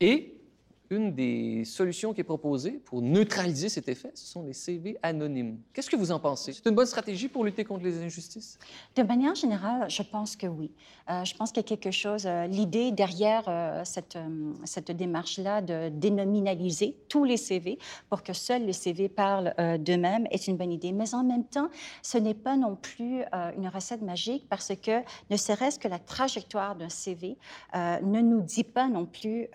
Et 0.00 0.34
une 0.90 1.14
des 1.14 1.64
solutions 1.64 2.12
qui 2.12 2.20
est 2.20 2.24
proposée 2.24 2.72
pour 2.84 3.02
neutraliser 3.02 3.68
cet 3.68 3.88
effet, 3.88 4.10
ce 4.14 4.26
sont 4.26 4.42
les 4.42 4.52
CV 4.52 4.96
anonymes. 5.02 5.58
Qu'est-ce 5.72 5.90
que 5.90 5.96
vous 5.96 6.12
en 6.12 6.20
pensez? 6.20 6.52
C'est 6.52 6.68
une 6.68 6.74
bonne 6.74 6.86
stratégie 6.86 7.28
pour 7.28 7.44
lutter 7.44 7.64
contre 7.64 7.84
les 7.84 8.02
injustices? 8.02 8.58
De 8.94 9.02
manière 9.02 9.34
générale, 9.34 9.88
je 9.90 10.02
pense 10.02 10.36
que 10.36 10.46
oui. 10.46 10.72
Euh, 11.08 11.24
je 11.24 11.34
pense 11.36 11.50
qu'il 11.50 11.62
y 11.62 11.64
a 11.64 11.68
quelque 11.68 11.90
chose, 11.90 12.26
euh, 12.26 12.46
l'idée 12.46 12.90
derrière 12.90 13.44
euh, 13.48 13.82
cette, 13.84 14.18
cette 14.64 14.90
démarche-là 14.90 15.62
de 15.62 15.88
dénominaliser 15.90 16.96
tous 17.08 17.24
les 17.24 17.36
CV 17.36 17.78
pour 18.08 18.22
que 18.22 18.32
seuls 18.32 18.64
les 18.64 18.72
CV 18.72 19.08
parlent 19.08 19.54
d'eux-mêmes 19.78 20.26
est 20.30 20.46
une 20.48 20.56
bonne 20.56 20.72
idée. 20.72 20.92
Mais 20.92 21.14
en 21.14 21.24
même 21.24 21.44
temps, 21.44 21.68
ce 22.02 22.18
n'est 22.18 22.34
pas 22.34 22.56
non 22.56 22.76
plus 22.76 23.22
une 23.56 23.68
recette 23.68 24.02
magique 24.02 24.46
parce 24.48 24.72
que 24.76 25.02
ne 25.30 25.36
serait-ce 25.36 25.78
que 25.78 25.88
la 25.88 25.98
trajectoire 25.98 26.76
d'un 26.76 26.88
CV 26.88 27.36
ne 27.74 28.20
nous 28.20 28.40
dit 28.40 28.64
pas 28.64 28.88
non 28.88 29.06
plus 29.06 29.48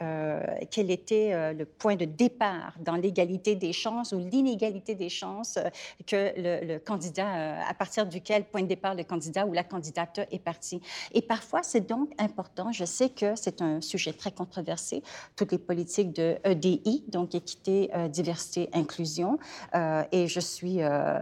quelle 0.69 0.91
était 0.91 1.20
euh, 1.30 1.53
le 1.53 1.65
point 1.65 1.95
de 1.95 2.05
départ 2.05 2.74
dans 2.80 2.95
l'égalité 2.95 3.55
des 3.55 3.74
chances 3.74 4.11
ou 4.11 4.19
l'inégalité 4.19 4.95
des 4.95 5.09
chances 5.09 5.57
euh, 5.57 5.69
que 6.05 6.34
le, 6.38 6.78
candidat, 6.80 7.36
euh, 7.36 7.61
à 7.69 7.74
partir 7.74 8.05
duquel 8.05 8.45
point 8.45 8.63
de 8.63 8.67
départ 8.67 8.95
le 8.95 9.03
candidat 9.03 9.45
ou 9.45 9.53
la 9.53 9.63
candidate 9.63 10.22
est 10.32 10.39
parti. 10.39 10.82
Et 11.13 11.22
parfois, 11.22 11.63
c'est 11.63 11.88
donc 11.88 12.09
important, 12.17 12.72
je 12.72 12.86
sais 12.86 13.09
que 13.09 13.36
c'est 13.36 13.61
un 13.61 13.82
sujet 13.82 14.13
très 14.13 14.32
controversé, 14.32 15.03
toutes 15.36 15.51
les 15.51 15.57
politiques 15.57 16.13
de 16.13 16.38
EDI, 16.43 17.03
donc 17.07 17.36
équité, 17.36 17.89
diversité, 18.09 18.69
inclusion, 18.74 19.38
et 20.11 20.28
je 20.28 20.39
suis 20.39 20.78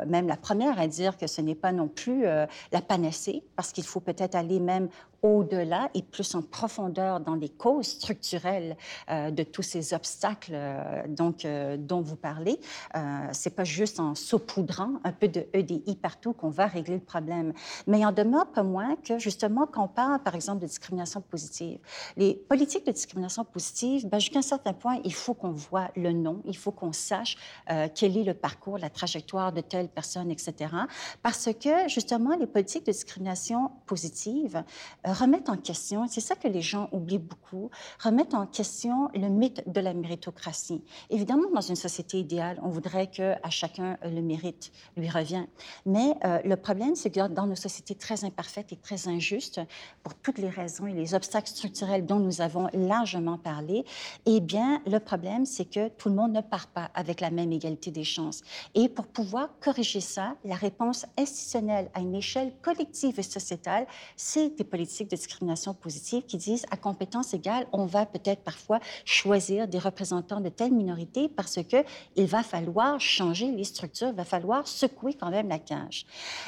même 0.07 0.27
la 0.27 0.37
première 0.37 0.79
à 0.79 0.87
dire 0.87 1.17
que 1.17 1.27
ce 1.27 1.41
n'est 1.41 1.55
pas 1.55 1.71
non 1.71 1.87
plus 1.87 2.23
la 2.23 2.81
panacée, 2.87 3.43
parce 3.55 3.71
qu'il 3.71 3.83
faut 3.85 3.99
peut-être 3.99 4.35
aller 4.35 4.59
même 4.59 4.89
au-delà 5.21 5.89
et 5.93 6.01
plus 6.01 6.35
en 6.35 6.41
profondeur 6.41 7.19
dans 7.19 7.35
les 7.35 7.49
causes 7.49 7.87
structurelles 7.87 8.77
euh, 9.09 9.31
de 9.31 9.43
tous 9.43 9.61
ces 9.61 9.93
obstacles 9.93 10.51
euh, 10.53 11.03
donc, 11.07 11.45
euh, 11.45 11.77
dont 11.77 12.01
vous 12.01 12.15
parlez. 12.15 12.59
c'est 13.31 13.55
pas 13.55 13.63
juste 13.63 13.99
en 13.99 14.15
saupoudrant 14.15 14.99
un 15.03 15.11
peu 15.11 15.27
de 15.27 15.45
EDI 15.53 15.95
partout 15.95 16.33
qu'on 16.33 16.49
va 16.49 16.67
régler 16.67 16.95
le 16.95 17.01
problème. 17.01 17.53
Mais 17.87 17.99
il 17.99 18.05
en 18.05 18.11
demeure 18.11 18.47
pas 18.51 18.63
moins 18.63 18.95
que, 18.95 19.19
justement, 19.19 19.67
quand 19.67 19.83
on 19.83 19.87
parle, 19.87 20.21
par 20.21 20.35
exemple, 20.35 20.61
de 20.61 20.67
discrimination 20.67 21.21
positive, 21.21 21.79
les 22.17 22.33
politiques 22.33 22.85
de 22.85 22.91
discrimination 22.91 23.45
positive, 23.45 24.07
ben, 24.07 24.19
jusqu'à 24.19 24.39
un 24.39 24.43
certain 24.43 24.73
point, 24.73 24.99
il 25.03 25.13
faut 25.13 25.33
qu'on 25.33 25.51
voit 25.51 25.91
le 25.95 26.11
nom, 26.11 26.41
il 26.45 26.57
faut 26.57 26.71
qu'on 26.71 26.91
sache 26.91 27.37
quel 27.95 28.17
est 28.17 28.23
le 28.23 28.33
parcours, 28.33 28.77
la 28.77 28.89
trajectoire 28.89 29.53
de 29.53 29.61
telle 29.61 29.87
personne, 29.87 30.31
etc. 30.31 30.53
Parce 31.21 31.49
que, 31.53 31.87
justement, 31.87 32.35
les 32.35 32.47
politiques 32.47 32.85
de 32.85 32.91
discrimination 32.91 33.71
positive 33.85 34.63
remettre 35.13 35.51
en 35.51 35.57
question, 35.57 36.07
c'est 36.07 36.21
ça 36.21 36.35
que 36.35 36.47
les 36.47 36.61
gens 36.61 36.89
oublient 36.91 37.17
beaucoup, 37.17 37.69
remettre 37.99 38.35
en 38.35 38.45
question 38.45 39.09
le 39.13 39.27
mythe 39.27 39.63
de 39.67 39.81
la 39.81 39.93
méritocratie. 39.93 40.83
Évidemment, 41.09 41.49
dans 41.53 41.61
une 41.61 41.75
société 41.75 42.19
idéale, 42.19 42.59
on 42.63 42.69
voudrait 42.69 43.07
que 43.07 43.33
à 43.43 43.49
chacun 43.49 43.97
euh, 44.03 44.09
le 44.09 44.21
mérite 44.21 44.71
lui 44.97 45.09
revient. 45.09 45.45
Mais 45.85 46.15
euh, 46.25 46.39
le 46.43 46.55
problème, 46.55 46.95
c'est 46.95 47.09
que 47.09 47.27
dans 47.27 47.47
nos 47.47 47.55
sociétés 47.55 47.95
très 47.95 48.23
imparfaites 48.23 48.71
et 48.71 48.75
très 48.75 49.07
injustes, 49.07 49.61
pour 50.03 50.13
toutes 50.15 50.37
les 50.37 50.49
raisons 50.49 50.87
et 50.87 50.93
les 50.93 51.13
obstacles 51.13 51.49
structurels 51.49 52.05
dont 52.05 52.19
nous 52.19 52.41
avons 52.41 52.67
largement 52.73 53.37
parlé, 53.37 53.85
eh 54.25 54.39
bien, 54.39 54.81
le 54.85 54.99
problème, 54.99 55.45
c'est 55.45 55.65
que 55.65 55.89
tout 55.89 56.09
le 56.09 56.15
monde 56.15 56.33
ne 56.33 56.41
part 56.41 56.67
pas 56.67 56.89
avec 56.93 57.21
la 57.21 57.31
même 57.31 57.51
égalité 57.51 57.91
des 57.91 58.03
chances. 58.03 58.41
Et 58.75 58.89
pour 58.89 59.07
pouvoir 59.07 59.49
corriger 59.59 60.01
ça, 60.01 60.35
la 60.43 60.55
réponse 60.55 61.05
institutionnelle 61.17 61.89
à 61.93 61.99
une 61.99 62.15
échelle 62.15 62.53
collective 62.61 63.19
et 63.19 63.23
sociétale, 63.23 63.87
c'est 64.15 64.49
des 64.57 64.63
politiques 64.63 64.98
de 65.03 65.09
discrimination 65.09 65.73
positive 65.73 66.23
qui 66.23 66.37
disent 66.37 66.65
à 66.71 66.77
compétence 66.77 67.33
égale, 67.33 67.67
on 67.71 67.85
va 67.85 68.05
peut-être 68.05 68.41
parfois 68.41 68.79
choisir 69.05 69.67
des 69.67 69.79
représentants 69.79 70.41
de 70.41 70.49
telle 70.49 70.71
minorité 70.71 71.29
parce 71.29 71.59
que 71.63 71.77
il 72.15 72.25
va 72.25 72.43
falloir 72.43 72.99
changer 72.99 73.51
les 73.51 73.63
structures, 73.63 74.09
il 74.09 74.15
va 74.15 74.25
falloir 74.25 74.67
secouer 74.67 75.13
quand 75.13 75.29
même 75.29 75.49
la 75.49 75.59
cage. 75.59 76.05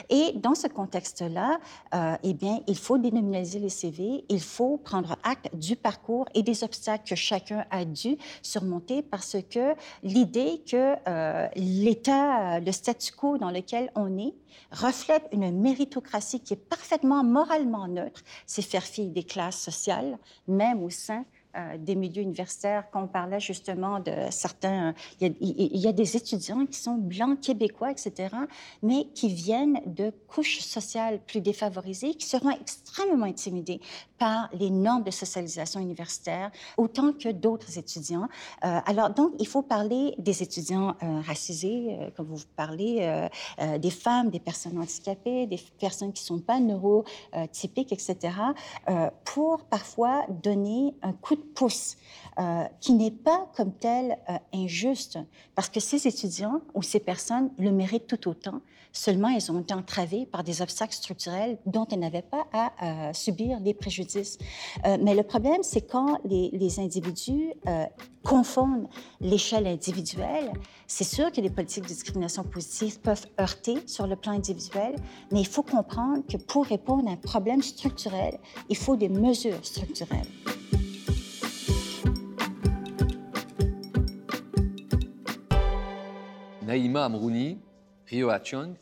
Et 0.10 0.34
dans 0.36 0.56
ce 0.56 0.68
contexte-là, 0.68 1.60
euh, 1.94 2.16
eh 2.24 2.34
bien, 2.34 2.60
il 2.68 2.78
faut 2.78 2.98
dénominaliser 2.98 3.60
les 3.60 3.70
CV, 3.70 4.26
il 4.30 4.42
faut 4.42 4.78
prendre 4.78 5.18
acte 5.24 5.50
du 5.56 5.76
parcours 5.76 6.26
et 6.34 6.44
des 6.44 6.64
obstacles 6.64 7.04
que 7.08 7.16
chacun 7.16 7.66
a 7.70 7.86
dû 7.86 8.18
surmonter 8.42 9.02
parce 9.02 9.38
que 9.50 9.74
l'idée 10.04 10.62
que 10.66 10.96
euh, 11.08 11.48
l'État, 11.56 12.60
le 12.60 12.72
statu 12.72 13.12
quo 13.14 13.38
dans 13.38 13.52
lequel 13.52 13.92
on 13.96 14.18
est, 14.18 14.34
reflète 14.72 15.28
une 15.32 15.52
méritocratie 15.52 16.40
qui 16.40 16.54
est 16.54 16.58
parfaitement 16.70 17.24
moralement 17.24 17.88
neutre, 17.88 18.22
c'est 18.46 18.62
faire 18.62 18.84
fi 18.84 19.08
des 19.08 19.24
classes 19.24 19.62
sociales, 19.62 20.18
même 20.48 20.84
au 20.84 20.90
sein 20.90 21.26
euh, 21.58 21.78
des 21.78 21.96
milieux 21.96 22.22
universitaires, 22.22 22.86
quand 22.92 23.04
on 23.04 23.08
parlait 23.08 23.42
justement 23.42 24.00
de 24.00 24.14
certains... 24.30 24.94
Il 25.20 25.36
y, 25.50 25.88
a, 25.88 25.92
des 25.92 26.16
étudiants 26.16 26.66
qui 26.66 26.80
sont 26.80 26.96
blancs, 26.96 27.42
québécois, 27.42 27.92
etc., 27.92 28.30
mais 28.82 29.08
qui 29.14 29.34
viennent 29.34 29.82
de 29.86 30.14
couches 30.30 30.60
sociales 30.60 31.20
plus 31.20 31.42
défavorisées, 31.42 32.14
qui 32.14 32.26
seront 32.26 32.52
extrêmement 32.52 33.26
intimidés 33.26 33.82
par 34.18 34.50
les 34.54 34.70
normes 34.70 35.04
de 35.04 35.12
socialisation 35.12 35.82
universitaire, 35.82 36.52
autant 36.78 37.12
que 37.12 37.30
d'autres 37.30 37.78
étudiants. 37.78 38.30
Euh, 38.64 38.80
alors, 38.86 39.10
donc, 39.10 39.34
il 39.40 39.48
faut 39.48 39.62
parler 39.62 40.16
des 40.20 40.44
étudiants 40.44 40.96
euh, 41.04 41.20
racisés, 41.22 41.98
comme 42.16 42.28
vous 42.28 42.44
parlez, 42.56 43.28
des 43.80 43.90
femmes, 43.90 44.30
des 44.30 44.40
personnes 44.40 44.78
handicapées, 44.78 45.48
des 45.48 45.60
personnes 45.80 46.14
qui 46.14 46.24
ne 46.24 46.38
sont 46.38 46.40
pas 46.40 46.60
neurotypiques, 46.60 47.92
etc., 47.92 48.34
pour 49.26 49.66
parfois 49.66 50.26
donner 50.30 50.94
un 51.02 51.14
coup 51.14 51.36
de 51.36 51.41
pouce, 51.42 51.98
euh, 52.40 52.64
qui 52.80 52.94
n'est 52.94 53.12
pas 53.12 53.50
comme 53.56 53.74
tel 53.74 54.18
euh, 54.30 54.38
injuste, 54.54 55.20
parce 55.56 55.70
que 55.70 55.80
ces 55.80 56.08
étudiants 56.08 56.62
ou 56.74 56.82
ces 56.82 57.00
personnes 57.00 57.52
le 57.58 57.72
méritent 57.72 58.08
tout 58.08 58.30
autant, 58.30 58.62
Seulement, 58.94 59.30
elles 59.30 59.52
ont 59.52 59.62
été 59.62 59.74
entravées 59.74 60.26
par 60.26 60.44
des 60.44 60.62
obstacles 60.62 60.94
structurels 60.94 61.58
dont 61.66 61.88
elles 61.92 62.00
n'avaient 62.00 62.22
pas 62.22 62.46
à 62.52 63.14
subir 63.14 63.62
des 63.62 63.74
préjudices. 63.74 64.38
Euh, 64.86 64.98
mais 65.02 65.16
le 65.16 65.24
problème, 65.24 65.64
c'est 65.64 65.82
quand 65.82 66.20
les, 66.26 66.80
individus 66.80 67.54
euh, 67.68 67.86
confondent 68.24 68.88
l'échelle 69.20 69.68
individuelle, 69.68 70.52
c'est 70.88 71.04
sûr 71.04 71.32
que 71.32 71.42
les 71.42 71.50
politiques 71.50 71.84
de 71.84 71.90
discrimination 71.90 72.44
positive 72.44 73.00
peuvent 73.00 73.26
heurter 73.40 73.78
sur 73.88 74.08
le 74.08 74.16
plan 74.16 74.34
individuel, 74.34 74.96
mais 75.32 75.40
il 75.40 75.48
faut 75.48 75.64
comprendre 75.64 76.24
que 76.28 76.38
pour 76.38 76.66
répondre 76.66 77.10
à 77.10 77.14
un 77.14 77.18
problème 77.18 77.62
structurel, 77.62 78.38
il 78.70 78.78
faut 78.78 78.96
des 78.96 79.10
mesures 79.10 79.66
structurelles. 79.66 80.28
Naïma 86.72 87.04
Amrouni, 87.04 87.58
Rio 88.08 88.30
Achung, 88.30 88.76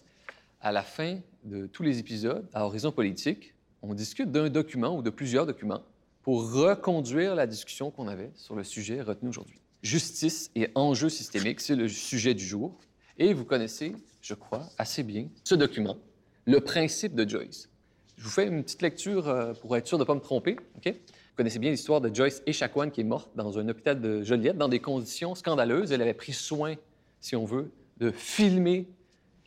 à 0.61 0.71
la 0.71 0.83
fin 0.83 1.17
de 1.43 1.65
tous 1.65 1.81
les 1.81 1.97
épisodes, 1.97 2.47
à 2.53 2.67
Horizon 2.67 2.91
Politique, 2.91 3.55
on 3.81 3.95
discute 3.95 4.31
d'un 4.31 4.47
document 4.47 4.95
ou 4.95 5.01
de 5.01 5.09
plusieurs 5.09 5.47
documents 5.47 5.81
pour 6.21 6.53
reconduire 6.53 7.33
la 7.33 7.47
discussion 7.47 7.89
qu'on 7.89 8.07
avait 8.07 8.29
sur 8.35 8.53
le 8.53 8.63
sujet 8.63 9.01
retenu 9.01 9.29
aujourd'hui. 9.29 9.59
Justice 9.81 10.51
et 10.53 10.69
enjeux 10.75 11.09
systémiques, 11.09 11.61
c'est 11.61 11.75
le 11.75 11.87
sujet 11.87 12.35
du 12.35 12.45
jour. 12.45 12.77
Et 13.17 13.33
vous 13.33 13.43
connaissez, 13.43 13.95
je 14.21 14.35
crois, 14.35 14.69
assez 14.77 15.01
bien 15.01 15.25
ce 15.43 15.55
document, 15.55 15.97
le 16.45 16.59
principe 16.59 17.15
de 17.15 17.27
Joyce. 17.27 17.69
Je 18.17 18.23
vous 18.23 18.29
fais 18.29 18.45
une 18.45 18.61
petite 18.61 18.83
lecture 18.83 19.27
euh, 19.27 19.53
pour 19.53 19.75
être 19.75 19.87
sûr 19.87 19.97
de 19.97 20.03
ne 20.03 20.05
pas 20.05 20.13
me 20.13 20.19
tromper. 20.19 20.57
Vous 20.75 20.91
connaissez 21.35 21.57
bien 21.57 21.71
l'histoire 21.71 22.01
de 22.01 22.13
Joyce 22.13 22.43
Echaquan 22.45 22.91
qui 22.91 23.01
est 23.01 23.03
morte 23.03 23.31
dans 23.35 23.57
un 23.57 23.67
hôpital 23.67 23.99
de 23.99 24.21
Joliette 24.21 24.59
dans 24.59 24.69
des 24.69 24.79
conditions 24.79 25.33
scandaleuses. 25.33 25.91
Elle 25.91 26.03
avait 26.03 26.13
pris 26.13 26.33
soin, 26.33 26.75
si 27.19 27.35
on 27.35 27.45
veut, 27.45 27.71
de 27.99 28.11
filmer 28.11 28.87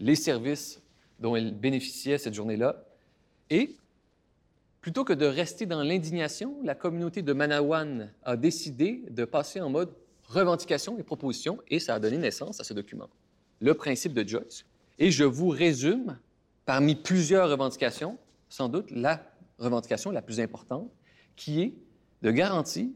les 0.00 0.16
services 0.16 0.80
dont 1.20 1.36
elle 1.36 1.54
bénéficiait 1.54 2.18
cette 2.18 2.34
journée-là. 2.34 2.84
Et 3.50 3.76
Plutôt 4.82 5.04
que 5.04 5.12
de 5.12 5.26
rester 5.26 5.64
dans 5.64 5.84
l'indignation, 5.84 6.56
la 6.64 6.74
communauté 6.74 7.22
de 7.22 7.32
Manawan 7.32 8.12
a 8.24 8.36
décidé 8.36 9.04
de 9.10 9.24
passer 9.24 9.60
en 9.60 9.70
mode 9.70 9.94
revendication 10.24 10.98
et 10.98 11.04
proposition, 11.04 11.58
et 11.68 11.78
ça 11.78 11.94
a 11.94 12.00
donné 12.00 12.18
naissance 12.18 12.58
à 12.58 12.64
ce 12.64 12.74
document, 12.74 13.08
le 13.60 13.74
principe 13.74 14.12
de 14.12 14.28
Joyce. 14.28 14.64
Et 14.98 15.12
je 15.12 15.22
vous 15.22 15.50
résume, 15.50 16.18
parmi 16.64 16.96
plusieurs 16.96 17.48
revendications, 17.48 18.18
sans 18.48 18.68
doute 18.68 18.90
la 18.90 19.22
revendication 19.60 20.10
la 20.10 20.20
plus 20.20 20.40
importante, 20.40 20.90
qui 21.36 21.62
est 21.62 21.74
de 22.22 22.32
garantir 22.32 22.88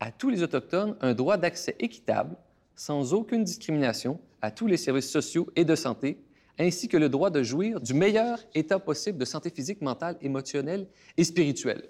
à 0.00 0.12
tous 0.12 0.28
les 0.28 0.42
Autochtones 0.42 0.94
un 1.00 1.14
droit 1.14 1.38
d'accès 1.38 1.74
équitable, 1.78 2.36
sans 2.76 3.14
aucune 3.14 3.44
discrimination, 3.44 4.20
à 4.44 4.50
tous 4.50 4.66
les 4.66 4.76
services 4.76 5.10
sociaux 5.10 5.50
et 5.56 5.64
de 5.64 5.74
santé 5.74 6.18
ainsi 6.58 6.86
que 6.86 6.96
le 6.96 7.08
droit 7.08 7.30
de 7.30 7.42
jouir 7.42 7.80
du 7.80 7.94
meilleur 7.94 8.38
état 8.54 8.78
possible 8.78 9.18
de 9.18 9.24
santé 9.24 9.50
physique, 9.50 9.80
mentale, 9.80 10.16
émotionnelle 10.20 10.86
et 11.16 11.24
spirituelle. 11.24 11.88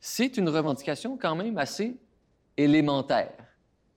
C'est 0.00 0.36
une 0.36 0.48
revendication 0.48 1.18
quand 1.18 1.34
même 1.34 1.58
assez 1.58 1.96
élémentaire. 2.56 3.34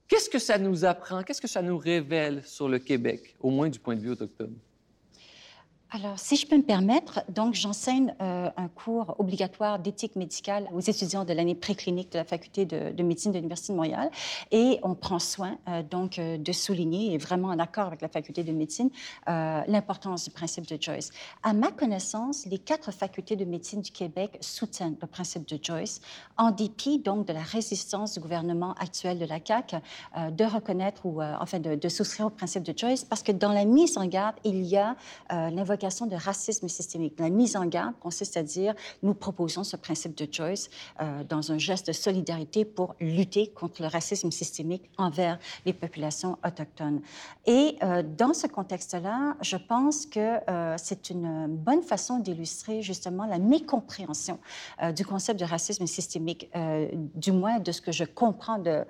Qu'est-ce 0.08 0.28
que 0.28 0.40
ça 0.40 0.58
nous 0.58 0.84
apprend? 0.84 1.22
Qu'est-ce 1.22 1.40
que 1.40 1.48
ça 1.48 1.62
nous 1.62 1.78
révèle 1.78 2.44
sur 2.44 2.68
le 2.68 2.80
Québec, 2.80 3.36
au 3.38 3.50
moins 3.50 3.68
du 3.68 3.78
point 3.78 3.94
de 3.94 4.00
vue 4.00 4.10
autochtone? 4.10 4.56
Alors, 5.92 6.20
si 6.20 6.36
je 6.36 6.46
peux 6.46 6.56
me 6.56 6.62
permettre, 6.62 7.24
donc 7.28 7.54
j'enseigne 7.54 8.14
euh, 8.22 8.48
un 8.56 8.68
cours 8.68 9.16
obligatoire 9.18 9.80
d'éthique 9.80 10.14
médicale 10.14 10.68
aux 10.72 10.78
étudiants 10.78 11.24
de 11.24 11.32
l'année 11.32 11.56
préclinique 11.56 12.12
de 12.12 12.18
la 12.18 12.24
faculté 12.24 12.64
de, 12.64 13.02
médecine 13.02 13.32
de 13.32 13.38
l'Université 13.38 13.72
de 13.72 13.76
Montréal, 13.76 14.08
et 14.52 14.78
on 14.84 14.94
prend 14.94 15.18
soin 15.18 15.58
euh, 15.68 15.82
donc 15.82 16.20
euh, 16.20 16.38
de 16.38 16.52
souligner, 16.52 17.12
et 17.14 17.18
vraiment 17.18 17.48
en 17.48 17.58
accord 17.58 17.88
avec 17.88 18.02
la 18.02 18.08
faculté 18.08 18.44
de 18.44 18.52
médecine, 18.52 18.90
l'importance 19.26 20.24
du 20.24 20.30
principe 20.30 20.66
de 20.66 20.80
Joyce. 20.80 21.10
À 21.42 21.52
ma 21.52 21.72
connaissance, 21.72 22.46
les 22.46 22.58
quatre 22.58 22.92
facultés 22.92 23.34
de 23.34 23.44
médecine 23.44 23.80
du 23.80 23.90
Québec 23.90 24.38
soutiennent 24.40 24.96
le 25.00 25.06
principe 25.06 25.48
de 25.48 25.58
Joyce, 25.60 26.00
en 26.36 26.50
dépit 26.50 26.98
donc 26.98 27.26
de 27.26 27.32
la 27.32 27.42
résistance 27.42 28.14
du 28.14 28.20
gouvernement 28.20 28.74
actuel 28.74 29.18
de 29.18 29.24
la 29.24 29.38
CAQ 29.44 29.76
de 30.30 30.44
reconnaître 30.44 31.06
ou 31.06 31.22
enfin 31.22 31.58
de, 31.58 31.74
de, 31.74 31.88
souscrire 31.88 32.26
au 32.26 32.30
principe 32.30 32.62
de 32.62 32.76
Joyce, 32.76 33.04
parce 33.04 33.22
que 33.22 33.32
dans 33.32 33.52
la 33.52 33.64
mise 33.64 33.96
en 33.98 34.06
garde, 34.06 34.36
il 34.44 34.62
y 34.62 34.76
a 34.76 34.96
l'invocation 35.30 35.79
de 35.80 36.16
racisme 36.16 36.68
systémique. 36.68 37.18
La 37.18 37.30
mise 37.30 37.56
en 37.56 37.64
garde 37.64 37.94
consiste 38.00 38.36
à 38.36 38.42
dire 38.42 38.74
nous 39.02 39.14
proposons 39.14 39.64
ce 39.64 39.76
principe 39.76 40.14
de 40.14 40.28
Joyce 40.30 40.68
euh, 41.00 41.24
dans 41.24 41.52
un 41.52 41.58
geste 41.58 41.86
de 41.86 41.92
solidarité 41.92 42.64
pour 42.64 42.94
lutter 43.00 43.48
contre 43.48 43.80
le 43.80 43.88
racisme 43.88 44.30
systémique 44.30 44.90
envers 44.98 45.38
les 45.64 45.72
populations 45.72 46.36
autochtones. 46.44 47.00
Et 47.46 47.76
euh, 47.82 48.02
dans 48.02 48.34
ce 48.34 48.46
contexte-là, 48.46 49.36
je 49.40 49.56
pense 49.56 50.04
que 50.04 50.38
euh, 50.50 50.74
c'est 50.76 51.08
une 51.08 51.46
bonne 51.46 51.82
façon 51.82 52.18
d'illustrer 52.18 52.82
justement 52.82 53.24
la 53.24 53.38
mécompréhension 53.38 54.38
du 54.94 55.04
concept 55.04 55.40
de 55.40 55.44
racisme 55.44 55.86
systémique, 55.86 56.50
du 57.14 57.32
moins 57.32 57.58
de 57.58 57.72
ce 57.72 57.80
que 57.80 57.92
je 57.92 58.04
comprends 58.04 58.58
de, 58.58 58.84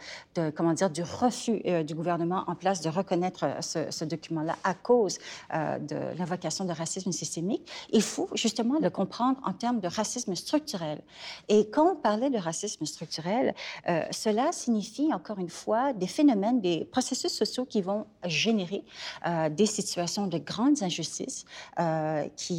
comment 0.55 0.73
dire, 0.73 0.91
du 0.91 1.03
refus 1.03 1.63
du 1.85 1.95
gouvernement 1.95 2.45
en 2.47 2.55
place 2.55 2.81
de 2.81 2.89
reconnaître 2.89 3.47
ce, 3.61 3.91
ce 3.91 4.05
document-là 4.05 4.57
à 4.65 4.75
cause 4.75 5.19
de 5.53 6.17
l'invocation 6.19 6.65
de 6.65 6.73
racisme 6.81 7.13
systémique, 7.13 7.65
il 7.93 8.03
faut 8.03 8.29
justement 8.35 8.79
le 8.87 8.91
comprendre 8.91 9.39
en 9.45 9.53
termes 9.53 9.81
de 9.81 9.89
racisme 9.89 10.35
structurel. 10.35 10.99
Et 11.49 11.61
quand 11.71 11.93
on 11.93 11.97
parlait 11.97 12.31
de 12.31 12.39
racisme 12.39 12.85
structurel, 12.95 13.55
euh, 13.89 14.03
cela 14.11 14.47
signifie 14.53 15.09
encore 15.13 15.39
une 15.39 15.55
fois 15.63 15.93
des 15.93 16.07
phénomènes, 16.07 16.61
des 16.61 16.79
processus 16.95 17.33
sociaux 17.33 17.67
qui 17.73 17.83
vont 17.83 18.07
générer 18.25 18.83
euh, 19.27 19.49
des 19.49 19.67
situations 19.67 20.27
de 20.27 20.39
grandes 20.39 20.83
injustices 20.83 21.45
euh, 21.79 22.27
qui 22.37 22.59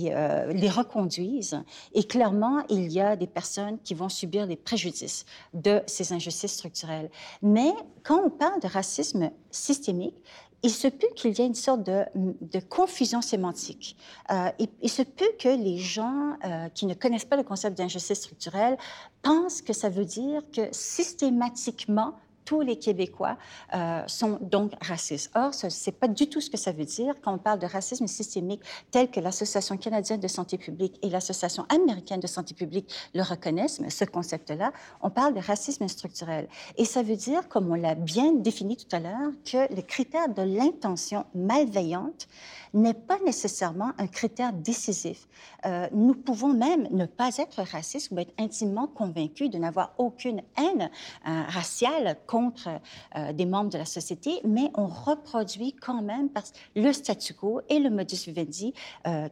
les 0.64 0.70
reconduisent. 0.70 1.60
Et 1.94 2.04
clairement, 2.04 2.58
il 2.70 2.92
y 2.92 3.02
a 3.02 3.16
des 3.16 3.28
personnes 3.28 3.78
qui 3.86 3.94
vont 3.94 4.10
subir 4.10 4.46
les 4.46 4.56
préjudices 4.56 5.26
de 5.54 5.82
ces 5.88 6.14
injustices 6.14 6.56
structurelles. 6.60 7.10
Mais 7.42 7.72
quand 8.04 8.20
on 8.26 8.30
parle 8.30 8.60
de 8.60 8.68
racisme 8.68 9.32
systémique, 9.52 10.16
il 10.64 10.72
se 10.72 10.88
peut 10.88 11.08
qu'il 11.16 11.38
y 11.38 11.42
ait 11.42 11.48
une 11.48 11.56
sorte 11.56 11.84
de, 11.84 12.60
confusion 12.70 13.22
sémantique. 13.22 13.98
Euh, 14.32 14.50
il, 14.82 14.90
se 14.90 15.02
peut 15.02 15.32
que 15.40 15.50
les 15.50 15.78
gens 15.78 16.38
euh, 16.46 16.70
qui 16.70 16.86
ne 16.86 16.94
connaissent 16.94 17.26
pas 17.26 17.38
le 17.38 17.44
concept 17.44 17.78
d'injustice 17.78 18.20
structurelle 18.20 18.78
pensent 19.22 19.62
que 19.62 19.74
ça 19.74 19.90
veut 19.90 20.06
dire 20.06 20.42
que 20.54 20.68
systématiquement, 20.72 22.14
tous 22.46 22.62
les 22.62 22.78
Québécois 22.78 23.38
euh, 23.74 24.04
sont 24.08 24.40
donc 24.42 24.74
racistes. 24.82 25.32
Or, 25.36 25.54
ce 25.54 25.68
n'est 25.68 25.96
pas 25.96 26.08
du 26.08 26.28
tout 26.28 26.42
ce 26.42 26.50
que 26.50 26.58
ça 26.58 26.72
veut 26.72 26.86
dire 26.86 27.16
quand 27.22 27.34
on 27.34 27.38
parle 27.38 27.60
de 27.60 27.68
racisme 27.68 28.08
systémique 28.08 28.62
tel 28.92 29.10
que 29.10 29.20
l'Association 29.20 29.78
canadienne 29.78 30.20
de 30.20 30.28
santé 30.28 30.58
publique 30.58 31.00
et 31.02 31.10
l'Association 31.10 31.66
américaine 31.70 32.20
de 32.20 32.28
santé 32.28 32.54
publique 32.54 32.94
le 33.14 33.22
reconnaissent, 33.22 33.80
mais 33.80 33.90
ce 33.90 34.06
concept-là, 34.06 34.72
on 35.02 35.10
parle 35.10 35.34
de 35.34 35.40
racisme 35.40 35.88
structurel. 35.88 36.48
Et 36.78 36.86
ça 36.86 37.04
veut 37.04 37.16
dire, 37.16 37.48
comme 37.48 37.70
on 37.72 37.76
l'a 37.76 37.96
bien 37.96 38.34
défini 38.34 38.78
tout 38.78 38.96
à 38.96 39.00
l'heure, 39.00 39.32
que 39.46 39.74
le 39.74 39.82
critère 39.82 40.30
de 40.30 40.42
l'intention 40.42 41.26
malveillante 41.36 42.28
n'est 42.74 42.94
pas 42.94 43.20
nécessairement 43.26 43.92
un 43.98 44.08
critère 44.08 44.54
décisif. 44.54 45.28
Euh, 45.66 45.88
nous 45.92 46.14
pouvons 46.14 46.54
même 46.54 46.88
ne 46.92 47.06
pas 47.06 47.38
être 47.38 47.62
racistes 47.62 48.12
ou 48.12 48.20
être 48.20 48.34
intimement 48.40 48.88
convaincus 48.88 49.50
de 49.50 49.58
n'avoir 49.58 49.94
aucune 49.98 50.42
haine 50.58 50.90
euh, 51.28 51.44
raciale 51.48 52.18
contre 52.32 52.70
euh, 53.16 53.34
des 53.34 53.46
membres 53.46 53.70
de 53.70 53.78
la 53.78 53.86
société, 53.86 54.40
mais 54.46 54.72
on 54.76 54.88
reproduit 54.88 55.74
quand 55.74 56.02
même 56.02 56.30
parce 56.30 56.54
le 56.76 56.92
statu 56.94 57.34
quo 57.34 57.62
et 57.70 57.80
le 57.80 57.90
modus 57.90 58.26
vivendi 58.26 58.74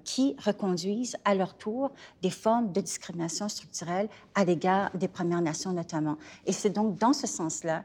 qui 0.03 0.35
reconduisent 0.43 1.15
à 1.25 1.35
leur 1.35 1.55
tour 1.55 1.91
des 2.21 2.29
formes 2.29 2.71
de 2.71 2.81
discrimination 2.81 3.47
structurelle 3.47 4.09
à 4.35 4.43
l'égard 4.43 4.89
des 4.95 5.07
Premières 5.07 5.41
Nations 5.41 5.71
notamment. 5.71 6.17
Et 6.45 6.51
c'est 6.51 6.69
donc 6.69 6.97
dans 6.97 7.13
ce 7.13 7.27
sens-là 7.27 7.83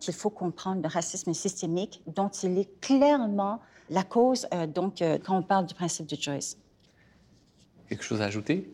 qu'il 0.00 0.14
faut 0.14 0.30
comprendre 0.30 0.82
le 0.82 0.88
racisme 0.88 1.32
systémique 1.34 2.02
dont 2.06 2.28
il 2.28 2.58
est 2.58 2.80
clairement 2.80 3.60
la 3.90 4.02
cause, 4.02 4.46
euh, 4.52 4.66
donc, 4.66 5.02
euh, 5.02 5.18
quand 5.22 5.36
on 5.36 5.42
parle 5.42 5.66
du 5.66 5.74
principe 5.74 6.06
de 6.06 6.16
Joyce. 6.16 6.58
Quelque 7.88 8.04
chose 8.04 8.22
à 8.22 8.26
ajouter, 8.26 8.70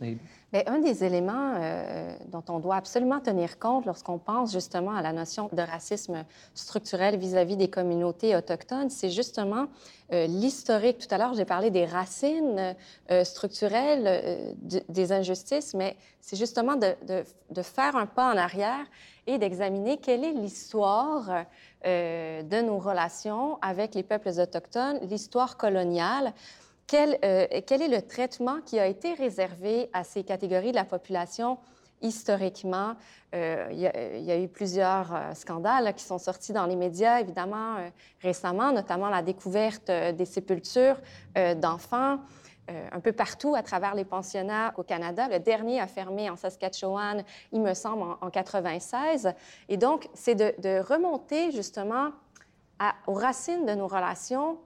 Bien, 0.53 0.63
un 0.67 0.81
des 0.81 1.05
éléments 1.05 1.55
euh, 1.57 2.13
dont 2.27 2.43
on 2.49 2.59
doit 2.59 2.77
absolument 2.77 3.21
tenir 3.21 3.59
compte 3.59 3.87
lorsqu'on 3.87 4.19
pense 4.19 4.53
justement 4.53 4.93
à 4.93 5.03
la 5.03 5.13
notion 5.13 5.49
de 5.53 5.63
racisme 5.63 6.25
structurel 6.55 7.17
vis-à-vis 7.17 7.57
des 7.57 7.69
communautés 7.69 8.35
autochtones, 8.35 8.91
c'est 8.91 9.11
justement 9.11 9.67
l'historique. 10.13 10.99
Tout 10.99 11.15
à 11.15 11.19
l'heure, 11.19 11.35
j'ai 11.35 11.45
parlé 11.45 11.71
des 11.71 11.85
racines 11.85 12.75
structurelles 13.23 14.57
des 14.89 15.13
injustices, 15.13 15.73
mais 15.73 15.97
c'est 16.21 16.37
justement 16.37 16.75
de, 16.75 16.97
de, 17.51 17.63
faire 17.63 17.95
un 17.95 18.07
pas 18.07 18.33
en 18.33 18.37
arrière 18.37 18.85
et 19.27 19.39
d'examiner 19.39 19.99
quelle 19.99 20.25
est 20.25 20.33
l'histoire 20.33 21.45
euh, 21.87 22.43
de 22.43 22.61
nos 22.61 22.79
relations 22.79 23.59
avec 23.63 23.95
les 23.95 24.03
peuples 24.03 24.29
autochtones, 24.29 24.99
l'histoire 25.09 25.57
coloniale. 25.57 26.33
Quel, 26.91 27.21
euh, 27.25 27.47
quel, 27.69 27.83
est 27.83 27.89
le 27.89 28.03
traitement 28.03 28.61
qui 28.67 28.81
a 28.81 28.87
été 28.89 29.15
réservé 29.15 29.89
à 29.93 30.03
ces 30.03 30.25
catégories 30.25 30.73
de 30.73 30.77
la 30.77 30.85
population 30.85 31.59
historiquement? 32.03 32.97
Euh, 33.33 33.69
il, 33.71 33.79
y 33.79 34.33
a, 34.33 34.37
eu 34.41 34.49
plusieurs 34.49 35.15
scandales 35.35 35.95
qui 35.95 36.03
sont 36.03 36.19
sortis 36.19 36.53
dans 36.53 36.67
les 36.67 36.75
médias, 36.75 37.21
évidemment, 37.21 37.77
récemment, 38.21 38.73
notamment 38.73 39.09
la 39.09 39.23
découverte 39.23 39.89
des 39.89 40.25
sépultures 40.25 40.97
d'enfants. 41.59 42.19
un 42.69 43.01
peu 43.01 43.13
partout 43.13 43.55
à 43.55 43.63
travers 43.63 43.95
les 43.95 44.05
pensionnats 44.05 44.75
au 44.77 44.83
Canada. 44.83 45.29
Le 45.29 45.39
dernier 45.39 45.81
a 45.81 45.87
fermé 45.87 46.29
en 46.29 46.35
Saskatchewan, 46.35 47.23
il 47.53 47.61
me 47.61 47.75
semble, 47.75 48.03
en, 48.03 48.27
1996. 48.27 49.33
Et 49.69 49.77
donc, 49.77 50.09
c'est 50.13 50.35
de, 50.35 50.81
remonter 50.81 51.53
justement 51.53 52.11
aux 53.07 53.15
racines 53.15 53.65
de 53.65 53.75
nos 53.77 53.87
relations 53.87 54.59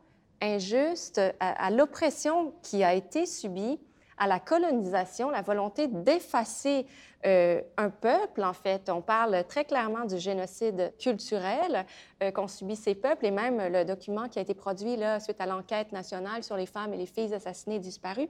injustes, 0.44 1.20
à 1.40 1.70
l'oppression 1.70 2.52
qui 2.62 2.84
a 2.84 2.94
été 2.94 3.26
subie 3.26 3.78
à 4.16 4.26
la 4.26 4.38
colonisation, 4.38 5.30
la 5.30 5.42
volonté 5.42 5.88
d'effacer 5.88 6.86
euh, 7.26 7.60
un 7.76 7.90
peuple, 7.90 8.44
en 8.44 8.52
fait. 8.52 8.90
On 8.90 9.00
parle 9.00 9.44
très 9.48 9.64
clairement 9.64 10.04
du 10.04 10.18
génocide 10.18 10.92
culturel 10.98 11.86
euh, 12.22 12.30
qu'ont 12.30 12.48
subi 12.48 12.76
ces 12.76 12.94
peuples 12.94 13.26
et 13.26 13.30
même 13.30 13.60
le 13.72 13.84
document 13.84 14.28
qui 14.28 14.38
a 14.38 14.42
été 14.42 14.54
produit 14.54 14.96
là, 14.96 15.20
suite 15.20 15.40
à 15.40 15.46
l'enquête 15.46 15.92
nationale 15.92 16.44
sur 16.44 16.56
les 16.56 16.66
femmes 16.66 16.92
et 16.94 16.96
les 16.96 17.06
filles 17.06 17.34
assassinées 17.34 17.76
et 17.76 17.80
disparues 17.80 18.28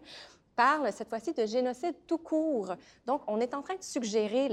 parle 0.54 0.92
cette 0.92 1.08
fois-ci 1.08 1.32
de 1.32 1.46
génocide 1.46 1.96
tout 2.06 2.18
court. 2.18 2.74
Donc, 3.06 3.22
on 3.26 3.40
est 3.40 3.54
en 3.54 3.62
train 3.62 3.74
de 3.74 3.82
suggérer 3.82 4.48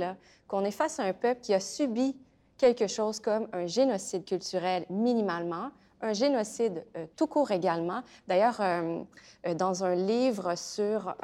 qu'on 0.47 0.65
est 0.65 0.71
face 0.71 0.99
à 0.99 1.03
un 1.03 1.13
peuple 1.13 1.41
qui 1.41 1.53
a 1.53 1.59
subi 1.59 2.17
quelque 2.57 2.87
chose 2.87 3.19
comme 3.19 3.47
un 3.53 3.67
génocide 3.67 4.25
culturel 4.25 4.85
minimalement, 4.89 5.69
un 6.01 6.13
génocide 6.13 6.85
euh, 6.95 7.05
tout 7.15 7.27
court 7.27 7.51
également. 7.51 8.01
D'ailleurs, 8.27 8.57
euh, 8.59 9.01
euh, 9.45 9.53
dans 9.53 9.83
un 9.83 9.95
livre 9.95 10.55
sur, 10.57 11.15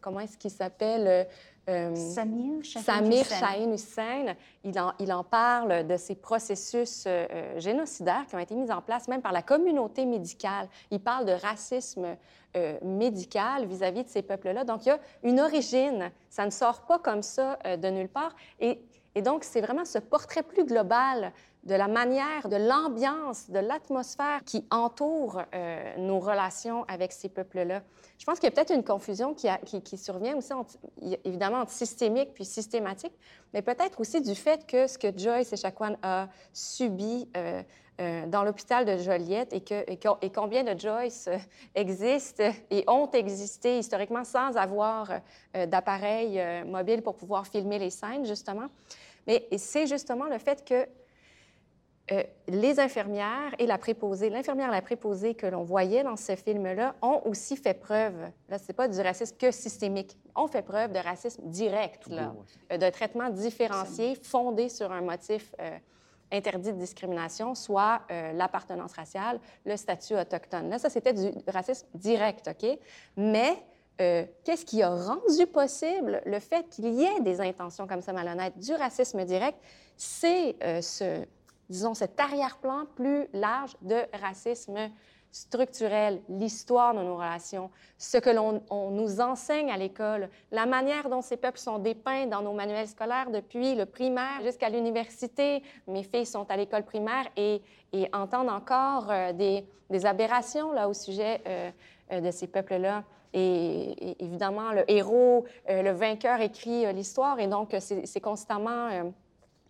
comment 0.00 0.20
est-ce 0.20 0.38
qu'il 0.38 0.50
s'appelle? 0.50 1.26
Samir 1.66 2.64
Samir 2.64 3.24
Shahin 3.26 3.72
Hussein, 3.72 4.34
il 4.64 4.80
en, 4.80 4.92
il 4.98 5.12
en, 5.12 5.22
parle 5.22 5.86
de 5.86 5.96
ces 5.96 6.16
processus 6.16 7.06
génocidaires 7.58 8.26
qui 8.28 8.34
ont 8.34 8.40
été 8.40 8.56
mis 8.56 8.72
en 8.72 8.82
place 8.82 9.06
même 9.06 9.22
par 9.22 9.30
la 9.30 9.42
communauté 9.42 10.04
médicale. 10.04 10.68
Il 10.90 10.98
parle 10.98 11.26
de 11.26 11.32
racisme 11.32 12.16
médical 12.82 13.66
vis-à-vis 13.66 14.00
-vis 14.00 14.04
de 14.04 14.08
ces 14.08 14.22
peuples-là. 14.22 14.64
Donc, 14.64 14.84
il 14.84 14.88
y 14.88 14.92
a 14.92 14.98
une 15.22 15.38
origine. 15.38 16.10
Ça 16.28 16.44
ne 16.44 16.50
sort 16.50 16.86
pas 16.86 16.98
comme 16.98 17.22
ça 17.22 17.56
de 17.64 17.88
nulle 17.88 18.08
part. 18.08 18.34
Et, 18.58 18.82
et 19.14 19.22
donc, 19.22 19.44
c'est 19.44 19.60
vraiment 19.60 19.84
ce 19.84 19.98
portrait 19.98 20.42
plus 20.42 20.64
global 20.64 21.32
de 21.64 21.74
la 21.74 21.88
manière, 21.88 22.48
de 22.48 22.56
l'ambiance, 22.56 23.50
de 23.50 23.58
l'atmosphère 23.58 24.42
qui 24.44 24.64
entoure 24.70 25.42
euh, 25.54 25.96
nos 25.98 26.18
relations 26.18 26.84
avec 26.84 27.12
ces 27.12 27.28
peuples-là. 27.28 27.82
Je 28.18 28.24
pense 28.24 28.38
qu'il 28.38 28.48
y 28.48 28.52
a 28.52 28.54
peut-être 28.54 28.72
une 28.72 28.84
confusion 28.84 29.34
qui, 29.34 29.98
survient 29.98 30.36
aussi, 30.36 30.52
évidemment, 31.24 31.58
entre 31.58 31.72
systémique 31.72 32.32
puis 32.34 32.44
systématique, 32.44 33.12
mais 33.52 33.62
peut-être 33.62 34.00
aussi 34.00 34.20
du 34.22 34.34
fait 34.34 34.66
que 34.66 34.86
ce 34.86 34.96
que 34.96 35.08
Joyce 35.14 35.52
et 35.52 35.54
Echaquan 35.54 35.96
a 36.02 36.28
subi 36.52 37.28
euh, 37.36 37.62
euh, 38.00 38.26
dans 38.26 38.44
l'hôpital 38.44 38.84
de 38.84 38.96
Joliette 38.96 39.52
et, 39.52 39.60
que, 39.60 39.84
et, 39.90 40.30
combien 40.30 40.64
de 40.64 40.78
Joyce 40.78 41.28
existent 41.74 42.50
et 42.70 42.84
ont 42.88 43.10
existé 43.10 43.78
historiquement 43.78 44.24
sans 44.24 44.56
avoir 44.56 45.10
d'appareil 45.54 46.40
mobile 46.64 47.02
pour 47.02 47.16
pouvoir 47.16 47.46
filmer 47.46 47.78
les 47.78 47.90
scènes, 47.90 48.24
justement. 48.24 48.68
Mais 49.26 49.46
c'est 49.56 49.86
justement 49.86 50.26
le 50.26 50.38
fait 50.38 50.64
que 50.64 50.86
euh, 52.12 52.24
les 52.48 52.80
infirmières 52.80 53.54
et 53.60 53.66
la 53.66 53.78
préposée, 53.78 54.30
l'infirmière 54.30 54.68
et 54.68 54.72
la 54.72 54.82
préposée 54.82 55.34
que 55.34 55.46
l'on 55.46 55.62
voyait 55.62 56.02
dans 56.02 56.16
ce 56.16 56.34
film-là 56.34 56.96
ont 57.02 57.22
aussi 57.24 57.56
fait 57.56 57.74
preuve, 57.74 58.16
là, 58.48 58.58
c'est 58.58 58.72
pas 58.72 58.88
du 58.88 59.00
racisme 59.00 59.36
que 59.36 59.52
systémique, 59.52 60.18
ont 60.34 60.48
fait 60.48 60.62
preuve 60.62 60.92
de 60.92 60.98
racisme 60.98 61.42
direct, 61.44 62.08
là, 62.08 62.34
euh, 62.72 62.78
de 62.78 62.90
traitement 62.90 63.30
différencié 63.30 64.16
fondé 64.16 64.68
sur 64.68 64.90
un 64.90 65.02
motif 65.02 65.54
euh, 65.60 65.78
interdit 66.32 66.72
de 66.72 66.78
discrimination, 66.78 67.54
soit 67.54 68.00
l'appartenance 68.34 68.92
raciale, 68.92 69.40
le 69.64 69.76
statut 69.76 70.14
autochtone. 70.14 70.70
Là, 70.70 70.78
ça, 70.78 70.90
c'était 70.90 71.12
du 71.12 71.30
racisme 71.48 71.86
direct, 71.94 72.48
OK? 72.48 72.78
Mais 73.16 73.56
qu'est-ce 73.98 74.64
qui 74.64 74.82
a 74.82 74.94
rendu 74.94 75.46
possible 75.46 76.22
le 76.24 76.38
fait 76.38 76.68
qu'il 76.70 76.88
y 76.94 77.04
ait 77.04 77.20
des 77.20 77.40
intentions 77.40 77.86
comme 77.86 78.00
ça 78.00 78.12
malhonnêtes, 78.12 78.58
du 78.58 78.72
racisme 78.74 79.24
direct? 79.24 79.58
C'est 79.96 80.56
ce 80.82 81.24
disons, 81.70 81.94
cet 81.94 82.18
arrière-plan 82.18 82.84
plus 82.96 83.28
large 83.32 83.76
de 83.80 84.04
racisme 84.20 84.90
structurel, 85.32 86.20
l'histoire 86.28 86.94
de 86.94 87.00
nos 87.00 87.16
relations, 87.16 87.70
ce 87.98 88.18
que 88.18 88.30
l'on 88.30 88.62
nous 88.90 89.20
enseigne 89.20 89.70
à 89.70 89.76
l'école, 89.76 90.28
la 90.50 90.66
manière 90.66 91.08
dont 91.08 91.22
ces 91.22 91.36
peuples 91.36 91.58
sont 91.58 91.78
dépeints 91.78 92.26
dans 92.26 92.42
nos 92.42 92.52
manuels 92.52 92.88
scolaires 92.88 93.30
depuis 93.30 93.74
le 93.74 93.86
primaire 93.86 94.42
jusqu'à 94.42 94.68
l'université. 94.68 95.62
Mes 95.86 96.02
filles 96.02 96.26
sont 96.26 96.50
à 96.50 96.56
l'école 96.56 96.84
primaire 96.84 97.26
et, 97.36 97.62
entendent 98.12 98.50
encore 98.50 99.10
euh, 99.10 99.32
des, 99.32 100.06
aberrations 100.06 100.72
là, 100.72 100.88
au 100.88 100.94
sujet 100.94 101.40
euh, 101.46 101.70
euh, 102.12 102.20
de 102.20 102.30
ces 102.30 102.46
peuples-là. 102.46 103.04
Et, 103.32 104.16
évidemment, 104.22 104.72
le 104.72 104.90
héros, 104.90 105.44
le 105.68 105.90
vainqueur 105.92 106.40
écrit 106.40 106.92
l'histoire 106.92 107.38
et 107.38 107.46
donc 107.46 107.76
c'est 107.78 108.20
constamment 108.20 109.12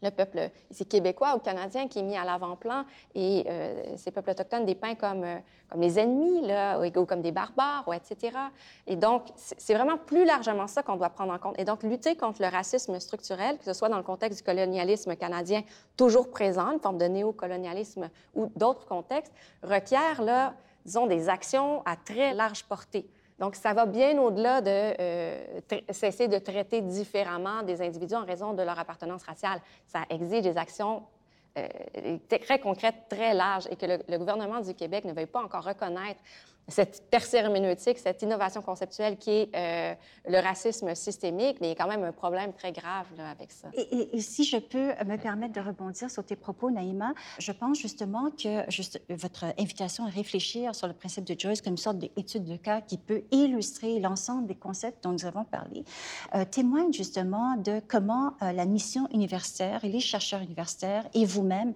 le 0.03 0.11
peuple 0.11 0.51
ici 0.71 0.87
québécois 0.87 1.35
ou 1.37 1.39
canadien 1.39 1.89
qui 1.89 1.99
est 1.99 2.03
mis 2.03 2.17
à 2.17 2.25
l'avant-plan 2.25 2.85
et 3.15 3.45
euh, 3.49 3.97
ces 3.97 4.11
peuples 4.11 4.31
autochtones 4.31 4.65
dépeints 4.65 4.95
comme, 4.95 5.25
euh, 5.25 5.37
comme 5.69 5.81
les 5.81 5.99
ennemis 5.99 6.47
là, 6.47 6.81
ou, 6.81 7.05
comme 7.05 7.23
des 7.23 7.33
barbares, 7.33 7.85
ou 7.87 7.93
etc. 7.93 8.37
Et 8.87 8.97
donc, 8.97 9.25
c'est 9.37 9.75
vraiment 9.75 9.99
plus 9.99 10.25
largement 10.25 10.67
ça 10.67 10.83
qu'on 10.83 10.97
doit 10.97 11.11
prendre 11.11 11.33
en 11.33 11.39
compte. 11.39 11.59
Et 11.59 11.65
donc, 11.65 11.83
lutter 11.83 12.17
contre 12.17 12.43
le 12.43 12.49
racisme 12.49 12.99
structurel, 12.99 13.59
que 13.59 13.65
ce 13.65 13.73
soit 13.73 13.89
dans 13.89 13.99
le 13.99 14.03
contexte 14.03 14.39
du 14.39 14.45
colonialisme 14.45 15.15
canadien 15.17 15.63
toujours 15.97 16.31
présent, 16.31 16.73
une 16.73 16.81
forme 16.81 16.99
de 16.99 17.07
néocolonialisme 17.07 18.09
ou 18.35 18.51
d'autres 18.57 18.87
contextes, 18.87 19.33
requiert, 19.63 20.23
là, 20.23 20.55
disons, 20.85 21.07
des 21.07 21.29
actions 21.29 21.83
à 21.85 21.97
très 21.97 22.35
large 22.35 22.65
portée. 22.65 23.09
Donc, 23.41 23.57
ça 23.57 23.73
va 23.73 23.87
bien 23.87 24.19
au-delà 24.19 24.61
de 24.61 24.69
euh, 24.69 25.61
cesser 25.91 26.29
de 26.29 26.39
traiter 26.39 26.83
différemment 26.83 27.63
des 27.63 27.81
individus 27.81 28.15
en 28.15 28.27
raison 28.27 28.53
de 28.53 28.63
leur 28.63 28.79
appartenance 28.79 29.23
raciale. 29.23 29.61
Ça 29.87 30.01
exige 30.11 30.43
des 30.43 30.59
actions 30.59 31.03
euh, 31.59 31.67
très 32.29 32.61
concrètes, 32.61 33.09
très 33.09 33.33
larges, 33.33 33.67
et 33.71 33.77
que 33.77 33.87
le, 33.87 33.99
le, 34.09 34.19
gouvernement 34.19 34.61
du 34.61 34.75
Québec 34.75 35.05
ne 35.07 35.15
veuille 35.15 35.27
pas 35.27 35.43
encore 35.43 35.65
reconnaître 35.65 36.21
cette 36.71 37.11
percée 37.11 37.39
herméneutique, 37.39 37.99
cette 37.99 38.23
innovation 38.23 38.63
conceptuelle 38.63 39.17
qui 39.17 39.31
est 39.31 39.51
euh, 39.55 39.95
le 40.29 40.39
racisme 40.39 40.95
systémique, 40.95 41.59
mais 41.61 41.69
il 41.69 41.71
y 41.71 41.73
a 41.73 41.75
quand 41.75 41.89
même 41.89 42.05
un 42.05 42.13
problème 42.13 42.53
très 42.53 42.73
grave 42.73 43.07
avec 43.19 43.51
ça. 43.51 43.69
Et, 43.75 44.21
si 44.21 44.45
je 44.45 44.59
peux 44.59 44.93
me 45.05 45.17
permettre 45.17 45.55
de 45.55 45.61
rebondir 45.61 46.11
sur 46.11 46.25
tes 46.25 46.37
propos, 46.37 46.71
Naïma, 46.71 47.13
je 47.39 47.53
pense 47.53 47.79
justement 47.79 48.31
que 48.31 48.65
votre 49.15 49.47
invitation 49.59 50.05
à 50.05 50.09
réfléchir 50.09 50.75
sur 50.75 50.87
le 50.87 50.93
principe 50.93 51.25
de 51.25 51.35
Joyce 51.39 51.61
comme 51.61 51.73
une 51.73 51.77
sorte 51.77 51.99
d'étude 51.99 52.45
de 52.45 52.57
cas 52.57 52.81
qui 52.81 52.99
peut 52.99 53.23
illustrer 53.31 53.99
l'ensemble 53.99 54.47
des 54.47 54.55
concepts 54.55 55.03
dont 55.03 55.13
nous 55.13 55.27
avons 55.27 55.45
parlé, 55.45 55.85
euh, 56.35 56.45
témoigne 56.45 56.93
justement 56.93 57.57
de 57.57 57.81
comment 57.89 58.35
euh, 58.43 58.53
la 58.53 58.67
mission 58.67 59.09
universitaire 59.13 59.85
et 59.85 59.89
les 59.89 60.01
chercheurs 60.01 60.41
universitaires 60.41 61.07
et 61.15 61.25
vous-même 61.25 61.73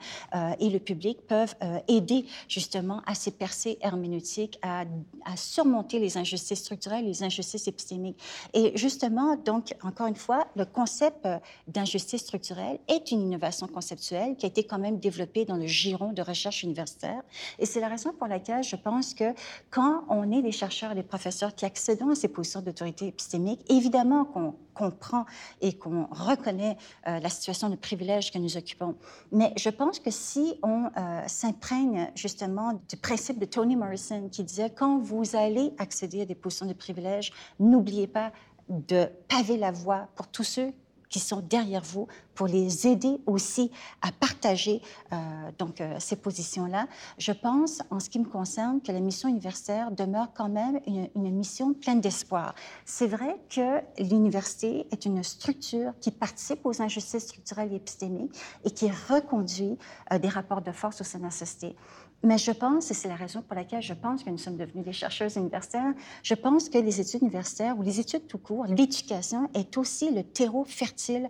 et 0.59 0.69
le 0.71 0.79
public 0.79 1.27
peuvent 1.27 1.55
aider 1.89 2.27
justement 2.49 3.03
à 3.07 3.15
ces 3.15 3.31
percées 3.31 3.79
herméneutiques, 3.81 4.59
à 4.63 4.74
à, 4.81 5.37
surmonter 5.37 5.99
les 5.99 6.17
injustices 6.17 6.61
structurelles, 6.61 7.05
les 7.05 7.23
injustices 7.23 7.67
épistémiques. 7.67 8.21
Et 8.53 8.73
justement, 8.77 9.37
donc, 9.37 9.75
encore 9.83 10.07
une 10.07 10.17
fois, 10.17 10.47
le 10.57 10.65
concept 10.65 11.27
euh, 11.27 11.39
d'injustice 11.69 12.23
structurelle 12.23 12.79
est 12.89 13.11
une 13.11 13.23
innovation 13.23 13.67
conceptuelle 13.67 14.37
qui 14.37 14.47
a 14.47 14.49
été 14.49 14.65
quand 14.65 14.79
même 14.79 14.99
développée 14.99 15.45
dans 15.45 15.57
le 15.57 15.67
giron 15.67 16.13
de 16.13 16.23
recherche 16.23 16.63
universitaire. 16.63 17.23
Et 17.59 17.67
c'est 17.67 17.81
la 17.81 17.89
raison 17.89 18.13
pour 18.13 18.27
laquelle 18.27 18.63
je 18.63 18.77
pense 18.77 19.15
que 19.15 19.35
quand 19.71 20.05
on 20.09 20.31
est 20.31 20.43
des 20.43 20.53
chercheurs 20.53 20.93
et 20.93 20.95
des 20.95 21.03
professeurs 21.03 21.55
qui 21.55 21.65
accédons 21.65 22.11
à 22.11 22.15
ces 22.15 22.29
positions 22.29 22.61
d'autorité 22.61 23.07
épistémique, 23.09 23.61
évidemment 23.69 24.25
qu'on 24.25 24.55
comprend 24.75 25.25
et 25.61 25.73
qu'on 25.73 26.07
reconnaît 26.11 26.77
euh, 27.07 27.21
la 27.21 27.29
situation 27.29 27.71
de 27.71 27.77
privilège 27.77 28.33
que 28.33 28.39
nous 28.39 28.57
occupons. 28.57 28.97
Mais 29.33 29.53
je 29.57 29.71
pense 29.71 30.01
que 30.01 30.11
si 30.11 30.55
on 30.63 30.91
euh, 30.97 31.23
s'imprègne 31.27 32.11
justement 32.15 32.81
du 32.89 32.97
principe 32.97 33.39
de 33.39 33.47
Toni 33.47 33.77
Morrison 33.77 34.29
qui 34.31 34.43
disait 34.43 34.64
quand 34.69 34.99
vous 34.99 35.37
allez 35.37 35.73
accéder 35.79 36.23
à 36.23 36.25
des 36.25 36.35
positions 36.35 36.67
de 36.67 36.73
privilège, 36.73 37.33
n'oubliez 37.59 38.07
pas 38.07 38.33
de 38.69 39.07
paver 39.29 39.57
la 39.57 39.71
voie 39.71 40.09
pour 40.15 40.29
tous 40.29 40.45
ceux 40.45 40.73
qui 41.15 41.21
sont 41.21 41.41
derrière 41.41 41.83
vous 41.85 42.09
pour 42.35 42.49
les 42.49 42.89
aider 42.89 43.21
aussi 43.27 43.71
à 44.03 44.11
partager 44.11 44.83
euh, 45.13 45.17
donc 45.59 45.81
euh, 45.81 45.95
ces 46.01 46.17
positions-là. 46.17 46.89
Je 47.19 47.31
pense, 47.31 47.83
en 47.91 48.01
ce 48.01 48.11
qui 48.11 48.19
me 48.19 48.25
concerne, 48.25 48.81
que 48.81 48.91
la 48.91 48.99
mission 48.99 49.29
universitaire 49.29 49.93
demeure 49.93 50.33
quand 50.35 50.49
même 50.49 50.81
une, 50.87 51.31
mission 51.31 51.73
pleine 51.73 52.01
d'espoir. 52.01 52.57
C'est 52.85 53.07
vrai 53.07 53.37
que 53.49 53.81
l'université 54.03 54.89
est 54.91 55.05
une 55.05 55.23
structure 55.23 55.93
qui 56.01 56.11
participe 56.11 56.67
aux 56.67 56.83
injustices 56.83 57.23
structurelles 57.23 57.73
et 57.73 57.77
épistémiques 57.77 58.37
et 58.65 58.73
qui 58.73 58.91
reconduit 58.91 59.79
euh, 60.13 60.19
des 60.19 60.29
rapports 60.29 60.63
de 60.63 60.73
force 60.73 61.01
au 61.01 61.05
sein 61.05 61.19
de 61.19 61.25
la 61.25 61.31
société. 61.31 61.77
Mais 62.25 62.39
je 62.39 62.53
pense, 62.53 62.91
et 62.91 62.95
c'est 62.95 63.09
la 63.09 63.17
raison 63.17 63.43
pour 63.43 63.55
laquelle 63.55 63.83
je 63.83 63.93
pense 63.93 64.25
que 64.25 64.31
nous 64.31 64.39
sommes 64.39 64.57
devenus 64.57 64.83
des 64.83 64.95
chercheuses 64.95 65.37
universitaires, 65.37 65.93
je 66.23 66.35
pense 66.35 66.71
que 66.71 66.79
les 66.79 66.99
études 66.99 67.21
universitaires 67.21 67.79
ou 67.79 67.83
les 67.83 68.01
études 68.01 68.27
tout 68.27 68.39
court, 68.39 68.65
l'éducation 68.67 69.51
est 69.53 69.77
aussi 69.77 70.11
le 70.11 70.23
terreau 70.23 70.65
fertile 70.65 71.29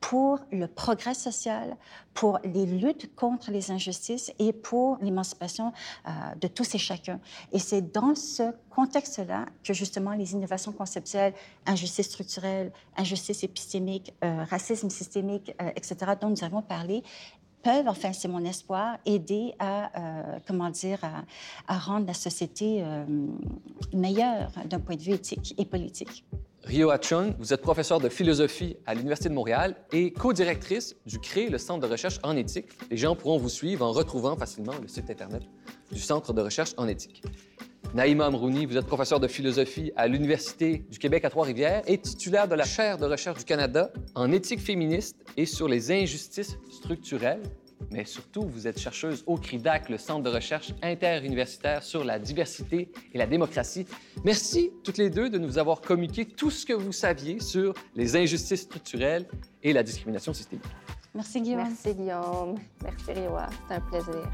pour 0.00 0.38
le 0.52 0.68
progrès 0.68 1.14
social, 1.14 1.76
pour 2.14 2.38
les 2.44 2.64
luttes 2.64 3.14
contre 3.16 3.50
les 3.50 3.70
injustices 3.70 4.32
et 4.38 4.52
pour 4.52 4.98
l'émancipation 5.02 5.72
euh, 6.06 6.10
de 6.40 6.46
tous 6.46 6.74
et 6.74 6.78
chacun. 6.78 7.20
Et 7.52 7.58
c'est 7.58 7.92
dans 7.92 8.14
ce 8.14 8.52
contexte-là 8.70 9.46
que 9.64 9.74
justement 9.74 10.12
les 10.12 10.32
innovations 10.32 10.72
conceptuelles, 10.72 11.34
injustice 11.66 12.06
structurelle, 12.06 12.72
injustice 12.96 13.42
épistémique, 13.42 14.14
euh, 14.24 14.44
racisme 14.44 14.90
systémique, 14.90 15.54
euh, 15.60 15.70
etc., 15.76 16.12
dont 16.20 16.30
nous 16.30 16.44
avons 16.44 16.62
parlé, 16.62 17.02
peuvent, 17.66 17.88
enfin 17.88 18.12
c'est 18.12 18.28
mon 18.28 18.44
espoir, 18.44 18.98
aider 19.04 19.54
à, 19.58 19.90
euh, 19.98 20.38
comment 20.46 20.70
dire, 20.70 21.00
à, 21.66 21.78
rendre 21.78 22.06
la 22.06 22.14
société 22.14 22.82
euh, 22.82 23.04
meilleure 23.92 24.52
d'un 24.66 24.78
point 24.78 24.94
de 24.94 25.02
vue 25.02 25.14
éthique 25.14 25.52
et 25.58 25.64
politique. 25.64 26.24
Rio 26.62 26.92
Chung, 27.00 27.34
vous 27.38 27.52
êtes 27.52 27.62
professeur 27.62 28.00
de 28.00 28.08
philosophie 28.08 28.76
à 28.86 28.94
l'Université 28.94 29.28
de 29.28 29.34
Montréal 29.34 29.74
et 29.92 30.12
co-directrice 30.12 30.96
du 31.06 31.18
CRÉ, 31.18 31.48
le 31.48 31.58
Centre 31.58 31.86
de 31.86 31.90
recherche 31.90 32.18
en 32.22 32.36
éthique. 32.36 32.68
Les 32.90 32.96
gens 32.96 33.16
pourront 33.16 33.38
vous 33.38 33.48
suivre 33.48 33.84
en 33.84 33.92
retrouvant 33.92 34.36
facilement 34.36 34.74
le 34.80 34.86
site 34.86 35.10
Internet 35.10 35.42
du 35.90 36.00
Centre 36.00 36.32
de 36.32 36.42
recherche 36.42 36.72
en 36.76 36.86
éthique. 36.86 37.22
Naïma 37.96 38.26
Amrouni, 38.26 38.66
vous 38.66 38.76
êtes 38.76 38.84
professeur 38.84 39.20
de 39.20 39.26
philosophie 39.26 39.90
à 39.96 40.06
l'Université 40.06 40.84
du 40.90 40.98
Québec 40.98 41.24
à 41.24 41.30
Trois-Rivières 41.30 41.80
et 41.86 41.96
titulaire 41.96 42.46
de 42.46 42.54
la 42.54 42.64
chaire 42.64 42.98
de 42.98 43.06
recherche 43.06 43.38
du 43.38 43.44
Canada 43.46 43.90
en 44.14 44.32
éthique 44.32 44.60
féministe 44.60 45.16
et 45.38 45.46
sur 45.46 45.66
les 45.66 45.90
injustices 45.90 46.58
structurelles. 46.70 47.40
Mais 47.90 48.04
surtout, 48.04 48.42
vous 48.42 48.66
êtes 48.66 48.78
chercheuse 48.78 49.24
au 49.26 49.38
CRIDAC, 49.38 49.88
le 49.88 49.96
Centre 49.96 50.22
de 50.24 50.28
recherche 50.28 50.74
interuniversitaire 50.82 51.82
sur 51.82 52.04
la 52.04 52.18
diversité 52.18 52.90
et 53.14 53.16
la 53.16 53.26
démocratie. 53.26 53.86
Merci 54.26 54.72
toutes 54.84 54.98
les 54.98 55.08
deux 55.08 55.30
de 55.30 55.38
nous 55.38 55.56
avoir 55.56 55.80
communiqué 55.80 56.26
tout 56.26 56.50
ce 56.50 56.66
que 56.66 56.74
vous 56.74 56.92
saviez 56.92 57.40
sur 57.40 57.72
les 57.94 58.14
injustices 58.14 58.64
structurelles 58.64 59.24
et 59.62 59.72
la 59.72 59.82
discrimination 59.82 60.34
systémique. 60.34 60.66
Merci 61.14 61.40
Guillaume. 61.40 61.62
Merci 61.62 61.94
Guillaume. 61.94 62.56
Merci 62.82 63.12
Rioa. 63.12 63.46
C'est 63.66 63.74
un 63.74 63.80
plaisir. 63.80 64.30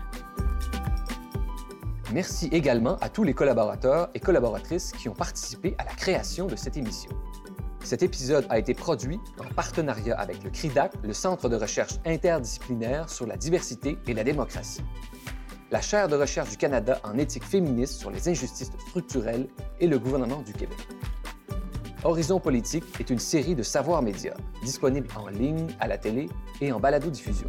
Merci 2.13 2.49
également 2.53 2.97
à 3.01 3.09
tous 3.09 3.23
les 3.23 3.33
collaborateurs 3.33 4.11
et 4.15 4.21
collaboratrices 4.21 4.93
qui 4.93 5.09
ont 5.09 5.15
participé 5.15 5.75
à 5.79 5.85
la 5.85 5.93
création 5.93 6.47
de 6.47 6.57
cette 6.57 6.77
émission. 6.77 7.11
Cet 7.83 8.03
épisode 8.03 8.45
a 8.51 8.59
été 8.59 8.75
produit 8.75 9.19
en 9.39 9.53
partenariat 9.55 10.15
avec 10.19 10.45
le 10.45 10.51
CRIDAC, 10.51 10.93
le 11.03 11.15
Centre 11.15 11.49
de 11.49 11.57
recherche 11.57 11.95
interdisciplinaire 12.05 13.09
sur 13.09 13.27
la 13.27 13.39
diversité 13.39 13.97
et 14.07 14.13
la 14.13 14.25
démocratie, 14.25 14.85
la 15.71 15.81
chaire 15.81 16.07
de 16.07 16.17
recherche 16.17 16.51
du 16.51 16.59
Canada 16.59 17.01
en 17.03 17.17
éthique 17.17 17.45
féministe 17.45 17.95
sur 17.95 18.11
les 18.11 18.29
injustices 18.29 18.71
structurelles 18.89 19.49
et 19.81 19.87
le 19.87 19.99
gouvernement 19.99 20.43
du 20.43 20.53
Québec. 20.53 20.77
Horizon 22.05 22.41
politique 22.41 22.85
est 23.01 23.09
une 23.09 23.21
série 23.21 23.55
de 23.55 23.63
savoirs 23.63 24.03
médias 24.03 24.37
disponible 24.63 25.09
en 25.17 25.29
ligne, 25.29 25.69
à 25.81 25.89
la 25.89 25.97
télé 25.97 26.29
et 26.61 26.73
en 26.73 26.79
balado-diffusion. 26.79 27.47